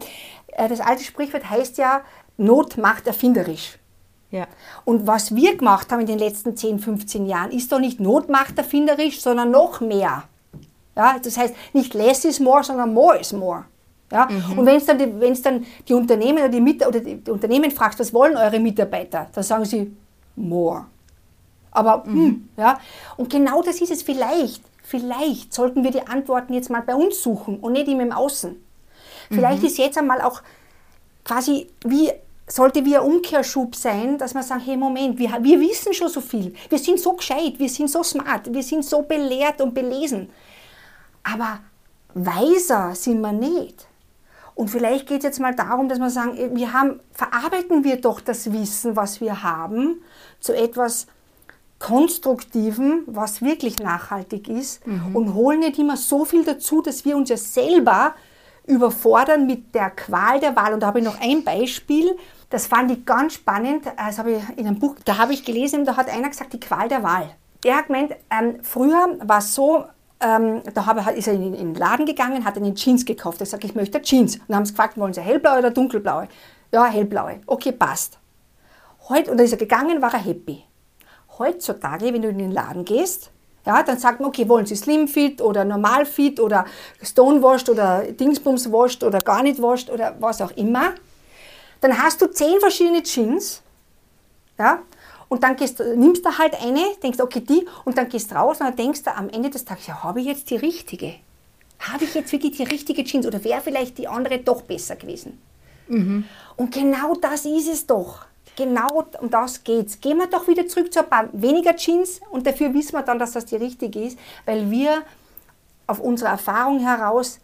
Äh, 0.47 0.67
das 0.67 0.79
alte 0.79 1.03
Sprichwort 1.03 1.49
heißt 1.49 1.77
ja, 1.77 2.01
Not 2.37 2.77
macht 2.77 3.05
erfinderisch. 3.05 3.77
Ja. 4.31 4.47
Und 4.85 5.07
was 5.07 5.35
wir 5.35 5.57
gemacht 5.57 5.91
haben 5.91 6.01
in 6.01 6.07
den 6.07 6.19
letzten 6.19 6.55
10, 6.55 6.79
15 6.79 7.25
Jahren, 7.25 7.51
ist 7.51 7.71
doch 7.71 7.79
nicht 7.79 7.99
notmachterfinderisch, 7.99 9.21
sondern 9.21 9.51
noch 9.51 9.81
mehr. 9.81 10.23
Ja, 10.95 11.17
das 11.21 11.37
heißt, 11.37 11.53
nicht 11.73 11.93
less 11.93 12.25
is 12.25 12.39
more, 12.39 12.63
sondern 12.63 12.93
more 12.93 13.17
is 13.17 13.33
more. 13.33 13.65
Ja? 14.11 14.27
Mhm. 14.29 14.59
Und 14.59 14.65
wenn 14.65 14.75
es 14.75 14.85
dann, 14.85 14.97
die, 14.97 15.19
wenn's 15.19 15.41
dann 15.41 15.65
die 15.87 15.93
Unternehmen 15.93 16.39
oder 16.39 16.49
die, 16.49 16.61
Mit 16.61 16.85
oder 16.85 16.99
die, 16.99 17.15
die 17.15 17.31
Unternehmen 17.31 17.71
fragst, 17.71 17.99
was 17.99 18.13
wollen 18.13 18.35
eure 18.35 18.59
Mitarbeiter, 18.59 19.27
dann 19.33 19.43
sagen 19.43 19.65
sie 19.65 19.95
more. 20.35 20.85
Aber, 21.71 22.03
mhm. 22.05 22.13
hm, 22.13 22.49
ja. 22.57 22.79
Und 23.17 23.29
genau 23.29 23.61
das 23.61 23.81
ist 23.81 23.91
es 23.91 24.03
vielleicht. 24.03 24.61
Vielleicht 24.83 25.53
sollten 25.53 25.83
wir 25.83 25.91
die 25.91 26.07
Antworten 26.07 26.53
jetzt 26.53 26.69
mal 26.69 26.81
bei 26.81 26.95
uns 26.95 27.21
suchen 27.21 27.59
und 27.59 27.73
nicht 27.73 27.87
immer 27.87 28.03
im 28.03 28.11
Außen. 28.11 28.55
Vielleicht 29.29 29.61
mhm. 29.61 29.67
ist 29.67 29.77
jetzt 29.77 29.97
einmal 29.97 30.21
auch 30.21 30.41
quasi 31.23 31.67
wie 31.85 32.11
sollte 32.51 32.83
wie 32.83 32.97
ein 32.97 33.03
Umkehrschub 33.03 33.75
sein, 33.75 34.17
dass 34.17 34.33
man 34.33 34.43
sagt, 34.43 34.65
hey 34.65 34.75
Moment, 34.75 35.19
wir, 35.19 35.29
wir 35.41 35.59
wissen 35.59 35.93
schon 35.93 36.09
so 36.09 36.19
viel, 36.19 36.53
wir 36.67 36.79
sind 36.79 36.99
so 36.99 37.13
gescheit, 37.13 37.59
wir 37.59 37.69
sind 37.69 37.89
so 37.89 38.01
smart, 38.01 38.51
wir 38.51 38.63
sind 38.63 38.83
so 38.83 39.03
belehrt 39.03 39.61
und 39.61 39.73
belesen. 39.73 40.29
Aber 41.23 41.59
weiser 42.13 42.95
sind 42.95 43.21
wir 43.21 43.31
nicht. 43.31 43.87
Und 44.55 44.69
vielleicht 44.69 45.07
geht 45.07 45.19
es 45.19 45.25
jetzt 45.25 45.39
mal 45.39 45.55
darum, 45.55 45.87
dass 45.87 45.99
wir 45.99 46.09
sagen, 46.09 46.55
wir 46.55 46.73
haben, 46.73 46.99
verarbeiten 47.11 47.83
wir 47.83 48.01
doch 48.01 48.19
das 48.19 48.51
Wissen, 48.51 48.95
was 48.95 49.21
wir 49.21 49.43
haben, 49.43 50.01
zu 50.39 50.53
etwas 50.53 51.07
Konstruktivem, 51.79 53.03
was 53.07 53.41
wirklich 53.41 53.79
nachhaltig 53.79 54.49
ist 54.49 54.85
mhm. 54.85 55.15
und 55.15 55.33
holen 55.33 55.59
nicht 55.59 55.79
immer 55.79 55.97
so 55.97 56.25
viel 56.25 56.43
dazu, 56.43 56.81
dass 56.81 57.05
wir 57.05 57.15
uns 57.15 57.29
ja 57.29 57.37
selber 57.37 58.13
überfordern 58.67 59.47
mit 59.47 59.73
der 59.73 59.89
Qual 59.89 60.39
der 60.39 60.55
Wahl. 60.55 60.73
Und 60.73 60.81
da 60.81 60.87
habe 60.87 60.99
ich 60.99 61.05
noch 61.05 61.19
ein 61.19 61.43
Beispiel, 61.43 62.15
das 62.49 62.67
fand 62.67 62.91
ich 62.91 63.05
ganz 63.05 63.33
spannend. 63.33 63.85
Das 63.97 64.19
habe 64.19 64.33
ich 64.33 64.43
in 64.57 64.67
einem 64.67 64.79
Buch, 64.79 64.95
da 65.05 65.17
habe 65.17 65.33
ich 65.33 65.43
gelesen, 65.43 65.85
da 65.85 65.97
hat 65.97 66.09
einer 66.09 66.29
gesagt, 66.29 66.53
die 66.53 66.59
Qual 66.59 66.87
der 66.87 67.01
Wahl. 67.01 67.29
Der 67.63 67.77
hat 67.77 67.87
gemeint, 67.87 68.15
ähm, 68.29 68.59
früher 68.61 69.17
war 69.21 69.39
es 69.39 69.55
so, 69.55 69.85
ähm, 70.21 70.61
da 70.73 70.85
habe, 70.85 71.01
ist 71.13 71.27
er 71.27 71.33
in, 71.33 71.53
in, 71.53 71.73
den 71.73 71.75
Laden 71.75 72.05
gegangen, 72.05 72.45
hat 72.45 72.57
einen 72.57 72.75
Jeans 72.75 73.05
gekauft. 73.05 73.39
Er 73.39 73.45
sagt, 73.45 73.63
ich 73.63 73.75
möchte 73.75 74.01
Jeans. 74.01 74.35
Und 74.35 74.43
dann 74.49 74.57
haben 74.57 74.65
sie 74.65 74.73
gefragt, 74.73 74.97
wollen 74.97 75.13
Sie 75.13 75.21
hellblaue 75.21 75.59
oder 75.59 75.71
dunkelblaue? 75.71 76.27
Ja, 76.71 76.85
hellblaue. 76.85 77.41
Okay, 77.47 77.71
passt. 77.71 78.19
Heute, 79.07 79.31
und 79.31 79.37
dann 79.37 79.45
ist 79.45 79.53
er 79.53 79.57
gegangen, 79.57 80.01
war 80.01 80.13
er 80.13 80.19
happy. 80.19 80.63
Heutzutage, 81.39 82.13
wenn 82.13 82.21
du 82.21 82.29
in 82.29 82.37
den 82.37 82.51
Laden 82.51 82.85
gehst, 82.85 83.31
ja, 83.65 83.81
dann 83.83 83.97
sagt 83.97 84.19
man, 84.19 84.29
okay, 84.29 84.47
wollen 84.47 84.65
Sie 84.65 84.75
Slim 84.75 85.07
Fit 85.07 85.41
oder 85.41 85.65
Normal 85.65 86.05
Fit 86.05 86.39
oder 86.39 86.65
Stonewashed 87.01 87.69
oder 87.69 88.03
Dingsbums 88.03 88.71
washed 88.71 89.03
oder 89.03 89.19
gar 89.19 89.41
nicht 89.41 89.61
washed 89.61 89.89
oder 89.89 90.15
was 90.19 90.41
auch 90.41 90.51
immer 90.51 90.93
dann 91.81 91.97
hast 91.97 92.21
du 92.21 92.27
zehn 92.27 92.59
verschiedene 92.59 93.03
Jeans, 93.03 93.61
ja, 94.57 94.79
und 95.29 95.43
dann 95.43 95.55
gehst, 95.55 95.79
nimmst 95.79 96.25
du 96.25 96.37
halt 96.37 96.59
eine, 96.61 96.81
denkst, 97.01 97.19
okay, 97.19 97.41
die, 97.41 97.65
und 97.85 97.97
dann 97.97 98.09
gehst 98.09 98.33
raus 98.33 98.59
und 98.59 98.67
dann 98.67 98.75
denkst 98.75 99.03
du 99.03 99.15
am 99.15 99.29
Ende 99.29 99.49
des 99.49 99.63
Tages, 99.63 99.87
ja, 99.87 100.03
habe 100.03 100.19
ich 100.21 100.27
jetzt 100.27 100.49
die 100.49 100.55
richtige? 100.55 101.15
Habe 101.79 102.03
ich 102.03 102.13
jetzt 102.13 102.31
wirklich 102.31 102.57
die 102.57 102.63
richtige 102.63 103.03
Jeans 103.03 103.25
oder 103.25 103.41
wäre 103.43 103.61
vielleicht 103.61 103.97
die 103.97 104.07
andere 104.07 104.39
doch 104.39 104.63
besser 104.63 104.95
gewesen? 104.95 105.39
Mhm. 105.87 106.25
Und 106.57 106.73
genau 106.73 107.13
das 107.15 107.45
ist 107.45 107.69
es 107.69 107.87
doch. 107.87 108.25
Genau 108.59 109.05
um 109.21 109.29
das 109.29 109.63
geht's. 109.63 110.01
Gehen 110.01 110.17
wir 110.17 110.27
doch 110.27 110.45
wieder 110.49 110.67
zurück 110.67 110.91
zu 110.91 110.99
ein 110.99 111.09
paar 111.09 111.29
weniger 111.31 111.77
Jeans 111.77 112.19
und 112.29 112.45
dafür 112.45 112.73
wissen 112.73 112.91
wir 112.91 113.03
dann, 113.03 113.17
dass 113.17 113.31
das 113.31 113.45
die 113.45 113.55
richtige 113.55 114.03
ist, 114.03 114.19
weil 114.45 114.69
wir 114.69 115.03
auf 115.87 116.01
unserer 116.01 116.31
Erfahrung 116.31 116.81
heraus 116.81 117.39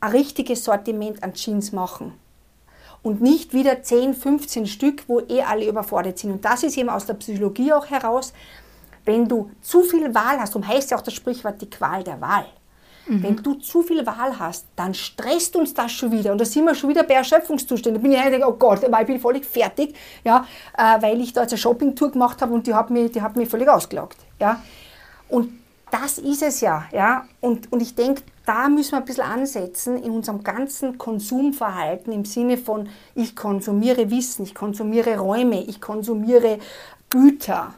ein 0.00 0.10
richtiges 0.10 0.64
Sortiment 0.64 1.22
an 1.22 1.32
Jeans 1.34 1.70
machen 1.70 2.12
und 3.04 3.22
nicht 3.22 3.54
wieder 3.54 3.84
10, 3.84 4.14
15 4.14 4.66
Stück, 4.66 5.04
wo 5.06 5.20
eh 5.20 5.42
alle 5.42 5.68
überfordert 5.68 6.18
sind. 6.18 6.32
Und 6.32 6.44
das 6.44 6.64
ist 6.64 6.76
eben 6.76 6.88
aus 6.88 7.06
der 7.06 7.14
Psychologie 7.14 7.72
auch 7.72 7.86
heraus, 7.86 8.32
wenn 9.04 9.28
du 9.28 9.52
zu 9.60 9.84
viel 9.84 10.12
Wahl 10.12 10.40
hast, 10.40 10.56
darum 10.56 10.66
heißt 10.66 10.90
ja 10.90 10.96
auch 10.96 11.02
das 11.02 11.14
Sprichwort 11.14 11.62
die 11.62 11.70
Qual 11.70 12.02
der 12.02 12.20
Wahl. 12.20 12.46
Mhm. 13.08 13.22
Wenn 13.22 13.36
du 13.36 13.54
zu 13.54 13.82
viel 13.82 14.04
Wahl 14.06 14.38
hast, 14.38 14.66
dann 14.76 14.94
stresst 14.94 15.56
uns 15.56 15.74
das 15.74 15.92
schon 15.92 16.12
wieder. 16.12 16.32
Und 16.32 16.40
da 16.40 16.44
sind 16.44 16.64
wir 16.64 16.74
schon 16.74 16.90
wieder 16.90 17.02
bei 17.02 17.14
Erschöpfungszuständen. 17.14 18.00
Da 18.00 18.06
bin 18.06 18.12
ich 18.16 18.22
eigentlich, 18.22 18.44
oh 18.44 18.52
Gott, 18.52 18.80
ich 18.82 19.06
bin 19.06 19.18
völlig 19.18 19.44
fertig, 19.44 19.94
ja, 20.24 20.46
äh, 20.76 21.00
weil 21.00 21.20
ich 21.20 21.32
da 21.32 21.42
jetzt 21.42 21.52
eine 21.52 21.58
Shoppingtour 21.58 22.12
gemacht 22.12 22.40
habe 22.42 22.52
und 22.52 22.66
die 22.66 22.74
hat 22.74 22.90
mich, 22.90 23.12
die 23.12 23.22
hat 23.22 23.36
mich 23.36 23.48
völlig 23.48 23.68
ausgelaugt. 23.68 24.18
Ja. 24.38 24.62
Und 25.28 25.52
das 25.90 26.18
ist 26.18 26.42
es 26.42 26.60
ja. 26.60 26.84
ja? 26.92 27.26
Und, 27.40 27.72
und 27.72 27.80
ich 27.80 27.94
denke, 27.94 28.22
da 28.44 28.68
müssen 28.68 28.92
wir 28.92 28.98
ein 28.98 29.04
bisschen 29.04 29.24
ansetzen 29.24 30.02
in 30.02 30.10
unserem 30.10 30.42
ganzen 30.42 30.98
Konsumverhalten 30.98 32.12
im 32.12 32.24
Sinne 32.24 32.58
von, 32.58 32.88
ich 33.14 33.36
konsumiere 33.36 34.10
Wissen, 34.10 34.44
ich 34.44 34.54
konsumiere 34.54 35.18
Räume, 35.18 35.62
ich 35.64 35.80
konsumiere 35.80 36.58
Güter. 37.10 37.74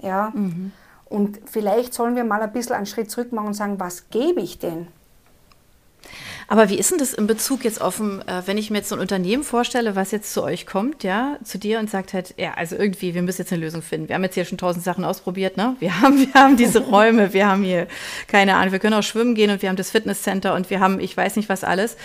Ja? 0.00 0.30
Mhm. 0.34 0.72
Und 1.08 1.40
vielleicht 1.46 1.94
sollen 1.94 2.16
wir 2.16 2.24
mal 2.24 2.42
ein 2.42 2.52
bisschen 2.52 2.74
einen 2.74 2.86
Schritt 2.86 3.10
zurück 3.10 3.32
machen 3.32 3.48
und 3.48 3.54
sagen, 3.54 3.80
was 3.80 4.10
gebe 4.10 4.40
ich 4.40 4.58
denn? 4.58 4.88
Aber 6.50 6.70
wie 6.70 6.78
ist 6.78 6.90
denn 6.90 6.98
das 6.98 7.12
in 7.12 7.26
Bezug 7.26 7.62
jetzt 7.64 7.78
auf, 7.78 8.00
ein, 8.00 8.26
äh, 8.26 8.42
wenn 8.46 8.56
ich 8.56 8.70
mir 8.70 8.78
jetzt 8.78 8.88
so 8.88 8.96
ein 8.96 9.02
Unternehmen 9.02 9.44
vorstelle, 9.44 9.96
was 9.96 10.12
jetzt 10.12 10.32
zu 10.32 10.42
euch 10.42 10.64
kommt, 10.64 11.04
ja, 11.04 11.36
zu 11.44 11.58
dir 11.58 11.78
und 11.78 11.90
sagt 11.90 12.14
halt, 12.14 12.34
ja, 12.38 12.54
also 12.54 12.74
irgendwie, 12.74 13.14
wir 13.14 13.20
müssen 13.20 13.42
jetzt 13.42 13.52
eine 13.52 13.60
Lösung 13.60 13.82
finden. 13.82 14.08
Wir 14.08 14.14
haben 14.14 14.24
jetzt 14.24 14.34
hier 14.34 14.46
schon 14.46 14.56
tausend 14.56 14.82
Sachen 14.82 15.04
ausprobiert, 15.04 15.58
ne? 15.58 15.76
Wir 15.78 16.00
haben, 16.00 16.18
wir 16.18 16.32
haben 16.32 16.56
diese 16.56 16.80
Räume, 16.80 17.34
wir 17.34 17.46
haben 17.46 17.62
hier, 17.62 17.86
keine 18.28 18.56
Ahnung, 18.56 18.72
wir 18.72 18.78
können 18.78 18.94
auch 18.94 19.02
schwimmen 19.02 19.34
gehen 19.34 19.50
und 19.50 19.60
wir 19.60 19.68
haben 19.68 19.76
das 19.76 19.90
Fitnesscenter 19.90 20.54
und 20.54 20.70
wir 20.70 20.80
haben, 20.80 21.00
ich 21.00 21.14
weiß 21.14 21.36
nicht 21.36 21.50
was 21.50 21.64
alles. 21.64 21.98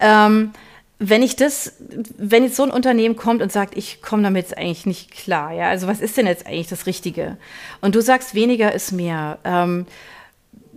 Ähm, 0.00 0.52
wenn 0.98 1.22
ich 1.22 1.36
das, 1.36 1.74
wenn 2.16 2.42
jetzt 2.42 2.56
so 2.56 2.64
ein 2.64 2.70
Unternehmen 2.70 3.16
kommt 3.16 3.40
und 3.40 3.52
sagt, 3.52 3.76
ich 3.76 4.02
komme 4.02 4.22
damit 4.22 4.48
jetzt 4.48 4.58
eigentlich 4.58 4.86
nicht 4.86 5.10
klar, 5.12 5.52
ja, 5.52 5.68
also 5.68 5.86
was 5.86 6.00
ist 6.00 6.16
denn 6.16 6.26
jetzt 6.26 6.46
eigentlich 6.46 6.68
das 6.68 6.86
Richtige? 6.86 7.36
Und 7.80 7.94
du 7.94 8.02
sagst, 8.02 8.34
weniger 8.34 8.72
ist 8.72 8.92
mehr. 8.92 9.38
Ähm, 9.44 9.86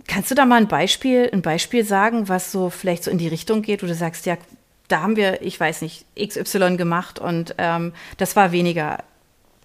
Kannst 0.08 0.30
du 0.30 0.34
da 0.34 0.44
mal 0.44 0.56
ein 0.56 0.68
Beispiel, 0.68 1.30
ein 1.32 1.42
Beispiel 1.42 1.84
sagen, 1.84 2.28
was 2.28 2.50
so 2.50 2.70
vielleicht 2.70 3.04
so 3.04 3.10
in 3.10 3.18
die 3.18 3.28
Richtung 3.28 3.62
geht, 3.62 3.82
wo 3.82 3.86
du 3.86 3.94
sagst, 3.94 4.26
ja, 4.26 4.36
da 4.88 5.00
haben 5.00 5.16
wir, 5.16 5.42
ich 5.42 5.58
weiß 5.58 5.82
nicht, 5.82 6.04
XY 6.20 6.76
gemacht 6.76 7.18
und 7.18 7.54
ähm, 7.58 7.92
das 8.18 8.36
war 8.36 8.52
weniger 8.52 8.98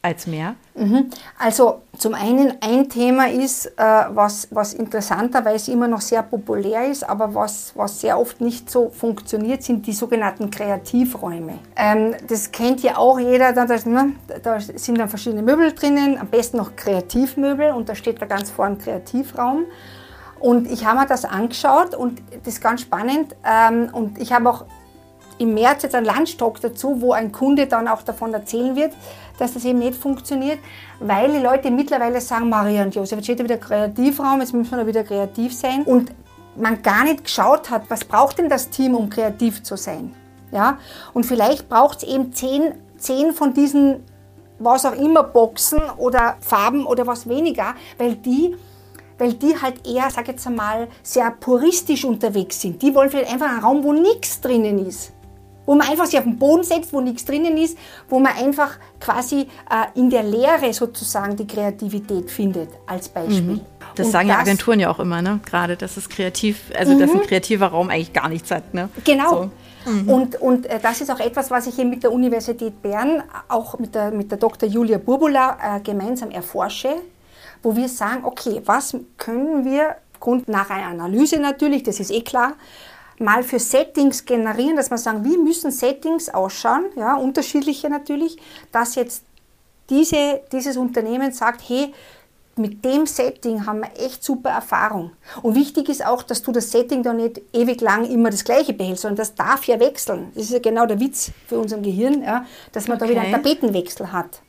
als 0.07 0.27
mehr? 0.27 0.55
Mhm. 0.75 1.09
Also 1.37 1.81
zum 1.97 2.13
einen 2.13 2.53
ein 2.61 2.89
Thema 2.89 3.29
ist, 3.29 3.65
äh, 3.65 3.71
was, 4.09 4.47
was 4.51 4.73
interessanterweise 4.73 5.71
immer 5.71 5.87
noch 5.87 6.01
sehr 6.01 6.23
populär 6.23 6.85
ist, 6.85 7.07
aber 7.07 7.33
was, 7.33 7.73
was 7.75 8.01
sehr 8.01 8.19
oft 8.19 8.39
nicht 8.41 8.69
so 8.69 8.89
funktioniert, 8.89 9.63
sind 9.63 9.85
die 9.85 9.93
sogenannten 9.93 10.49
Kreativräume. 10.49 11.59
Ähm, 11.75 12.15
das 12.27 12.51
kennt 12.51 12.83
ja 12.83 12.97
auch 12.97 13.19
jeder, 13.19 13.51
ne, 13.51 14.13
da 14.43 14.59
sind 14.59 14.97
dann 14.97 15.09
verschiedene 15.09 15.41
Möbel 15.41 15.73
drinnen, 15.73 16.17
am 16.17 16.27
besten 16.27 16.57
noch 16.57 16.75
Kreativmöbel 16.75 17.71
und 17.71 17.89
da 17.89 17.95
steht 17.95 18.21
da 18.21 18.25
ganz 18.25 18.49
vorne 18.49 18.77
Kreativraum. 18.77 19.65
Und 20.39 20.71
ich 20.71 20.85
habe 20.85 20.99
mir 20.99 21.07
das 21.07 21.25
angeschaut 21.25 21.95
und 21.95 22.21
das 22.43 22.53
ist 22.53 22.61
ganz 22.61 22.81
spannend. 22.81 23.35
Ähm, 23.43 23.89
und 23.91 24.19
ich 24.19 24.31
habe 24.31 24.49
auch 24.49 24.65
im 25.39 25.53
März 25.53 25.83
jetzt 25.83 25.95
einen 25.95 26.05
Lunchtalk 26.05 26.61
dazu, 26.61 27.01
wo 27.01 27.13
ein 27.13 27.31
Kunde 27.31 27.67
dann 27.67 27.87
auch 27.87 28.01
davon 28.01 28.33
erzählen 28.33 28.75
wird, 28.75 28.93
dass 29.37 29.53
das 29.53 29.65
eben 29.65 29.79
nicht 29.79 29.95
funktioniert, 29.95 30.59
weil 30.99 31.31
die 31.31 31.39
Leute 31.39 31.71
mittlerweile 31.71 32.21
sagen, 32.21 32.49
Maria 32.49 32.83
und 32.83 32.95
Josef, 32.95 33.17
jetzt 33.17 33.25
steht 33.25 33.39
da 33.39 33.43
wieder 33.43 33.57
Kreativraum, 33.57 34.39
jetzt 34.39 34.53
müssen 34.53 34.71
wir 34.71 34.79
da 34.79 34.87
wieder 34.87 35.03
kreativ 35.03 35.53
sein. 35.53 35.83
Und 35.83 36.11
man 36.55 36.81
gar 36.81 37.03
nicht 37.03 37.23
geschaut 37.23 37.69
hat, 37.69 37.89
was 37.89 38.03
braucht 38.03 38.39
denn 38.39 38.49
das 38.49 38.69
Team, 38.69 38.95
um 38.95 39.09
kreativ 39.09 39.63
zu 39.63 39.75
sein. 39.75 40.13
Ja? 40.51 40.79
Und 41.13 41.25
vielleicht 41.25 41.69
braucht 41.69 41.99
es 41.99 42.03
eben 42.03 42.33
zehn, 42.33 42.73
zehn 42.97 43.33
von 43.33 43.53
diesen, 43.53 44.03
was 44.59 44.85
auch 44.85 44.95
immer, 44.95 45.23
Boxen 45.23 45.79
oder 45.97 46.37
Farben 46.39 46.85
oder 46.85 47.05
was 47.05 47.29
weniger, 47.29 47.75
weil 47.97 48.15
die 48.15 48.55
weil 49.19 49.33
die 49.33 49.59
halt 49.59 49.87
eher, 49.87 50.09
sag 50.09 50.27
jetzt 50.27 50.45
einmal, 50.45 50.87
sehr 51.01 51.31
puristisch 51.31 52.05
unterwegs 52.05 52.61
sind. 52.61 52.81
Die 52.81 52.93
wollen 52.93 53.09
vielleicht 53.09 53.31
einfach 53.31 53.49
einen 53.49 53.59
Raum, 53.61 53.83
wo 53.83 53.93
nichts 53.93 54.41
drinnen 54.41 54.85
ist. 54.85 55.11
Wo 55.67 55.75
man 55.75 55.87
einfach 55.87 56.07
sich 56.07 56.17
auf 56.17 56.23
den 56.23 56.39
Boden 56.39 56.63
setzt, 56.63 56.91
wo 56.91 57.01
nichts 57.01 57.25
drinnen 57.25 57.57
ist, 57.57 57.77
wo 58.09 58.19
man 58.19 58.33
einfach 58.35 58.77
quasi 58.99 59.41
äh, 59.69 59.99
in 59.99 60.09
der 60.09 60.23
Leere 60.23 60.73
sozusagen 60.73 61.35
die 61.35 61.45
Kreativität 61.45 62.31
findet, 62.31 62.69
als 62.87 63.09
Beispiel. 63.09 63.41
Mhm. 63.41 63.61
Das 63.95 64.07
und 64.07 64.11
sagen 64.13 64.29
das, 64.29 64.37
ja 64.37 64.41
Agenturen 64.41 64.79
ja 64.79 64.89
auch 64.89 64.99
immer, 64.99 65.21
ne? 65.21 65.39
Gerade, 65.45 65.77
dass 65.77 65.97
es 65.97 66.09
kreativ, 66.09 66.71
also 66.75 66.93
mhm. 66.93 66.99
dass 66.99 67.11
ein 67.11 67.21
kreativer 67.21 67.67
Raum 67.67 67.89
eigentlich 67.89 68.13
gar 68.13 68.29
nichts 68.29 68.49
hat, 68.49 68.73
ne? 68.73 68.89
Genau. 69.03 69.29
So. 69.85 69.91
Mhm. 69.91 70.09
Und, 70.09 70.41
und 70.41 70.65
äh, 70.65 70.79
das 70.81 71.01
ist 71.01 71.11
auch 71.11 71.19
etwas, 71.19 71.51
was 71.51 71.67
ich 71.67 71.77
eben 71.79 71.89
mit 71.89 72.03
der 72.03 72.11
Universität 72.11 72.81
Bern, 72.81 73.23
auch 73.47 73.79
mit 73.79 73.95
der, 73.95 74.11
mit 74.11 74.31
der 74.31 74.37
Dr. 74.37 74.67
Julia 74.67 74.97
Burbula 74.97 75.57
äh, 75.61 75.79
gemeinsam 75.79 76.31
erforsche, 76.31 76.95
wo 77.63 77.75
wir 77.75 77.87
sagen, 77.87 78.23
okay, 78.25 78.61
was 78.65 78.95
können 79.17 79.65
wir 79.65 79.95
Grund 80.19 80.47
nach 80.47 80.69
einer 80.69 80.87
Analyse 80.87 81.39
natürlich, 81.39 81.83
das 81.83 81.99
ist 81.99 82.11
eh 82.11 82.21
klar, 82.21 82.53
mal 83.19 83.43
für 83.43 83.59
Settings 83.59 84.25
generieren, 84.25 84.75
dass 84.75 84.89
wir 84.89 84.97
sagen, 84.97 85.23
wie 85.25 85.37
müssen 85.37 85.71
Settings 85.71 86.29
ausschauen, 86.29 86.85
ja, 86.95 87.15
unterschiedliche 87.15 87.89
natürlich, 87.89 88.37
dass 88.71 88.95
jetzt 88.95 89.23
diese, 89.89 90.41
dieses 90.51 90.77
Unternehmen 90.77 91.31
sagt, 91.31 91.61
hey, 91.67 91.93
mit 92.57 92.83
dem 92.83 93.05
Setting 93.05 93.65
haben 93.65 93.81
wir 93.81 94.03
echt 94.03 94.23
super 94.23 94.49
Erfahrung. 94.49 95.11
Und 95.41 95.55
wichtig 95.55 95.89
ist 95.89 96.05
auch, 96.05 96.23
dass 96.23 96.41
du 96.41 96.51
das 96.51 96.71
Setting 96.71 97.03
da 97.03 97.13
nicht 97.13 97.41
ewig 97.53 97.81
lang 97.81 98.05
immer 98.05 98.29
das 98.29 98.43
gleiche 98.43 98.73
behältst, 98.73 99.03
sondern 99.03 99.17
das 99.17 99.35
darf 99.35 99.65
ja 99.65 99.79
wechseln. 99.79 100.31
Das 100.33 100.45
ist 100.45 100.51
ja 100.51 100.59
genau 100.59 100.85
der 100.85 100.99
Witz 100.99 101.31
für 101.47 101.59
unser 101.59 101.77
Gehirn, 101.77 102.23
ja, 102.23 102.45
dass 102.71 102.87
man 102.87 102.97
okay. 102.97 103.05
da 103.05 103.11
wieder 103.11 103.21
einen 103.21 103.31
Tapetenwechsel 103.31 104.11
hat. 104.11 104.41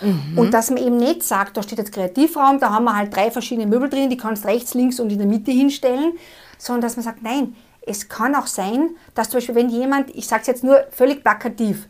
Mhm. 0.00 0.36
Und 0.36 0.52
dass 0.52 0.70
man 0.70 0.82
eben 0.82 0.96
nicht 0.96 1.22
sagt, 1.22 1.56
da 1.56 1.62
steht 1.62 1.78
jetzt 1.78 1.92
Kreativraum, 1.92 2.58
da 2.58 2.70
haben 2.70 2.84
wir 2.84 2.96
halt 2.96 3.14
drei 3.14 3.30
verschiedene 3.30 3.66
Möbel 3.66 3.88
drin, 3.88 4.10
die 4.10 4.16
kannst 4.16 4.44
rechts, 4.44 4.74
links 4.74 4.98
und 4.98 5.10
in 5.12 5.18
der 5.18 5.28
Mitte 5.28 5.52
hinstellen, 5.52 6.14
sondern 6.58 6.82
dass 6.82 6.96
man 6.96 7.04
sagt, 7.04 7.22
nein, 7.22 7.54
es 7.86 8.08
kann 8.08 8.34
auch 8.34 8.46
sein, 8.46 8.96
dass 9.14 9.30
zum 9.30 9.38
Beispiel, 9.38 9.54
wenn 9.54 9.68
jemand, 9.68 10.14
ich 10.14 10.26
sage 10.26 10.42
es 10.42 10.46
jetzt 10.48 10.64
nur 10.64 10.84
völlig 10.90 11.22
plakativ, 11.22 11.88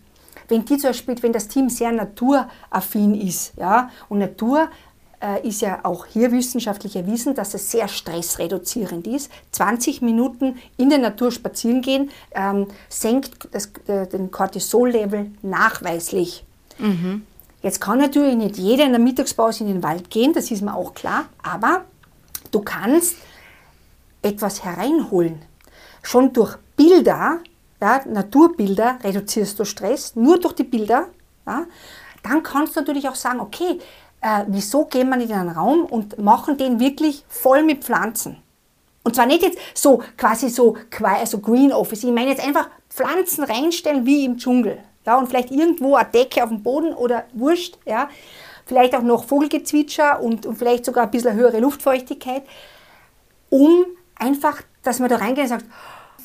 wenn 0.48 0.64
die 0.64 0.76
zum 0.76 0.90
Beispiel, 0.90 1.22
wenn 1.22 1.32
das 1.32 1.48
Team 1.48 1.68
sehr 1.68 1.92
naturaffin 1.92 3.14
ist, 3.14 3.54
ja, 3.56 3.90
und 4.08 4.18
Natur 4.18 4.68
äh, 5.20 5.46
ist 5.46 5.62
ja 5.62 5.80
auch 5.84 6.06
hier 6.06 6.32
wissenschaftlich 6.32 6.96
erwiesen, 6.96 7.34
dass 7.34 7.54
es 7.54 7.70
sehr 7.70 7.88
stressreduzierend 7.88 9.06
ist. 9.06 9.30
20 9.52 10.02
Minuten 10.02 10.56
in 10.76 10.90
der 10.90 10.98
Natur 10.98 11.32
spazieren 11.32 11.80
gehen 11.80 12.10
ähm, 12.32 12.66
senkt 12.88 13.48
das, 13.52 13.70
äh, 13.86 14.06
den 14.06 14.30
Cortisol-Level 14.30 15.30
nachweislich. 15.42 16.44
Mhm. 16.78 17.26
Jetzt 17.62 17.80
kann 17.80 17.98
natürlich 17.98 18.36
nicht 18.36 18.58
jeder 18.58 18.84
in 18.84 18.90
der 18.90 19.00
Mittagspause 19.00 19.64
in 19.64 19.70
den 19.70 19.82
Wald 19.82 20.10
gehen, 20.10 20.34
das 20.34 20.50
ist 20.50 20.60
mir 20.60 20.74
auch 20.74 20.92
klar, 20.92 21.24
aber 21.42 21.86
du 22.50 22.60
kannst 22.60 23.16
etwas 24.20 24.62
hereinholen. 24.62 25.40
Schon 26.04 26.32
durch 26.34 26.56
Bilder, 26.76 27.40
ja, 27.80 28.00
Naturbilder 28.04 28.98
reduzierst 29.02 29.58
du 29.58 29.64
Stress, 29.64 30.14
nur 30.14 30.38
durch 30.38 30.54
die 30.54 30.64
Bilder. 30.64 31.06
Ja, 31.46 31.64
dann 32.22 32.42
kannst 32.42 32.76
du 32.76 32.80
natürlich 32.80 33.08
auch 33.08 33.14
sagen, 33.14 33.40
okay, 33.40 33.78
äh, 34.20 34.44
wieso 34.48 34.84
gehen 34.84 35.08
wir 35.08 35.16
nicht 35.16 35.30
in 35.30 35.36
einen 35.36 35.50
Raum 35.50 35.84
und 35.84 36.18
machen 36.18 36.58
den 36.58 36.78
wirklich 36.78 37.24
voll 37.28 37.62
mit 37.62 37.84
Pflanzen? 37.84 38.36
Und 39.02 39.14
zwar 39.14 39.26
nicht 39.26 39.42
jetzt 39.42 39.58
so 39.74 40.02
quasi 40.16 40.50
so 40.50 40.76
also 41.02 41.38
Green 41.38 41.72
Office, 41.72 42.04
ich 42.04 42.12
meine 42.12 42.30
jetzt 42.30 42.46
einfach 42.46 42.68
Pflanzen 42.90 43.44
reinstellen 43.44 44.04
wie 44.04 44.26
im 44.26 44.36
Dschungel. 44.36 44.78
Ja, 45.06 45.18
und 45.18 45.28
vielleicht 45.28 45.50
irgendwo 45.50 45.96
eine 45.96 46.08
Decke 46.08 46.42
auf 46.42 46.50
dem 46.50 46.62
Boden 46.62 46.94
oder 46.94 47.24
Wurscht, 47.32 47.78
ja. 47.86 48.08
Vielleicht 48.66 48.94
auch 48.94 49.02
noch 49.02 49.24
Vogelgezwitscher 49.24 50.20
und, 50.20 50.46
und 50.46 50.56
vielleicht 50.56 50.84
sogar 50.84 51.04
ein 51.04 51.10
bisschen 51.10 51.34
höhere 51.34 51.60
Luftfeuchtigkeit, 51.60 52.44
um 53.50 53.84
einfach, 54.14 54.62
dass 54.82 55.00
man 55.00 55.10
da 55.10 55.16
reingeht 55.16 55.44
und 55.44 55.48
sagt, 55.48 55.66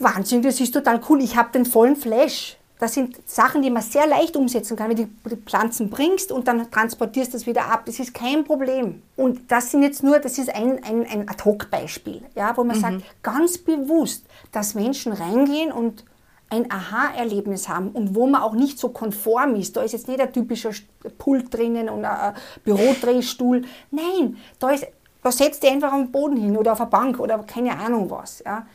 Wahnsinn, 0.02 0.41
das 0.41 0.60
ist 0.60 0.74
total 0.74 1.02
cool, 1.10 1.22
ich 1.22 1.36
habe 1.36 1.52
den 1.52 1.66
vollen 1.66 1.95
Flash. 1.95 2.58
Das 2.80 2.93
sind 2.93 3.18
Sachen, 3.30 3.62
die 3.62 3.70
man 3.70 3.84
sehr 3.84 4.08
leicht 4.08 4.38
umsetzen 4.38 4.78
kann, 4.78 4.89
wenn 4.89 4.95
du 4.95 5.10
die 5.30 5.36
Pflanzen 5.36 5.89
bringst 5.89 6.32
und 6.32 6.47
dann 6.47 6.72
transportierst 6.72 7.34
das 7.34 7.45
wieder 7.45 7.66
ab. 7.66 7.84
Das 7.86 8.00
ist 8.00 8.14
kein 8.14 8.45
Problem. 8.45 9.02
Und 9.18 9.52
das 9.52 9.72
sind 9.72 9.84
jetzt 9.84 10.02
nur, 10.02 10.20
das 10.20 10.38
ist 10.38 10.50
ein, 10.56 10.82
ein, 10.86 11.06
ein 11.06 11.28
Ad-Hoc-Beispiel, 11.28 12.22
ja, 12.36 12.56
wo 12.56 12.64
man 12.64 12.78
mhm. 12.78 12.82
sagt, 12.82 13.04
ganz 13.22 13.58
bewusst, 13.58 14.26
dass 14.54 14.76
Menschen 14.76 15.12
reingehen 15.12 15.74
und 15.74 16.06
ein 16.50 16.72
Aha-Erlebnis 16.72 17.68
haben 17.68 17.89
und 17.89 18.16
wo 18.16 18.28
man 18.28 18.41
auch 18.41 18.54
nicht 18.54 18.80
so 18.80 18.89
konform 18.89 19.56
ist. 19.56 19.76
Da 19.76 19.84
ist 19.84 19.91
jetzt 19.91 20.08
nicht 20.08 20.22
ein 20.22 20.32
typischer 20.32 20.72
Pult 21.18 21.54
drinnen 21.54 21.89
und 21.89 22.06
ein 22.06 22.34
Bürodrehstuhl. 22.64 23.66
Nein, 23.91 24.38
da, 24.58 24.70
ist, 24.70 24.88
da 25.22 25.32
setzt 25.32 25.64
ihr 25.66 25.72
einfach 25.72 25.91
am 25.91 26.12
Boden 26.12 26.38
hin 26.38 26.58
oder 26.58 26.72
auf 26.72 26.82
eine 26.82 26.89
Bank 26.89 27.20
oder 27.20 27.39
keine 27.39 27.78
Ahnung 27.78 28.10
was. 28.10 28.41
Ja. 28.45 28.66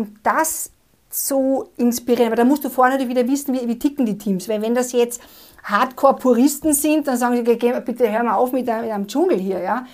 Und 0.00 0.16
das 0.22 0.70
zu 1.10 1.68
inspirieren, 1.76 2.28
aber 2.28 2.36
da 2.36 2.44
musst 2.44 2.64
du 2.64 2.70
vorher 2.70 2.96
natürlich 2.96 3.14
wieder 3.14 3.28
wissen, 3.30 3.52
wie, 3.52 3.68
wie 3.68 3.78
ticken 3.78 4.06
die 4.06 4.16
Teams. 4.16 4.48
Weil 4.48 4.62
wenn 4.62 4.74
das 4.74 4.92
jetzt 4.92 5.20
Hardcore-Puristen 5.64 6.72
sind, 6.72 7.06
dann 7.06 7.18
sagen 7.18 7.36
sie, 7.36 7.42
bitte 7.42 8.10
hör 8.10 8.22
mal 8.22 8.36
auf 8.36 8.52
mit 8.52 8.66
einem 8.66 9.06
Dschungel 9.06 9.38
hier. 9.38 9.60
Ja. 9.60 9.86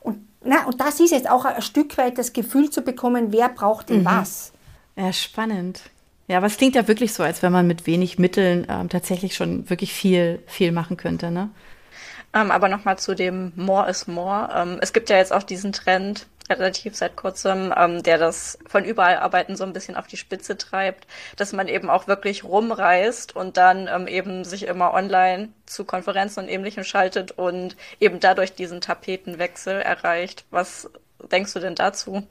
Und, 0.00 0.18
na, 0.44 0.66
und 0.66 0.78
das 0.78 1.00
ist 1.00 1.12
jetzt 1.12 1.30
auch 1.30 1.46
ein 1.46 1.62
Stück 1.62 1.96
weit 1.96 2.18
das 2.18 2.34
Gefühl 2.34 2.68
zu 2.68 2.82
bekommen, 2.82 3.32
wer 3.32 3.48
braucht 3.48 3.88
denn 3.88 4.00
mhm. 4.00 4.04
was. 4.04 4.52
Ja, 4.96 5.10
spannend. 5.14 5.80
Ja, 6.28 6.36
aber 6.36 6.46
es 6.48 6.58
klingt 6.58 6.74
ja 6.74 6.86
wirklich 6.86 7.14
so, 7.14 7.22
als 7.22 7.42
wenn 7.42 7.52
man 7.52 7.66
mit 7.66 7.86
wenig 7.86 8.18
Mitteln 8.18 8.66
ähm, 8.68 8.90
tatsächlich 8.90 9.34
schon 9.34 9.70
wirklich 9.70 9.94
viel, 9.94 10.42
viel 10.46 10.72
machen 10.72 10.98
könnte, 10.98 11.30
ne? 11.30 11.48
Ähm, 12.34 12.50
aber 12.50 12.68
nochmal 12.68 12.98
zu 12.98 13.14
dem 13.14 13.52
More 13.56 13.88
is 13.88 14.08
More. 14.08 14.50
Ähm, 14.54 14.78
es 14.82 14.92
gibt 14.92 15.08
ja 15.08 15.16
jetzt 15.16 15.32
auch 15.32 15.44
diesen 15.44 15.72
Trend, 15.72 16.26
relativ 16.48 16.94
seit 16.94 17.16
kurzem, 17.16 17.72
ähm, 17.76 18.02
der 18.02 18.18
das 18.18 18.58
von 18.66 18.84
überall 18.84 19.16
arbeiten 19.18 19.56
so 19.56 19.64
ein 19.64 19.72
bisschen 19.72 19.96
auf 19.96 20.06
die 20.06 20.16
Spitze 20.16 20.56
treibt, 20.58 21.06
dass 21.36 21.52
man 21.52 21.68
eben 21.68 21.88
auch 21.88 22.06
wirklich 22.06 22.44
rumreist 22.44 23.34
und 23.34 23.56
dann 23.56 23.88
ähm, 23.88 24.06
eben 24.06 24.44
sich 24.44 24.64
immer 24.64 24.92
online 24.92 25.48
zu 25.66 25.84
Konferenzen 25.84 26.40
und 26.40 26.48
ähnlichem 26.48 26.84
schaltet 26.84 27.32
und 27.32 27.76
eben 27.98 28.20
dadurch 28.20 28.54
diesen 28.54 28.80
Tapetenwechsel 28.80 29.80
erreicht. 29.80 30.44
Was 30.50 30.90
denkst 31.30 31.54
du 31.54 31.60
denn 31.60 31.74
dazu? 31.74 32.26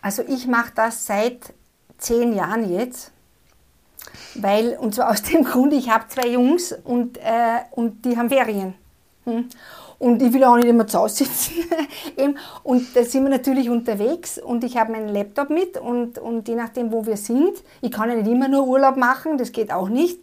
Also 0.00 0.22
ich 0.26 0.46
mache 0.46 0.72
das 0.74 1.06
seit 1.06 1.52
zehn 1.98 2.32
Jahren 2.32 2.72
jetzt. 2.72 3.12
Weil, 4.34 4.76
und 4.76 4.94
zwar 4.94 5.10
aus 5.10 5.22
dem 5.22 5.44
Grund, 5.44 5.72
ich 5.72 5.90
habe 5.90 6.08
zwei 6.08 6.28
Jungs 6.28 6.72
und, 6.72 7.18
äh, 7.18 7.60
und 7.72 8.04
die 8.04 8.16
haben 8.16 8.28
Ferien. 8.28 8.74
Hm. 9.24 9.48
Und 9.98 10.22
ich 10.22 10.32
will 10.32 10.44
auch 10.44 10.56
nicht 10.56 10.66
immer 10.66 10.86
zu 10.86 10.98
Hause 10.98 11.24
sitzen. 11.24 11.54
und 12.62 12.94
da 12.94 13.04
sind 13.04 13.22
wir 13.24 13.30
natürlich 13.30 13.70
unterwegs 13.70 14.38
und 14.38 14.62
ich 14.64 14.76
habe 14.76 14.92
meinen 14.92 15.08
Laptop 15.08 15.50
mit 15.50 15.78
und, 15.78 16.18
und 16.18 16.48
je 16.48 16.54
nachdem, 16.54 16.92
wo 16.92 17.06
wir 17.06 17.16
sind, 17.16 17.62
ich 17.80 17.90
kann 17.90 18.10
ja 18.10 18.16
nicht 18.16 18.28
immer 18.30 18.48
nur 18.48 18.66
Urlaub 18.66 18.96
machen, 18.96 19.38
das 19.38 19.52
geht 19.52 19.72
auch 19.72 19.88
nicht, 19.88 20.20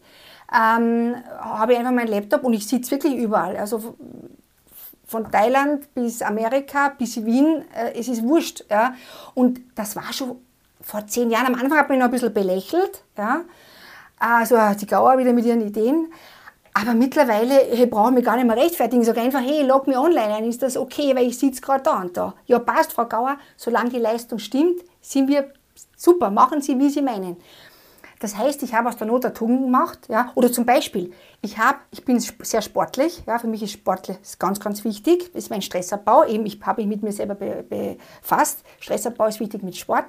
ähm, 0.53 1.15
habe 1.39 1.73
ich 1.73 1.79
einfach 1.79 1.91
meinen 1.91 2.09
Laptop 2.09 2.43
und 2.43 2.53
ich 2.53 2.67
sitze 2.67 2.91
wirklich 2.91 3.15
überall. 3.15 3.57
Also 3.57 3.95
von 5.05 5.31
Thailand 5.31 5.93
bis 5.93 6.21
Amerika 6.21 6.89
bis 6.89 7.23
Wien, 7.25 7.63
äh, 7.75 7.99
es 7.99 8.07
ist 8.07 8.23
wurscht. 8.23 8.65
Ja. 8.69 8.95
Und 9.33 9.59
das 9.75 9.95
war 9.95 10.11
schon 10.13 10.37
vor 10.81 11.07
zehn 11.07 11.31
Jahren, 11.31 11.47
am 11.47 11.55
Anfang 11.55 11.77
hat 11.77 11.89
man 11.89 11.99
noch 11.99 12.05
ein 12.05 12.11
bisschen 12.11 12.33
belächelt, 12.33 13.03
ja, 13.17 13.41
also 14.19 14.57
die 14.79 14.85
Gauer 14.85 15.17
wieder 15.17 15.33
mit 15.33 15.45
ihren 15.45 15.61
Ideen, 15.61 16.11
aber 16.73 16.93
mittlerweile 16.93 17.53
hey, 17.53 17.85
brauche 17.85 18.09
ich 18.09 18.15
mich 18.15 18.25
gar 18.25 18.35
nicht 18.35 18.47
mehr 18.47 18.57
rechtfertigen. 18.57 19.01
Ich 19.01 19.07
sage 19.07 19.21
einfach, 19.21 19.41
hey, 19.41 19.63
log 19.63 19.87
mir 19.87 19.99
online 19.99 20.35
ein, 20.35 20.45
ist 20.45 20.63
das 20.63 20.75
okay, 20.75 21.15
weil 21.15 21.27
ich 21.27 21.37
sitze 21.37 21.61
gerade 21.61 21.83
da 21.83 22.01
und 22.01 22.17
da. 22.17 22.33
Ja, 22.45 22.59
passt, 22.59 22.93
Frau 22.93 23.05
Gauer, 23.05 23.37
solange 23.57 23.89
die 23.89 23.99
Leistung 23.99 24.39
stimmt, 24.39 24.81
sind 25.01 25.27
wir 25.27 25.51
super, 25.95 26.31
machen 26.31 26.61
Sie, 26.61 26.77
wie 26.79 26.89
Sie 26.89 27.01
meinen. 27.01 27.37
Das 28.23 28.37
heißt, 28.37 28.63
ich 28.63 28.73
habe 28.73 28.87
aus 28.87 28.95
der 28.95 29.05
Not 29.05 29.25
eine 29.25 29.33
Tugend 29.33 29.63
gemacht. 29.63 29.99
Ja? 30.07 30.31
Oder 30.35 30.49
zum 30.49 30.65
Beispiel, 30.65 31.11
ich, 31.41 31.57
habe, 31.57 31.79
ich 31.91 32.05
bin 32.05 32.21
sehr 32.21 32.61
sportlich. 32.61 33.21
Ja? 33.27 33.37
Für 33.37 33.47
mich 33.47 33.61
ist 33.61 33.73
Sportlich 33.73 34.17
ganz, 34.39 34.61
ganz 34.61 34.85
wichtig. 34.85 35.29
Das 35.33 35.43
ist 35.43 35.49
mein 35.49 35.61
Stressabbau. 35.61 36.23
Eben, 36.23 36.45
ich 36.45 36.61
habe 36.65 36.81
mich 36.81 36.89
mit 36.89 37.03
mir 37.03 37.11
selber 37.11 37.35
befasst. 37.35 38.63
Stressabbau 38.79 39.25
ist 39.27 39.41
wichtig 39.41 39.61
mit 39.61 39.75
Sport. 39.75 40.05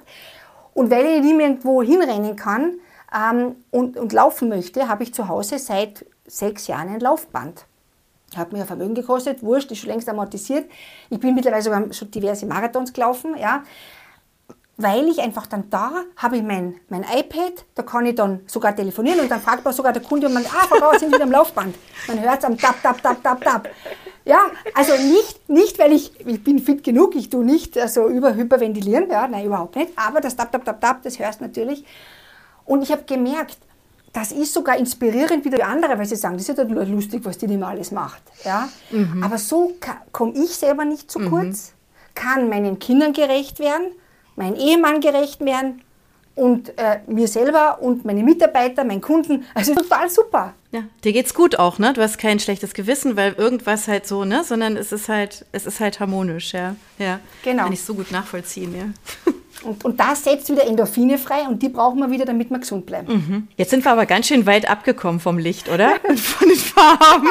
Und 0.73 0.91
weil 0.91 1.05
ich 1.05 1.23
nicht 1.23 1.35
mehr 1.35 1.47
irgendwo 1.47 1.83
hinrennen 1.83 2.37
kann 2.37 2.75
ähm, 3.13 3.57
und, 3.69 3.97
und 3.97 4.13
laufen 4.13 4.47
möchte, 4.47 4.87
habe 4.87 5.03
ich 5.03 5.13
zu 5.13 5.27
Hause 5.27 5.59
seit 5.59 6.05
sechs 6.27 6.67
Jahren 6.67 6.89
ein 6.89 6.99
Laufband. 6.99 7.65
Hat 8.35 8.51
mir 8.51 8.61
ein 8.61 8.67
Vermögen 8.67 8.95
gekostet, 8.95 9.43
wurscht, 9.43 9.71
ist 9.71 9.79
schon 9.79 9.89
längst 9.89 10.09
amortisiert. 10.09 10.69
Ich 11.09 11.19
bin 11.19 11.35
mittlerweile 11.35 11.61
sogar 11.61 11.93
schon 11.93 12.11
diverse 12.11 12.45
Marathons 12.45 12.91
gelaufen, 12.91 13.37
ja. 13.37 13.63
Weil 14.77 15.07
ich 15.07 15.19
einfach 15.19 15.47
dann 15.47 15.69
da 15.69 16.03
habe 16.17 16.35
ich 16.35 16.43
mein, 16.43 16.75
mein 16.89 17.03
iPad, 17.03 17.63
da 17.75 17.83
kann 17.83 18.05
ich 18.05 18.15
dann 18.15 18.41
sogar 18.45 18.75
telefonieren 18.75 19.21
und 19.21 19.31
dann 19.31 19.39
fragt 19.39 19.63
man 19.63 19.73
sogar 19.73 19.93
der 19.93 20.01
Kunde, 20.01 20.27
und 20.27 20.33
man, 20.33 20.45
ah, 20.45 20.67
Frau 20.67 20.79
Bauer, 20.79 20.99
sind 20.99 21.11
Sie 21.11 21.15
wieder 21.15 21.23
am 21.23 21.31
Laufband? 21.31 21.73
Man 22.07 22.19
hört 22.19 22.39
es 22.39 22.43
am 22.43 22.57
Tap, 22.57 22.83
Tap, 22.83 23.01
Tap, 23.01 23.23
Tap, 23.23 23.41
Tap. 23.41 23.69
Ja, 24.25 24.39
also 24.73 24.91
nicht, 24.97 25.47
nicht, 25.47 25.79
weil 25.79 25.93
ich, 25.93 26.19
ich 26.27 26.43
bin 26.43 26.59
fit 26.59 26.83
genug, 26.83 27.15
ich 27.15 27.29
tue 27.29 27.45
nicht 27.45 27.77
also 27.77 28.09
über 28.09 28.35
hyperventilieren, 28.35 29.09
ja, 29.09 29.27
nein, 29.29 29.45
überhaupt 29.45 29.77
nicht, 29.77 29.93
aber 29.95 30.19
das 30.19 30.35
Tap, 30.35 30.51
Tap, 30.51 30.65
Tap, 30.65 30.81
Tap, 30.81 31.03
das 31.03 31.19
hörst 31.19 31.39
du 31.39 31.45
natürlich. 31.45 31.85
Und 32.65 32.81
ich 32.81 32.91
habe 32.91 33.03
gemerkt, 33.03 33.59
das 34.15 34.31
ist 34.31 34.53
sogar 34.53 34.77
inspirierend 34.77 35.43
wieder 35.43 35.57
für 35.57 35.65
andere, 35.65 35.97
weil 35.97 36.05
sie 36.05 36.15
sagen, 36.15 36.37
das 36.37 36.47
ist 36.47 36.57
ja 36.57 36.63
lustig, 36.63 37.19
was 37.25 37.37
die 37.37 37.47
nicht 37.47 37.61
alles 37.61 37.91
macht. 37.91 38.21
Ja? 38.45 38.69
Mhm. 38.89 39.21
Aber 39.21 39.37
so 39.37 39.73
komme 40.13 40.33
ich 40.35 40.55
selber 40.55 40.85
nicht 40.85 41.11
zu 41.11 41.19
kurz. 41.19 41.73
Mhm. 41.73 42.15
kann 42.15 42.49
meinen 42.49 42.79
Kindern 42.79 43.11
gerecht 43.11 43.59
werden, 43.59 43.87
meinem 44.37 44.55
Ehemann 44.55 45.01
gerecht 45.01 45.43
werden 45.43 45.81
und 46.35 46.77
äh, 46.77 46.99
mir 47.07 47.27
selber 47.27 47.81
und 47.81 48.05
meine 48.05 48.23
Mitarbeiter, 48.23 48.85
meinen 48.85 49.01
Kunden. 49.01 49.45
Also 49.53 49.75
total 49.75 50.09
super. 50.09 50.53
Ja, 50.71 50.83
dir 51.03 51.11
geht's 51.11 51.33
gut 51.33 51.59
auch, 51.59 51.77
ne? 51.77 51.91
Du 51.91 52.01
hast 52.01 52.17
kein 52.17 52.39
schlechtes 52.39 52.73
Gewissen, 52.73 53.17
weil 53.17 53.33
irgendwas 53.33 53.89
halt 53.89 54.07
so, 54.07 54.23
ne? 54.23 54.45
Sondern 54.45 54.77
es 54.77 54.93
ist 54.93 55.09
halt, 55.09 55.45
es 55.51 55.65
ist 55.65 55.81
halt 55.81 55.99
harmonisch, 55.99 56.53
ja. 56.53 56.75
Ja. 56.99 57.19
Genau. 57.43 57.63
Kann 57.63 57.73
ich 57.73 57.83
so 57.83 57.93
gut 57.93 58.11
nachvollziehen, 58.11 58.73
ja. 58.75 59.33
Und, 59.65 59.83
und 59.83 59.99
das 59.99 60.23
setzt 60.23 60.49
wieder 60.49 60.65
Endorphine 60.65 61.17
frei 61.17 61.41
und 61.47 61.61
die 61.61 61.69
brauchen 61.69 61.99
wir 61.99 62.11
wieder, 62.11 62.25
damit 62.25 62.49
wir 62.49 62.59
gesund 62.59 62.85
bleiben. 62.85 63.13
Mhm. 63.13 63.47
Jetzt 63.57 63.71
sind 63.71 63.83
wir 63.83 63.91
aber 63.91 64.05
ganz 64.05 64.27
schön 64.27 64.45
weit 64.45 64.69
abgekommen 64.69 65.19
vom 65.19 65.37
Licht, 65.37 65.69
oder? 65.69 65.95
von 66.15 66.47
den 66.47 66.57
Farben. 66.57 67.27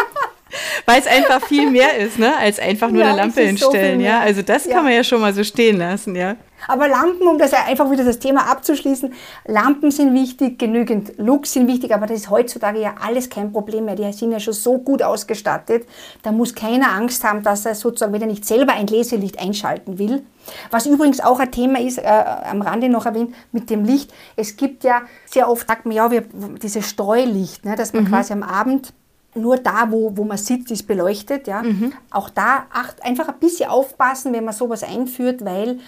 Weil 0.86 1.00
es 1.00 1.06
einfach 1.06 1.44
viel 1.46 1.68
mehr 1.70 1.96
ist, 1.96 2.18
ne? 2.18 2.36
als 2.38 2.60
einfach 2.60 2.88
nur 2.90 3.00
Ja, 3.02 3.08
eine 3.08 3.16
Lampe 3.16 3.40
so 3.40 3.46
hinstellen. 3.46 3.98
viel 3.98 4.06
ja? 4.06 4.20
Also 4.20 4.42
das 4.42 4.66
Ja. 4.66 4.74
kann 4.76 4.84
man 4.84 4.92
ja 4.92 5.02
schon 5.02 5.20
mal 5.20 5.34
so 5.34 5.42
stehen 5.42 5.78
lassen, 5.78 6.14
ja. 6.14 6.36
Aber 6.68 6.88
Lampen, 6.88 7.26
um 7.26 7.38
das 7.38 7.52
einfach 7.52 7.90
wieder 7.90 8.04
das 8.04 8.18
Thema 8.18 8.50
abzuschließen, 8.50 9.12
Lampen 9.46 9.90
sind 9.90 10.14
wichtig, 10.14 10.58
genügend 10.58 11.18
Looks 11.18 11.52
sind 11.52 11.68
wichtig, 11.68 11.94
aber 11.94 12.06
das 12.06 12.18
ist 12.18 12.30
heutzutage 12.30 12.80
ja 12.80 12.94
alles 13.00 13.30
kein 13.30 13.52
Problem 13.52 13.86
mehr. 13.86 13.96
Die 13.96 14.12
sind 14.12 14.32
ja 14.32 14.40
schon 14.40 14.54
so 14.54 14.78
gut 14.78 15.02
ausgestattet. 15.02 15.86
Da 16.22 16.32
muss 16.32 16.54
keiner 16.54 16.92
Angst 16.92 17.24
haben, 17.24 17.42
dass 17.42 17.66
er 17.66 17.74
sozusagen, 17.74 18.12
wenn 18.12 18.22
er 18.22 18.28
nicht 18.28 18.44
selber 18.44 18.72
ein 18.72 18.86
Gläserlicht 18.86 19.40
einschalten 19.40 19.98
will. 19.98 20.22
Was 20.70 20.86
übrigens 20.86 21.20
auch 21.20 21.40
ein 21.40 21.50
Thema 21.50 21.80
ist, 21.80 21.98
äh, 21.98 22.02
am 22.04 22.62
Rande 22.62 22.88
noch 22.88 23.06
erwähnt, 23.06 23.34
mit 23.52 23.70
dem 23.70 23.84
Licht. 23.84 24.12
Es 24.36 24.56
gibt 24.56 24.84
ja 24.84 25.02
sehr 25.26 25.48
oft, 25.48 25.66
sagt 25.66 25.86
man 25.86 25.94
ja, 25.94 26.10
wir, 26.10 26.24
dieses 26.62 26.88
Streulicht, 26.88 27.64
ne, 27.64 27.76
dass 27.76 27.92
man 27.92 28.08
quasi 28.08 28.32
am 28.32 28.42
Abend 28.42 28.92
nur 29.34 29.56
da, 29.56 29.90
wo, 29.90 30.16
wo 30.16 30.24
man 30.24 30.38
sitzt, 30.38 30.70
ist 30.70 30.86
beleuchtet. 30.86 31.46
Ja. 31.46 31.62
Auch 32.10 32.30
da 32.30 32.66
acht, 32.72 33.04
einfach 33.04 33.28
ein 33.28 33.38
bisschen 33.40 33.68
aufpassen, 33.68 34.32
wenn 34.32 34.44
man 34.44 34.54
sowas 34.54 34.82
einführt, 34.82 35.44
weil 35.44 35.80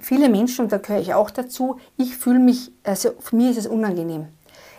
viele 0.00 0.28
Menschen, 0.28 0.64
und 0.64 0.72
da 0.72 0.78
gehöre 0.78 1.00
ich 1.00 1.14
auch 1.14 1.30
dazu, 1.30 1.76
ich 1.96 2.16
fühle 2.16 2.38
mich, 2.38 2.72
also 2.84 3.10
für 3.18 3.36
mich 3.36 3.50
ist 3.50 3.58
es 3.58 3.66
unangenehm. 3.66 4.26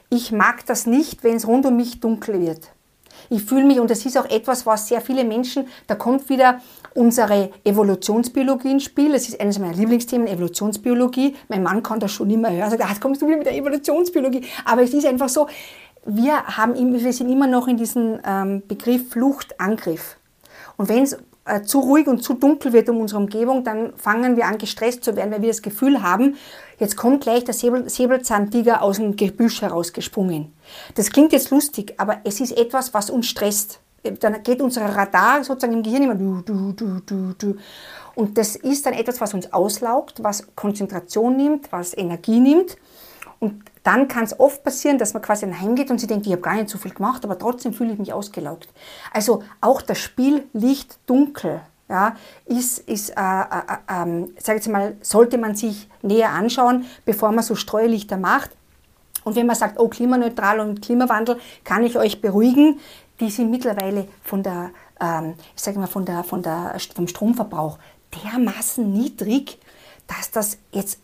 Ich 0.10 0.32
mag 0.32 0.66
das 0.66 0.86
nicht, 0.86 1.24
wenn 1.24 1.36
es 1.36 1.48
rund 1.48 1.66
um 1.66 1.76
mich 1.76 2.00
dunkel 2.00 2.42
wird. 2.42 2.70
Ich 3.30 3.44
fühle 3.44 3.66
mich, 3.66 3.80
und 3.80 3.90
das 3.90 4.06
ist 4.06 4.18
auch 4.18 4.30
etwas, 4.30 4.66
was 4.66 4.88
sehr 4.88 5.02
viele 5.02 5.24
Menschen, 5.24 5.68
da 5.88 5.96
kommt 5.96 6.30
wieder 6.30 6.62
unsere 6.94 7.52
Evolutionsbiologie 7.64 8.72
ins 8.72 8.84
Spiel. 8.84 9.12
Das 9.12 9.28
ist 9.28 9.40
eines 9.40 9.60
meiner 9.60 9.74
Lieblingsthemen, 9.74 10.28
Evolutionsbiologie. 10.28 11.36
Mein 11.50 11.64
Mann 11.64 11.84
kann 11.84 12.00
das 12.00 12.12
schon 12.12 12.30
immer 12.30 12.52
hören. 12.52 12.70
Sagt, 12.70 12.88
jetzt 12.88 13.02
kommst 13.02 13.22
du 13.22 13.28
wieder 13.28 13.38
mit 13.38 13.46
der 13.46 13.56
Evolutionsbiologie. 13.56 14.44
Aber 14.66 14.82
es 14.82 14.94
ist 14.94 15.06
einfach 15.06 15.30
so, 15.30 15.48
wir, 16.06 16.44
haben, 16.44 16.94
wir 16.94 17.14
sind 17.14 17.30
immer 17.30 17.48
noch 17.48 17.68
in 17.68 17.78
diesem 17.78 18.20
ähm, 18.26 18.64
Begriff 18.68 19.10
Flucht, 19.10 19.60
Angriff. 19.60 20.18
Und 20.78 20.90
wenn 20.90 21.04
es 21.04 21.18
äh, 21.48 21.64
zu 21.64 21.80
ruhig 21.80 22.08
und 22.08 22.24
zu 22.24 22.34
dunkel 22.34 22.74
wird 22.74 22.90
um 22.90 23.00
unsere 23.00 23.20
Umgebung, 23.20 23.64
dann 23.64 23.94
fangen 23.96 24.36
wir 24.36 24.46
an, 24.46 24.58
gestresst 24.58 25.04
zu 25.04 25.16
werden, 25.16 25.32
weil 25.32 25.42
wir 25.42 25.50
das 25.50 25.62
Gefühl 25.62 26.02
haben, 26.02 26.36
jetzt 26.80 26.98
kommt 26.98 27.24
gleich 27.24 27.44
der 27.44 27.54
Säbel, 27.54 27.90
Säbelzahntiger 27.90 28.82
aus 28.82 28.98
dem 28.98 29.16
Gebüsch 29.16 29.62
herausgesprungen. 29.62 30.54
Das 30.96 31.12
klingt 31.12 31.32
jetzt 31.32 31.50
lustig, 31.50 31.94
aber 31.98 32.20
es 32.24 32.40
ist 32.40 32.58
etwas, 32.58 32.94
was 32.94 33.10
uns 33.10 33.28
stresst. 33.28 33.80
Dann 34.20 34.44
geht 34.44 34.62
unser 34.62 34.86
Radar 34.86 35.44
sozusagen 35.44 35.74
im 35.74 35.84
Gehirn 35.84 36.04
immer 36.04 36.16
du, 36.16 36.42
du, 36.42 36.72
du, 36.72 37.00
du, 37.06 37.34
du. 37.38 37.56
Und 38.16 38.38
das 38.38 38.56
ist 38.56 38.86
dann 38.86 38.94
etwas, 38.94 39.20
was 39.22 39.34
uns 39.34 39.52
auslaugt, 39.52 40.24
was 40.24 40.48
Konzentration 40.56 41.36
nimmt, 41.36 41.72
was 41.72 41.96
Energie 41.98 42.40
nimmt. 42.40 42.78
Und 43.40 43.64
dann 43.88 44.10
kann 44.10 44.26
es 44.26 44.38
oft 44.38 44.66
passieren, 44.66 44.98
dass 44.98 45.14
man 45.14 45.24
quasi 45.24 45.46
dann 45.46 45.62
heimgeht 45.62 45.90
und 45.90 45.98
sie 45.98 46.08
denkt, 46.08 46.26
ich 46.26 46.34
habe 46.34 46.42
gar 46.42 46.56
nicht 46.56 46.68
so 46.68 46.78
viel 46.78 46.94
gemacht, 46.94 47.24
aber 47.24 47.40
trotzdem 47.40 47.74
fühle 47.74 47.94
ich 47.94 48.00
mich 48.00 48.12
ausgelaugt. 48.12 48.68
Also 49.14 49.44
auch 49.62 49.82
das 49.82 49.98
Spiel 49.98 50.44
Licht 50.52 51.00
dunkel 51.06 51.62
ja, 51.88 52.18
ist, 52.46 52.80
ist 52.80 53.12
äh, 53.12 53.14
äh, 53.16 54.04
äh, 54.04 54.28
sag 54.40 54.56
jetzt 54.58 54.68
mal, 54.68 54.98
sollte 55.02 55.38
man 55.38 55.56
sich 55.56 55.88
näher 56.02 56.32
anschauen, 56.32 56.86
bevor 57.06 57.32
man 57.32 57.46
so 57.46 57.56
Streulichter 57.56 58.18
macht. 58.18 58.52
Und 59.24 59.38
wenn 59.38 59.46
man 59.46 59.56
sagt, 59.56 59.80
oh, 59.80 59.88
klimaneutral 59.88 60.60
und 60.60 60.82
Klimawandel, 60.82 61.40
kann 61.64 61.86
ich 61.86 61.98
euch 61.98 62.20
beruhigen, 62.20 62.82
die 63.22 63.30
sind 63.30 63.50
mittlerweile 63.50 64.10
von 64.22 64.44
der, 64.44 64.72
ähm, 65.00 65.36
ich 65.56 65.64
sage 65.64 65.80
mal, 65.80 65.88
von 65.88 66.04
der, 66.04 66.26
von 66.26 66.44
der, 66.44 66.76
vom 66.94 67.08
Stromverbrauch 67.08 67.78
dermaßen 68.22 68.92
niedrig, 68.92 69.60
dass 70.08 70.32
das 70.32 70.58
jetzt, 70.74 71.00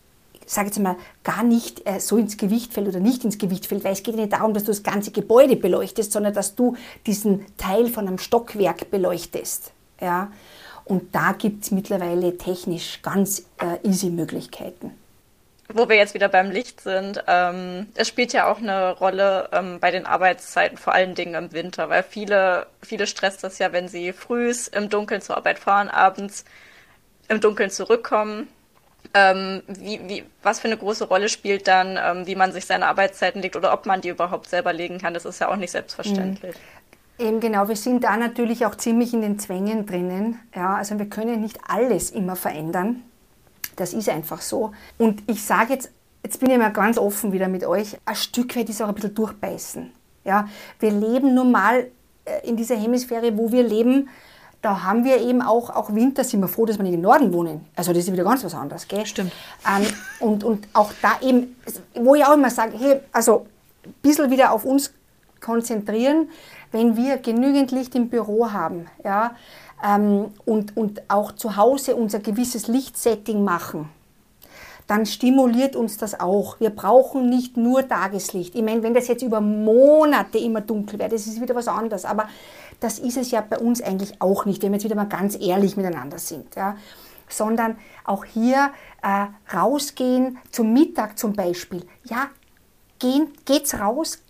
sage 0.54 0.68
jetzt 0.68 0.80
mal, 0.80 0.96
gar 1.24 1.44
nicht 1.44 1.88
äh, 1.88 2.00
so 2.00 2.18
ins 2.18 2.38
Gewicht 2.38 2.74
fällt 2.74 2.88
oder 2.88 3.00
nicht 3.00 3.24
ins 3.24 3.38
Gewicht 3.38 3.66
fällt, 3.66 3.84
weil 3.84 3.94
es 3.94 4.04
geht 4.04 4.16
ja 4.16 4.22
nicht 4.22 4.34
darum, 4.34 4.54
dass 4.54 4.64
du 4.64 4.72
das 4.72 4.84
ganze 4.84 5.12
Gebäude 5.12 5.56
beleuchtest, 5.56 6.12
sondern 6.12 6.34
dass 6.34 6.56
du 6.56 6.76
diesen 7.06 7.46
Teil 7.58 7.88
von 7.88 8.08
einem 8.08 8.18
Stockwerk 8.18 8.92
beleuchtest. 8.92 9.72
Ja? 10.02 10.32
Und 10.86 11.16
da 11.16 11.34
gibt 11.34 11.64
es 11.64 11.72
mittlerweile 11.72 12.38
technisch 12.38 13.02
ganz 13.02 13.46
äh, 13.60 13.88
easy 13.88 14.10
Möglichkeiten. 14.10 14.92
Wo 15.70 15.88
wir 15.88 15.96
jetzt 15.96 16.14
wieder 16.14 16.28
beim 16.28 16.52
Licht 16.52 16.82
sind, 16.82 17.24
ähm, 17.26 17.88
es 17.96 18.10
spielt 18.10 18.34
ja 18.34 18.52
auch 18.52 18.58
eine 18.58 18.92
Rolle 18.92 19.50
ähm, 19.54 19.80
bei 19.80 19.92
den 19.92 20.06
Arbeitszeiten, 20.06 20.78
vor 20.78 20.94
allen 20.94 21.16
Dingen 21.16 21.36
im 21.36 21.54
Winter, 21.54 21.90
weil 21.90 22.04
viele, 22.04 22.68
viele 22.82 23.08
stresst 23.08 23.44
das 23.44 23.60
ja, 23.60 23.72
wenn 23.72 23.88
sie 23.88 24.12
frühs 24.12 24.68
im 24.68 24.90
Dunkeln 24.90 25.22
zur 25.22 25.38
Arbeit 25.38 25.58
fahren, 25.58 25.90
abends 25.90 26.44
im 27.30 27.40
Dunkeln 27.40 27.70
zurückkommen. 27.70 28.50
Ähm, 29.14 29.62
wie, 29.68 30.00
wie, 30.08 30.24
was 30.42 30.60
für 30.60 30.68
eine 30.68 30.78
große 30.78 31.08
Rolle 31.08 31.30
spielt 31.30 31.68
dann, 31.68 32.00
ähm, 32.02 32.26
wie 32.26 32.36
man 32.36 32.52
sich 32.52 32.66
seine 32.66 32.88
Arbeitszeiten 32.88 33.42
legt 33.42 33.56
oder 33.56 33.74
ob 33.74 33.86
man 33.86 34.02
die 34.02 34.10
überhaupt 34.10 34.50
selber 34.50 34.74
legen 34.74 34.98
kann, 34.98 35.14
das 35.14 35.26
ist 35.26 35.40
ja 35.40 35.50
auch 35.50 35.56
nicht 35.56 35.72
selbstverständlich. 35.72 36.56
Eben 37.20 37.40
genau, 37.40 37.68
wir 37.68 37.76
sind 37.76 38.04
da 38.04 38.18
natürlich 38.18 38.66
auch 38.66 38.76
ziemlich 38.76 39.14
in 39.14 39.22
den 39.22 39.38
Zwängen 39.38 39.86
drinnen. 39.86 40.40
Ja, 40.56 40.76
also 40.76 40.98
wir 40.98 41.06
können 41.06 41.42
nicht 41.42 41.60
alles 41.68 42.10
immer 42.10 42.36
verändern. 42.36 43.04
Das 43.76 43.94
ist 43.94 44.10
einfach 44.10 44.42
so. 44.42 44.72
Und 44.98 45.24
ich 45.28 45.44
sage 45.44 45.74
jetzt, 45.74 45.92
jetzt 46.24 46.40
bin 46.40 46.50
ich 46.50 46.58
mal 46.58 46.72
ganz 46.72 46.98
offen 46.98 47.32
wieder 47.32 47.48
mit 47.48 47.66
euch, 47.66 47.98
ein 48.06 48.16
Stück 48.16 48.56
weit 48.56 48.70
ist 48.70 48.82
auch 48.82 48.88
ein 48.88 48.96
bisschen 48.96 49.14
durchbeißen. 49.14 49.92
Ja, 50.26 50.48
wir 50.80 50.92
leben 50.92 51.36
nun 51.36 51.52
mal 51.52 51.88
äh, 52.26 52.48
in 52.48 52.56
dieser 52.56 52.76
Hemisphäre, 52.76 53.38
wo 53.38 53.52
wir 53.52 53.64
leben, 53.64 54.10
da 54.64 54.82
haben 54.84 55.04
wir 55.04 55.22
eben 55.22 55.42
auch, 55.42 55.70
auch 55.70 55.94
Winter, 55.94 56.24
sind 56.24 56.40
wir 56.40 56.48
froh, 56.48 56.66
dass 56.66 56.78
wir 56.78 56.84
nicht 56.84 56.94
im 56.94 57.02
Norden 57.02 57.34
wohnen. 57.34 57.66
Also 57.76 57.92
das 57.92 58.06
ist 58.06 58.14
wieder 58.14 58.24
ganz 58.24 58.44
was 58.46 58.56
anderes, 58.56 58.88
gell? 58.88 59.06
Stimmt. 59.06 59.34
Ähm, 59.68 59.86
und, 60.22 60.44
und 60.46 60.68
auch 60.74 60.92
da 61.02 61.20
eben, 61.22 61.58
wo 61.94 62.16
ich 62.16 62.26
auch 62.26 62.34
immer 62.34 62.50
sage, 62.50 62.78
hey, 62.80 63.02
also 63.12 63.46
ein 63.86 63.94
bisschen 64.02 64.32
wieder 64.32 64.54
auf 64.54 64.64
uns 64.64 64.94
konzentrieren, 65.42 66.30
wenn 66.72 66.96
wir 66.96 67.18
genügend 67.18 67.72
Licht 67.72 67.94
im 67.94 68.08
Büro 68.08 68.52
haben, 68.54 68.88
ja, 69.04 69.36
ähm, 69.86 70.28
und, 70.46 70.78
und 70.78 71.02
auch 71.10 71.34
zu 71.34 71.58
Hause 71.58 71.98
unser 71.98 72.20
gewisses 72.20 72.68
Lichtsetting 72.68 73.44
machen, 73.44 73.90
dann 74.88 75.06
stimuliert 75.06 75.76
uns 75.76 75.98
das 75.98 76.20
auch. 76.20 76.60
Wir 76.60 76.70
brauchen 76.70 77.30
nicht 77.30 77.58
nur 77.58 77.88
Tageslicht. 77.88 78.56
Ich 78.56 78.62
meine, 78.62 78.84
wenn 78.84 78.94
das 78.94 79.08
jetzt 79.08 79.24
über 79.24 79.42
Monate 79.42 80.38
immer 80.38 80.62
dunkel 80.62 81.00
wäre, 81.00 81.10
das 81.10 81.28
ist 81.28 81.42
wieder 81.42 81.56
was 81.56 81.68
anderes. 81.68 82.06
Aber 82.06 82.28
das 82.80 83.00
ist 83.00 83.18
es 83.18 83.32
ja 83.32 83.42
bei 83.42 83.58
uns 83.60 83.82
eigentlich 83.82 84.22
auch 84.22 84.46
nicht, 84.46 84.62
wenn 84.62 84.72
wir 84.72 84.78
jetzt 84.78 84.86
wieder 84.86 84.96
mal 84.96 85.06
ganz 85.06 85.38
ehrlich 85.40 85.78
miteinander 85.78 86.18
sind. 86.18 86.56
Ja. 86.56 86.76
Sondern 87.30 87.78
auch 88.04 88.26
hier 88.26 88.72
äh, 89.02 89.56
rausgehen, 89.56 90.38
zum 90.52 90.74
Mittag 90.74 91.18
zum 91.18 91.34
Beispiel. 91.34 91.86
Ja, 92.04 92.28
gehen, 93.00 93.30
geht's 93.46 93.80
raus. 93.80 94.22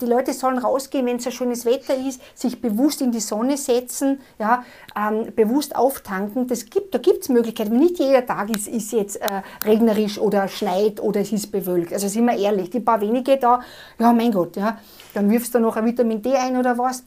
Die 0.00 0.06
Leute 0.06 0.32
sollen 0.32 0.58
rausgehen, 0.58 1.06
wenn 1.06 1.16
es 1.16 1.24
so 1.24 1.30
schönes 1.30 1.64
Wetter 1.64 1.94
ist, 1.94 2.20
sich 2.34 2.60
bewusst 2.60 3.00
in 3.00 3.12
die 3.12 3.20
Sonne 3.20 3.56
setzen, 3.56 4.20
ja, 4.38 4.64
ähm, 4.96 5.32
bewusst 5.34 5.76
auftanken. 5.76 6.46
Das 6.46 6.66
gibt, 6.66 6.94
da 6.94 6.98
gibt 6.98 7.22
es 7.22 7.28
Möglichkeiten. 7.28 7.78
Nicht 7.78 7.98
jeder 7.98 8.24
Tag 8.24 8.50
ist, 8.50 8.68
ist 8.68 8.92
jetzt 8.92 9.20
äh, 9.20 9.42
regnerisch 9.64 10.18
oder 10.18 10.48
schneit 10.48 11.00
oder 11.00 11.20
es 11.20 11.32
ist 11.32 11.52
bewölkt. 11.52 11.92
Also 11.92 12.08
sind 12.08 12.24
wir 12.26 12.36
ehrlich, 12.36 12.70
die 12.70 12.80
paar 12.80 13.00
wenige 13.00 13.36
da, 13.36 13.60
ja 13.98 14.12
mein 14.12 14.32
Gott, 14.32 14.56
ja, 14.56 14.78
dann 15.14 15.30
wirfst 15.30 15.54
du 15.54 15.58
noch 15.58 15.76
ein 15.76 15.84
Vitamin 15.84 16.22
D 16.22 16.34
ein 16.34 16.56
oder 16.56 16.76
was. 16.78 17.04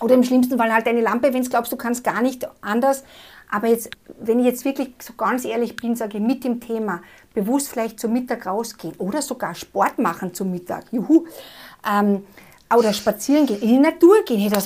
Oder 0.00 0.14
im 0.14 0.24
schlimmsten 0.24 0.58
Fall 0.58 0.72
halt 0.72 0.88
eine 0.88 1.00
Lampe, 1.00 1.32
wenn 1.32 1.42
du 1.42 1.48
glaubst, 1.48 1.70
du 1.70 1.76
kannst 1.76 2.02
gar 2.02 2.20
nicht 2.20 2.48
anders. 2.60 3.04
Aber 3.50 3.68
jetzt, 3.68 3.90
wenn 4.18 4.40
ich 4.40 4.46
jetzt 4.46 4.64
wirklich 4.64 4.90
so 5.00 5.12
ganz 5.12 5.44
ehrlich 5.44 5.76
bin, 5.76 5.94
sage 5.94 6.18
ich 6.18 6.24
mit 6.24 6.42
dem 6.42 6.60
Thema, 6.60 7.00
bewusst 7.34 7.68
vielleicht 7.68 8.00
zum 8.00 8.12
Mittag 8.12 8.46
rausgehen 8.46 8.96
oder 8.98 9.22
sogar 9.22 9.54
Sport 9.54 9.98
machen 9.98 10.34
zum 10.34 10.50
Mittag, 10.50 10.86
juhu, 10.90 11.26
ähm, 11.90 12.24
oder 12.74 12.92
spazieren 12.92 13.46
gehen, 13.46 13.60
in 13.60 13.68
die 13.68 13.78
Natur 13.78 14.24
gehen, 14.24 14.50
da 14.50 14.62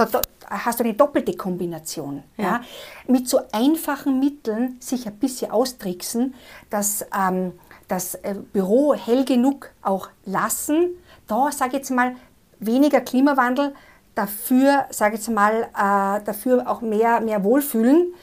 hast 0.50 0.80
du 0.80 0.84
eine 0.84 0.94
doppelte 0.94 1.36
Kombination. 1.36 2.22
Ja. 2.36 2.62
Mit 3.06 3.28
so 3.28 3.40
einfachen 3.52 4.18
Mitteln 4.18 4.76
sich 4.80 5.06
ein 5.06 5.16
bisschen 5.16 5.50
austricksen, 5.50 6.34
dass 6.70 7.04
ähm, 7.16 7.52
das 7.88 8.14
äh, 8.16 8.34
Büro 8.52 8.94
hell 8.94 9.24
genug 9.24 9.70
auch 9.82 10.08
lassen, 10.24 10.90
da 11.26 11.50
sage 11.52 11.72
ich 11.72 11.78
jetzt 11.78 11.90
mal 11.90 12.16
weniger 12.60 13.00
Klimawandel, 13.00 13.74
dafür, 14.14 14.86
sage 14.90 15.14
ich 15.14 15.20
jetzt 15.20 15.30
mal, 15.30 15.68
äh, 15.74 16.24
dafür 16.24 16.68
auch 16.68 16.80
mehr, 16.80 17.20
mehr 17.20 17.44
Wohlfühlen. 17.44 18.14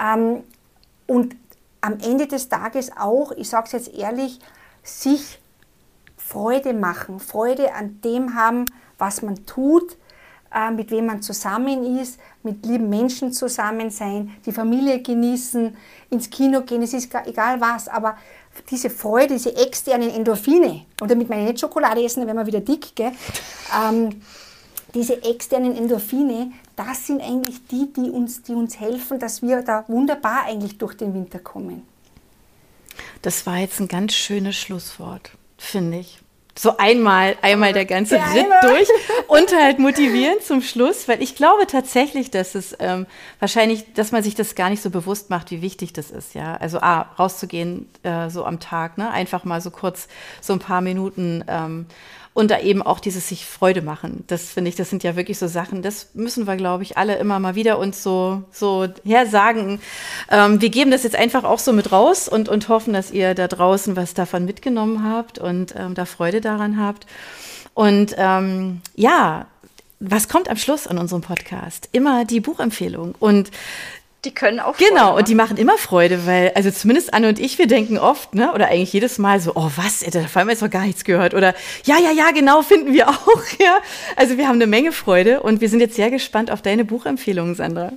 Ähm, 0.00 0.42
und 1.06 1.36
am 1.80 1.98
Ende 2.00 2.26
des 2.26 2.48
Tages 2.48 2.90
auch, 2.96 3.30
ich 3.32 3.48
sage 3.48 3.66
es 3.66 3.72
jetzt 3.72 3.94
ehrlich, 3.94 4.38
sich 4.82 5.38
Freude 6.26 6.72
machen, 6.72 7.20
Freude 7.20 7.74
an 7.74 8.00
dem 8.02 8.34
haben, 8.34 8.64
was 8.98 9.22
man 9.22 9.44
tut, 9.46 9.96
äh, 10.54 10.70
mit 10.70 10.90
wem 10.90 11.06
man 11.06 11.20
zusammen 11.20 11.98
ist, 11.98 12.18
mit 12.42 12.64
lieben 12.64 12.88
Menschen 12.88 13.32
zusammen 13.32 13.90
sein, 13.90 14.32
die 14.46 14.52
Familie 14.52 15.02
genießen, 15.02 15.76
ins 16.10 16.30
Kino 16.30 16.62
gehen, 16.62 16.82
es 16.82 16.94
ist 16.94 17.12
egal 17.26 17.60
was, 17.60 17.88
aber 17.88 18.16
diese 18.70 18.88
Freude, 18.88 19.34
diese 19.34 19.54
externen 19.56 20.10
Endorphine, 20.10 20.86
und 21.00 21.10
damit 21.10 21.28
meine 21.28 21.42
ich 21.42 21.48
nicht 21.48 21.60
Schokolade 21.60 22.02
essen, 22.02 22.20
dann 22.20 22.28
werden 22.28 22.38
wir 22.38 22.46
wieder 22.46 22.60
dick, 22.60 22.94
gell? 22.94 23.12
Ähm, 23.76 24.22
diese 24.94 25.22
externen 25.24 25.76
Endorphine, 25.76 26.52
das 26.76 27.06
sind 27.06 27.20
eigentlich 27.20 27.66
die, 27.66 27.92
die 27.92 28.10
uns, 28.10 28.42
die 28.42 28.52
uns 28.52 28.78
helfen, 28.78 29.18
dass 29.18 29.42
wir 29.42 29.62
da 29.62 29.84
wunderbar 29.88 30.44
eigentlich 30.46 30.78
durch 30.78 30.96
den 30.96 31.12
Winter 31.14 31.40
kommen. 31.40 31.82
Das 33.22 33.44
war 33.44 33.58
jetzt 33.58 33.80
ein 33.80 33.88
ganz 33.88 34.14
schönes 34.14 34.56
Schlusswort, 34.56 35.32
finde 35.56 35.98
ich 35.98 36.18
so 36.56 36.76
einmal, 36.76 37.36
einmal 37.42 37.72
der 37.72 37.84
ganze 37.84 38.16
ja, 38.16 38.24
Ritt 38.26 38.46
durch 38.62 38.88
und 39.28 39.52
halt 39.56 39.78
motivieren 39.78 40.40
zum 40.40 40.62
Schluss, 40.62 41.08
weil 41.08 41.22
ich 41.22 41.34
glaube 41.34 41.66
tatsächlich, 41.66 42.30
dass 42.30 42.54
es 42.54 42.76
ähm, 42.78 43.06
wahrscheinlich, 43.40 43.92
dass 43.94 44.12
man 44.12 44.22
sich 44.22 44.34
das 44.34 44.54
gar 44.54 44.70
nicht 44.70 44.82
so 44.82 44.90
bewusst 44.90 45.30
macht, 45.30 45.50
wie 45.50 45.62
wichtig 45.62 45.92
das 45.92 46.10
ist, 46.10 46.34
ja. 46.34 46.56
Also 46.56 46.80
A, 46.80 47.12
rauszugehen 47.18 47.88
äh, 48.04 48.30
so 48.30 48.44
am 48.44 48.60
Tag, 48.60 48.98
ne, 48.98 49.10
einfach 49.10 49.44
mal 49.44 49.60
so 49.60 49.70
kurz 49.70 50.06
so 50.40 50.52
ein 50.52 50.60
paar 50.60 50.80
Minuten 50.80 51.44
ähm, 51.48 51.86
und 52.34 52.50
da 52.50 52.58
eben 52.58 52.82
auch 52.82 52.98
dieses 52.98 53.28
sich 53.28 53.46
Freude 53.46 53.80
machen. 53.80 54.24
Das 54.26 54.50
finde 54.50 54.68
ich, 54.68 54.74
das 54.74 54.90
sind 54.90 55.04
ja 55.04 55.14
wirklich 55.14 55.38
so 55.38 55.46
Sachen, 55.46 55.82
das 55.82 56.08
müssen 56.14 56.46
wir, 56.46 56.56
glaube 56.56 56.82
ich, 56.82 56.98
alle 56.98 57.16
immer 57.16 57.38
mal 57.38 57.54
wieder 57.54 57.78
uns 57.78 58.02
so, 58.02 58.42
so 58.50 58.88
her 59.04 59.26
sagen. 59.26 59.80
Ähm, 60.30 60.60
wir 60.60 60.68
geben 60.68 60.90
das 60.90 61.04
jetzt 61.04 61.16
einfach 61.16 61.44
auch 61.44 61.60
so 61.60 61.72
mit 61.72 61.92
raus 61.92 62.28
und, 62.28 62.48
und 62.48 62.68
hoffen, 62.68 62.92
dass 62.92 63.12
ihr 63.12 63.34
da 63.34 63.46
draußen 63.46 63.94
was 63.94 64.14
davon 64.14 64.44
mitgenommen 64.44 65.08
habt 65.08 65.38
und 65.38 65.74
ähm, 65.76 65.94
da 65.94 66.04
Freude 66.04 66.40
daran 66.40 66.78
habt. 66.78 67.06
Und 67.72 68.14
ähm, 68.18 68.80
ja, 68.96 69.46
was 70.00 70.28
kommt 70.28 70.50
am 70.50 70.56
Schluss 70.56 70.88
an 70.88 70.98
unserem 70.98 71.22
Podcast? 71.22 71.88
Immer 71.92 72.24
die 72.24 72.40
Buchempfehlung. 72.40 73.14
Und 73.20 73.50
die 74.24 74.32
können 74.32 74.60
auch 74.60 74.76
Freude 74.76 74.90
Genau, 74.90 75.16
und 75.16 75.28
die 75.28 75.34
machen 75.34 75.56
immer 75.56 75.78
Freude, 75.78 76.26
weil, 76.26 76.52
also 76.54 76.70
zumindest 76.70 77.12
Anne 77.14 77.28
und 77.28 77.38
ich, 77.38 77.58
wir 77.58 77.66
denken 77.66 77.98
oft, 77.98 78.34
ne, 78.34 78.52
oder 78.52 78.68
eigentlich 78.68 78.92
jedes 78.92 79.18
Mal 79.18 79.40
so, 79.40 79.52
oh 79.54 79.70
was, 79.76 80.00
da 80.00 80.20
haben 80.20 80.46
wir 80.46 80.52
jetzt 80.52 80.62
noch 80.62 80.70
gar 80.70 80.84
nichts 80.84 81.04
gehört. 81.04 81.34
Oder 81.34 81.54
ja, 81.84 81.98
ja, 81.98 82.10
ja, 82.10 82.30
genau, 82.32 82.62
finden 82.62 82.92
wir 82.92 83.08
auch, 83.08 83.42
ja. 83.58 83.78
Also 84.16 84.36
wir 84.38 84.48
haben 84.48 84.56
eine 84.56 84.66
Menge 84.66 84.92
Freude 84.92 85.40
und 85.40 85.60
wir 85.60 85.68
sind 85.68 85.80
jetzt 85.80 85.96
sehr 85.96 86.10
gespannt 86.10 86.50
auf 86.50 86.62
deine 86.62 86.84
Buchempfehlungen, 86.84 87.54
Sandra. 87.54 87.92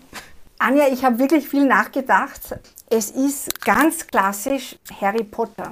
Anja, 0.60 0.88
ich 0.92 1.04
habe 1.04 1.20
wirklich 1.20 1.48
viel 1.48 1.66
nachgedacht. 1.66 2.42
Es 2.90 3.12
ist 3.12 3.62
ganz 3.62 4.08
klassisch 4.08 4.78
Harry 5.02 5.24
Potter. 5.24 5.72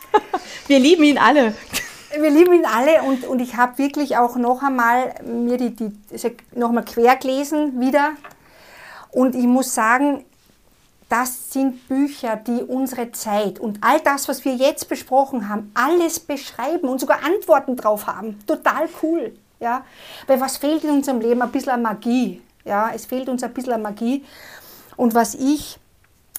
wir 0.66 0.78
lieben 0.78 1.04
ihn 1.04 1.18
alle. 1.18 1.54
Wir 2.18 2.30
lieben 2.30 2.54
ihn 2.54 2.66
alle 2.66 3.02
und, 3.02 3.24
und 3.24 3.40
ich 3.40 3.56
habe 3.56 3.78
wirklich 3.78 4.16
auch 4.16 4.36
noch 4.36 4.62
einmal 4.62 5.14
mir 5.24 5.58
die, 5.58 5.76
die 5.76 5.92
also 6.10 6.30
noch 6.54 6.72
mal 6.72 6.82
quer 6.82 7.16
gelesen 7.16 7.78
wieder 7.78 8.12
und 9.16 9.34
ich 9.34 9.46
muss 9.46 9.74
sagen, 9.74 10.26
das 11.08 11.50
sind 11.50 11.88
Bücher, 11.88 12.36
die 12.36 12.62
unsere 12.62 13.12
Zeit 13.12 13.58
und 13.58 13.78
all 13.80 13.98
das, 14.00 14.28
was 14.28 14.44
wir 14.44 14.54
jetzt 14.54 14.90
besprochen 14.90 15.48
haben, 15.48 15.72
alles 15.72 16.20
beschreiben 16.20 16.86
und 16.86 17.00
sogar 17.00 17.24
Antworten 17.24 17.76
drauf 17.76 18.06
haben. 18.06 18.38
Total 18.46 18.90
cool. 19.02 19.34
Ja? 19.58 19.86
Weil 20.26 20.38
was 20.38 20.58
fehlt 20.58 20.84
in 20.84 20.90
unserem 20.90 21.22
Leben? 21.22 21.40
Ein 21.40 21.50
bisschen 21.50 21.80
Magie. 21.80 22.42
Ja? 22.66 22.90
Es 22.94 23.06
fehlt 23.06 23.30
uns 23.30 23.42
ein 23.42 23.54
bisschen 23.54 23.80
Magie. 23.80 24.22
Und 24.96 25.14
was 25.14 25.34
ich 25.34 25.78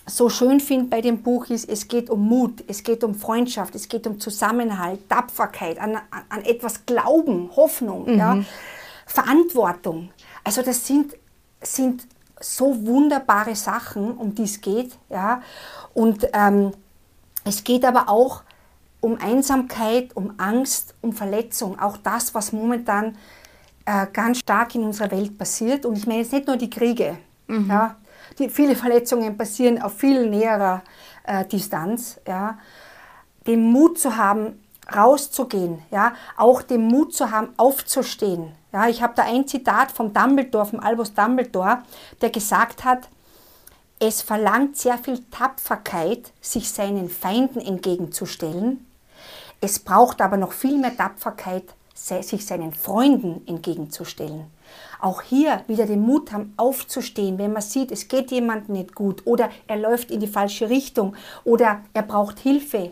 so 0.05 0.29
schön 0.29 0.59
finde 0.59 0.85
bei 0.85 1.01
dem 1.01 1.23
Buch 1.23 1.47
ist, 1.47 1.67
es 1.67 1.87
geht 1.87 2.11
um 2.11 2.27
Mut, 2.29 2.63
es 2.67 2.83
geht 2.83 3.03
um 3.03 3.15
Freundschaft, 3.15 3.73
es 3.73 3.89
geht 3.89 4.05
um 4.05 4.19
Zusammenhalt, 4.19 5.09
Tapferkeit, 5.09 5.79
an, 5.79 5.97
an 6.29 6.45
etwas 6.45 6.85
Glauben, 6.85 7.49
Hoffnung, 7.55 8.05
mhm. 8.05 8.19
ja? 8.19 8.37
Verantwortung. 9.07 10.11
Also 10.43 10.61
das 10.61 10.85
sind, 10.85 11.15
sind 11.63 12.05
so 12.39 12.85
wunderbare 12.85 13.55
Sachen, 13.55 14.11
um 14.11 14.35
die 14.35 14.43
es 14.43 14.61
geht. 14.61 14.97
Ja? 15.09 15.41
Und 15.93 16.27
ähm, 16.33 16.71
es 17.43 17.63
geht 17.63 17.85
aber 17.85 18.09
auch 18.09 18.43
um 18.99 19.17
Einsamkeit, 19.19 20.15
um 20.15 20.33
Angst, 20.37 20.95
um 21.01 21.13
Verletzung. 21.13 21.79
Auch 21.79 21.97
das, 21.97 22.33
was 22.33 22.51
momentan 22.51 23.17
äh, 23.85 24.07
ganz 24.11 24.39
stark 24.39 24.75
in 24.75 24.83
unserer 24.83 25.11
Welt 25.11 25.37
passiert. 25.37 25.85
Und 25.85 25.97
ich 25.97 26.05
meine 26.05 26.21
jetzt 26.21 26.33
nicht 26.33 26.47
nur 26.47 26.57
die 26.57 26.69
Kriege. 26.69 27.17
Mhm. 27.47 27.69
Ja? 27.69 27.95
Die, 28.37 28.49
viele 28.49 28.75
Verletzungen 28.75 29.37
passieren 29.37 29.81
auf 29.81 29.97
viel 29.97 30.29
näherer 30.29 30.83
äh, 31.23 31.45
Distanz. 31.45 32.19
Ja? 32.27 32.59
Den 33.45 33.71
Mut 33.71 33.97
zu 33.97 34.17
haben, 34.17 34.61
rauszugehen, 34.93 35.81
ja? 35.91 36.13
auch 36.37 36.61
den 36.61 36.87
Mut 36.87 37.13
zu 37.13 37.31
haben, 37.31 37.49
aufzustehen. 37.57 38.51
Ja, 38.77 38.87
ich 38.87 39.01
habe 39.01 39.15
da 39.15 39.23
ein 39.23 39.47
Zitat 39.47 39.91
vom 39.91 40.13
Dumbledore, 40.13 40.67
vom 40.67 40.79
Albus 40.79 41.11
Dumbledore, 41.11 41.79
der 42.21 42.29
gesagt 42.29 42.85
hat, 42.85 43.09
es 43.99 44.21
verlangt 44.21 44.77
sehr 44.77 44.99
viel 44.99 45.23
Tapferkeit, 45.31 46.31
sich 46.41 46.69
seinen 46.69 47.09
Feinden 47.09 47.59
entgegenzustellen. 47.59 48.85
Es 49.61 49.79
braucht 49.79 50.21
aber 50.21 50.37
noch 50.37 50.51
viel 50.51 50.77
mehr 50.77 50.95
Tapferkeit, 50.95 51.63
sich 51.95 52.45
seinen 52.45 52.71
Freunden 52.71 53.41
entgegenzustellen. 53.47 54.45
Auch 55.01 55.23
hier 55.23 55.63
wieder 55.65 55.87
den 55.87 56.01
Mut 56.01 56.31
haben, 56.31 56.53
aufzustehen, 56.55 57.39
wenn 57.39 57.53
man 57.53 57.63
sieht, 57.63 57.91
es 57.91 58.07
geht 58.07 58.29
jemandem 58.29 58.75
nicht 58.75 58.93
gut 58.93 59.25
oder 59.25 59.49
er 59.65 59.77
läuft 59.77 60.11
in 60.11 60.19
die 60.19 60.27
falsche 60.27 60.69
Richtung 60.69 61.15
oder 61.45 61.81
er 61.95 62.03
braucht 62.03 62.37
Hilfe. 62.37 62.91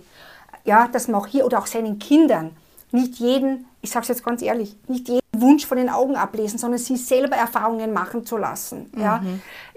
Ja, 0.63 0.87
dass 0.87 1.07
man 1.07 1.21
auch 1.21 1.27
hier 1.27 1.45
oder 1.45 1.59
auch 1.59 1.67
seinen 1.67 1.99
Kindern 1.99 2.57
nicht 2.91 3.19
jeden, 3.19 3.67
ich 3.83 3.91
sage 3.91 4.01
es 4.01 4.07
jetzt 4.07 4.25
ganz 4.25 4.41
ehrlich, 4.41 4.75
nicht 4.87 5.09
jeden 5.09 5.24
Wunsch 5.41 5.65
von 5.65 5.77
den 5.77 5.89
Augen 5.89 6.15
ablesen, 6.15 6.57
sondern 6.57 6.79
sie 6.79 6.97
selber 6.97 7.35
Erfahrungen 7.35 7.93
machen 7.93 8.25
zu 8.25 8.37
lassen, 8.37 8.89
mhm. 8.93 9.01
ja, 9.01 9.23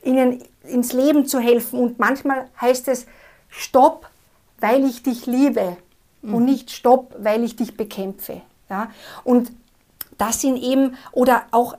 ihnen 0.02 0.42
ins 0.64 0.92
Leben 0.92 1.26
zu 1.26 1.38
helfen. 1.40 1.78
Und 1.78 1.98
manchmal 1.98 2.48
heißt 2.60 2.88
es, 2.88 3.06
stopp, 3.48 4.08
weil 4.60 4.84
ich 4.84 5.02
dich 5.02 5.26
liebe 5.26 5.76
mhm. 6.22 6.34
und 6.34 6.44
nicht 6.44 6.70
stopp, 6.70 7.14
weil 7.18 7.44
ich 7.44 7.56
dich 7.56 7.76
bekämpfe. 7.76 8.42
Ja. 8.68 8.90
Und 9.24 9.52
das 10.18 10.40
sind 10.40 10.56
eben, 10.56 10.96
oder 11.12 11.42
auch, 11.50 11.74
äh, 11.74 11.76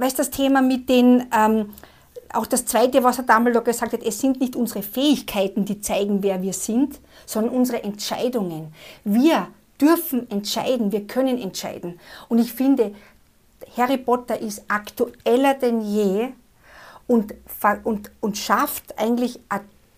weißt 0.00 0.18
du, 0.18 0.22
das 0.22 0.30
Thema 0.30 0.62
mit 0.62 0.88
den, 0.88 1.26
ähm, 1.36 1.74
auch 2.32 2.46
das 2.46 2.66
Zweite, 2.66 3.02
was 3.02 3.16
Herr 3.16 3.24
Dumbledore 3.24 3.64
gesagt 3.64 3.94
hat, 3.94 4.02
es 4.02 4.20
sind 4.20 4.40
nicht 4.40 4.54
unsere 4.54 4.82
Fähigkeiten, 4.82 5.64
die 5.64 5.80
zeigen, 5.80 6.22
wer 6.22 6.42
wir 6.42 6.52
sind, 6.52 7.00
sondern 7.24 7.54
unsere 7.54 7.82
Entscheidungen. 7.82 8.74
Wir 9.04 9.48
dürfen 9.80 10.30
entscheiden, 10.30 10.92
wir 10.92 11.06
können 11.06 11.38
entscheiden. 11.38 11.98
Und 12.28 12.38
ich 12.38 12.52
finde, 12.52 12.94
Harry 13.76 13.98
Potter 13.98 14.40
ist 14.40 14.64
aktueller 14.68 15.54
denn 15.54 15.80
je 15.80 16.28
und, 17.06 17.34
und, 17.84 18.10
und 18.20 18.36
schafft 18.36 18.98
eigentlich 18.98 19.40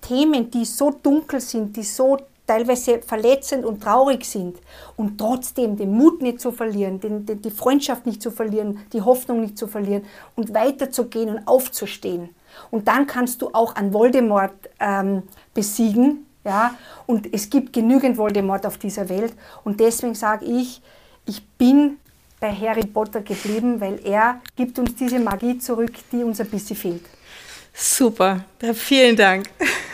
Themen, 0.01 0.51
die 0.51 0.65
so 0.65 0.91
dunkel 0.91 1.41
sind, 1.41 1.77
die 1.77 1.83
so 1.83 2.19
teilweise 2.47 3.01
verletzend 3.01 3.65
und 3.65 3.81
traurig 3.81 4.25
sind 4.25 4.59
und 4.97 5.19
trotzdem 5.19 5.77
den 5.77 5.93
Mut 5.93 6.21
nicht 6.21 6.41
zu 6.41 6.51
verlieren, 6.51 6.99
den, 6.99 7.25
den, 7.25 7.41
die 7.41 7.51
Freundschaft 7.51 8.07
nicht 8.07 8.21
zu 8.21 8.33
verlieren, 8.33 8.81
die 8.93 9.03
Hoffnung 9.03 9.41
nicht 9.41 9.57
zu 9.57 9.69
verlieren 9.69 10.05
und 10.35 10.53
weiterzugehen 10.53 11.29
und 11.31 11.47
aufzustehen. 11.47 12.31
Und 12.73 12.89
dann 12.89 13.07
kannst 13.07 13.41
du 13.43 13.51
auch 13.53 13.77
an 13.77 13.93
Voldemort 13.93 14.53
ähm, 14.81 15.23
besiegen. 15.55 16.27
Ja? 16.45 16.75
Und 17.07 17.33
es 17.33 17.51
gibt 17.51 17.73
genügend 17.73 18.17
Voldemort 18.17 18.67
auf 18.67 18.79
dieser 18.79 19.09
Welt. 19.09 19.33
Und 19.63 19.79
deswegen 19.79 20.17
sage 20.17 20.45
ich, 20.47 20.83
ich 21.27 21.47
bin 21.51 21.99
bei 22.41 22.53
Harry 22.53 22.87
Potter 22.87 23.21
geblieben, 23.21 23.81
weil 23.81 24.01
er 24.05 24.41
gibt 24.57 24.79
uns 24.79 24.97
diese 24.97 25.19
Magie 25.19 25.59
zurück, 25.59 25.93
die 26.11 26.25
uns 26.25 26.41
ein 26.41 26.49
bisschen 26.49 26.77
fehlt. 26.77 27.05
Super, 27.73 28.45
vielen 28.75 29.15
Dank. 29.15 29.49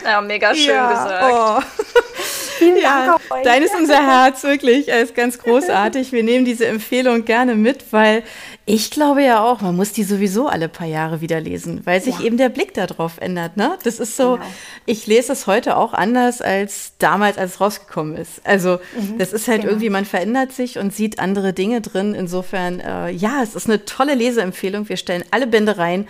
Ja, 0.04 0.20
mega 0.20 0.54
schön 0.54 0.74
ja. 0.74 0.90
gesagt. 0.90 1.24
Oh. 1.32 2.15
Vielen 2.58 2.76
ja, 2.82 3.06
Dank. 3.06 3.44
Dein 3.44 3.62
ist 3.62 3.74
unser 3.74 4.06
Herz, 4.06 4.42
wirklich. 4.42 4.88
Er 4.88 5.00
ist 5.00 5.14
ganz 5.14 5.38
großartig. 5.38 6.12
Wir 6.12 6.22
nehmen 6.22 6.44
diese 6.44 6.66
Empfehlung 6.66 7.24
gerne 7.24 7.54
mit, 7.54 7.92
weil 7.92 8.22
ich 8.68 8.90
glaube 8.90 9.22
ja 9.22 9.44
auch, 9.44 9.60
man 9.60 9.76
muss 9.76 9.92
die 9.92 10.02
sowieso 10.02 10.48
alle 10.48 10.68
paar 10.68 10.88
Jahre 10.88 11.20
wieder 11.20 11.40
lesen, 11.40 11.82
weil 11.84 12.00
sich 12.00 12.18
ja. 12.18 12.26
eben 12.26 12.36
der 12.36 12.48
Blick 12.48 12.74
darauf 12.74 13.18
ändert. 13.18 13.56
Ne? 13.56 13.78
Das 13.84 14.00
ist 14.00 14.16
so, 14.16 14.34
genau. 14.34 14.46
ich 14.86 15.06
lese 15.06 15.32
es 15.32 15.46
heute 15.46 15.76
auch 15.76 15.92
anders 15.92 16.42
als 16.42 16.94
damals, 16.98 17.38
als 17.38 17.54
es 17.54 17.60
rausgekommen 17.60 18.16
ist. 18.16 18.40
Also 18.44 18.80
mhm, 18.98 19.18
das 19.18 19.32
ist 19.32 19.46
halt 19.46 19.60
genau. 19.60 19.72
irgendwie, 19.72 19.90
man 19.90 20.04
verändert 20.04 20.52
sich 20.52 20.78
und 20.78 20.92
sieht 20.92 21.20
andere 21.20 21.52
Dinge 21.52 21.80
drin. 21.80 22.14
Insofern, 22.14 22.80
äh, 22.80 23.10
ja, 23.10 23.40
es 23.42 23.54
ist 23.54 23.68
eine 23.68 23.84
tolle 23.84 24.14
Leseempfehlung. 24.14 24.88
Wir 24.88 24.96
stellen 24.96 25.24
alle 25.30 25.46
Bände 25.46 25.78
rein 25.78 26.08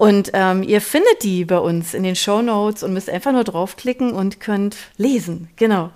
und 0.00 0.30
ähm, 0.32 0.62
ihr 0.62 0.80
findet 0.80 1.24
die 1.24 1.44
bei 1.44 1.58
uns 1.58 1.92
in 1.92 2.04
den 2.04 2.16
Show 2.16 2.40
Notes 2.40 2.82
und 2.82 2.94
müsst 2.94 3.10
einfach 3.10 3.32
nur 3.32 3.44
draufklicken 3.44 4.12
und 4.12 4.40
könnt 4.40 4.78
lesen. 4.96 5.50
Genau. 5.56 5.90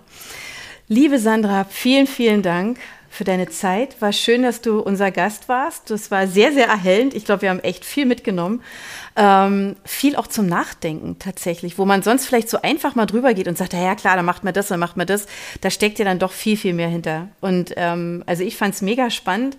Liebe 0.89 1.19
Sandra, 1.19 1.65
vielen, 1.65 2.07
vielen 2.07 2.43
Dank 2.43 2.79
für 3.09 3.25
deine 3.25 3.49
Zeit. 3.49 4.03
War 4.03 4.13
schön, 4.13 4.43
dass 4.43 4.61
du 4.61 4.81
unser 4.81 5.11
Gast 5.11 5.49
warst. 5.49 5.89
Das 5.89 6.11
war 6.11 6.27
sehr, 6.27 6.53
sehr 6.53 6.67
erhellend. 6.67 7.15
Ich 7.15 7.25
glaube, 7.25 7.41
wir 7.41 7.49
haben 7.49 7.61
echt 7.61 7.83
viel 7.87 8.05
mitgenommen. 8.05 8.61
Ähm, 9.17 9.77
viel 9.85 10.17
auch 10.17 10.27
zum 10.27 10.47
Nachdenken 10.47 11.21
tatsächlich, 11.21 11.79
wo 11.79 11.85
man 11.85 12.03
sonst 12.03 12.27
vielleicht 12.27 12.49
so 12.49 12.61
einfach 12.63 12.97
mal 12.97 13.07
drüber 13.07 13.33
geht 13.33 13.47
und 13.47 13.57
sagt, 13.57 13.73
ja 13.73 13.95
klar, 13.95 14.17
dann 14.17 14.25
macht 14.25 14.43
man 14.43 14.53
das, 14.53 14.69
dann 14.69 14.81
macht 14.81 14.97
man 14.97 15.07
das. 15.07 15.27
Da 15.61 15.71
steckt 15.71 16.01
ja 16.01 16.05
dann 16.05 16.19
doch 16.19 16.33
viel, 16.33 16.57
viel 16.57 16.73
mehr 16.73 16.89
hinter. 16.89 17.29
Und 17.41 17.75
ähm, 17.77 18.25
also 18.27 18.43
ich 18.43 18.57
fand 18.57 18.75
es 18.75 18.83
mega 18.83 19.11
spannend. 19.11 19.57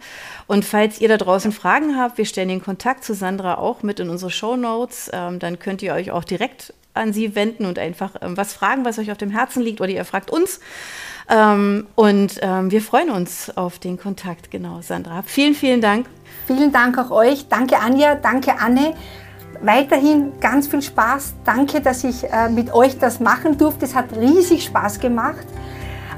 Und 0.47 0.65
falls 0.65 0.99
ihr 0.99 1.07
da 1.07 1.17
draußen 1.17 1.53
Fragen 1.53 1.97
habt, 1.97 2.17
wir 2.17 2.25
stellen 2.25 2.49
den 2.49 2.61
Kontakt 2.61 3.05
zu 3.05 3.13
Sandra 3.13 3.57
auch 3.57 3.81
mit 3.81 4.01
in 4.01 4.09
unsere 4.09 4.29
Show 4.29 4.57
Notes. 4.57 5.09
Ähm, 5.13 5.39
dann 5.39 5.57
könnt 5.57 5.81
ihr 5.81 5.93
euch 5.93 6.11
auch 6.11 6.25
direkt 6.25 6.73
an 6.93 7.13
sie 7.13 7.35
wenden 7.35 7.65
und 7.65 7.79
einfach 7.79 8.15
ähm, 8.21 8.35
was 8.37 8.53
fragen, 8.53 8.83
was 8.83 8.99
euch 8.99 9.11
auf 9.11 9.17
dem 9.17 9.31
Herzen 9.31 9.61
liegt 9.61 9.79
oder 9.79 9.89
ihr 9.91 10.05
fragt 10.05 10.31
uns. 10.31 10.59
Ähm, 11.29 11.87
und 11.95 12.39
ähm, 12.41 12.71
wir 12.71 12.81
freuen 12.81 13.09
uns 13.09 13.55
auf 13.55 13.79
den 13.79 13.97
Kontakt, 13.97 14.51
genau, 14.51 14.81
Sandra. 14.81 15.23
Vielen, 15.25 15.55
vielen 15.55 15.81
Dank. 15.81 16.07
Vielen 16.47 16.71
Dank 16.71 16.97
auch 16.97 17.11
euch. 17.11 17.47
Danke, 17.47 17.79
Anja. 17.79 18.15
Danke, 18.15 18.59
Anne. 18.59 18.93
Weiterhin 19.65 20.33
ganz 20.39 20.67
viel 20.67 20.81
Spaß. 20.81 21.33
Danke, 21.43 21.81
dass 21.81 22.03
ich 22.03 22.23
äh, 22.25 22.49
mit 22.49 22.73
euch 22.73 22.99
das 22.99 23.19
machen 23.19 23.57
durfte. 23.57 23.85
Es 23.85 23.95
hat 23.95 24.05
riesig 24.15 24.63
Spaß 24.65 24.99
gemacht. 24.99 25.45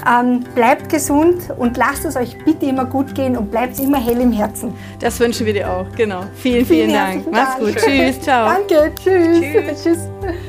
Ähm, 0.06 0.44
bleibt 0.54 0.90
gesund 0.90 1.42
und 1.56 1.76
lasst 1.76 2.04
es 2.04 2.16
euch 2.16 2.36
bitte 2.44 2.66
immer 2.66 2.84
gut 2.84 3.14
gehen 3.14 3.36
und 3.36 3.50
bleibt 3.50 3.78
immer 3.80 3.98
hell 3.98 4.20
im 4.20 4.32
Herzen. 4.32 4.72
Das 5.00 5.18
wünschen 5.18 5.44
wir 5.46 5.52
dir 5.52 5.70
auch, 5.70 5.86
genau. 5.96 6.22
Vielen, 6.36 6.64
vielen, 6.64 6.90
vielen 6.90 6.92
Dank. 6.92 7.26
Mach's 7.30 7.58
gut. 7.58 7.76
Tschüss, 7.76 8.20
ciao. 8.20 8.48
Danke, 8.48 8.92
tschüss. 8.94 9.40
tschüss. 9.40 9.82
tschüss. 9.82 10.48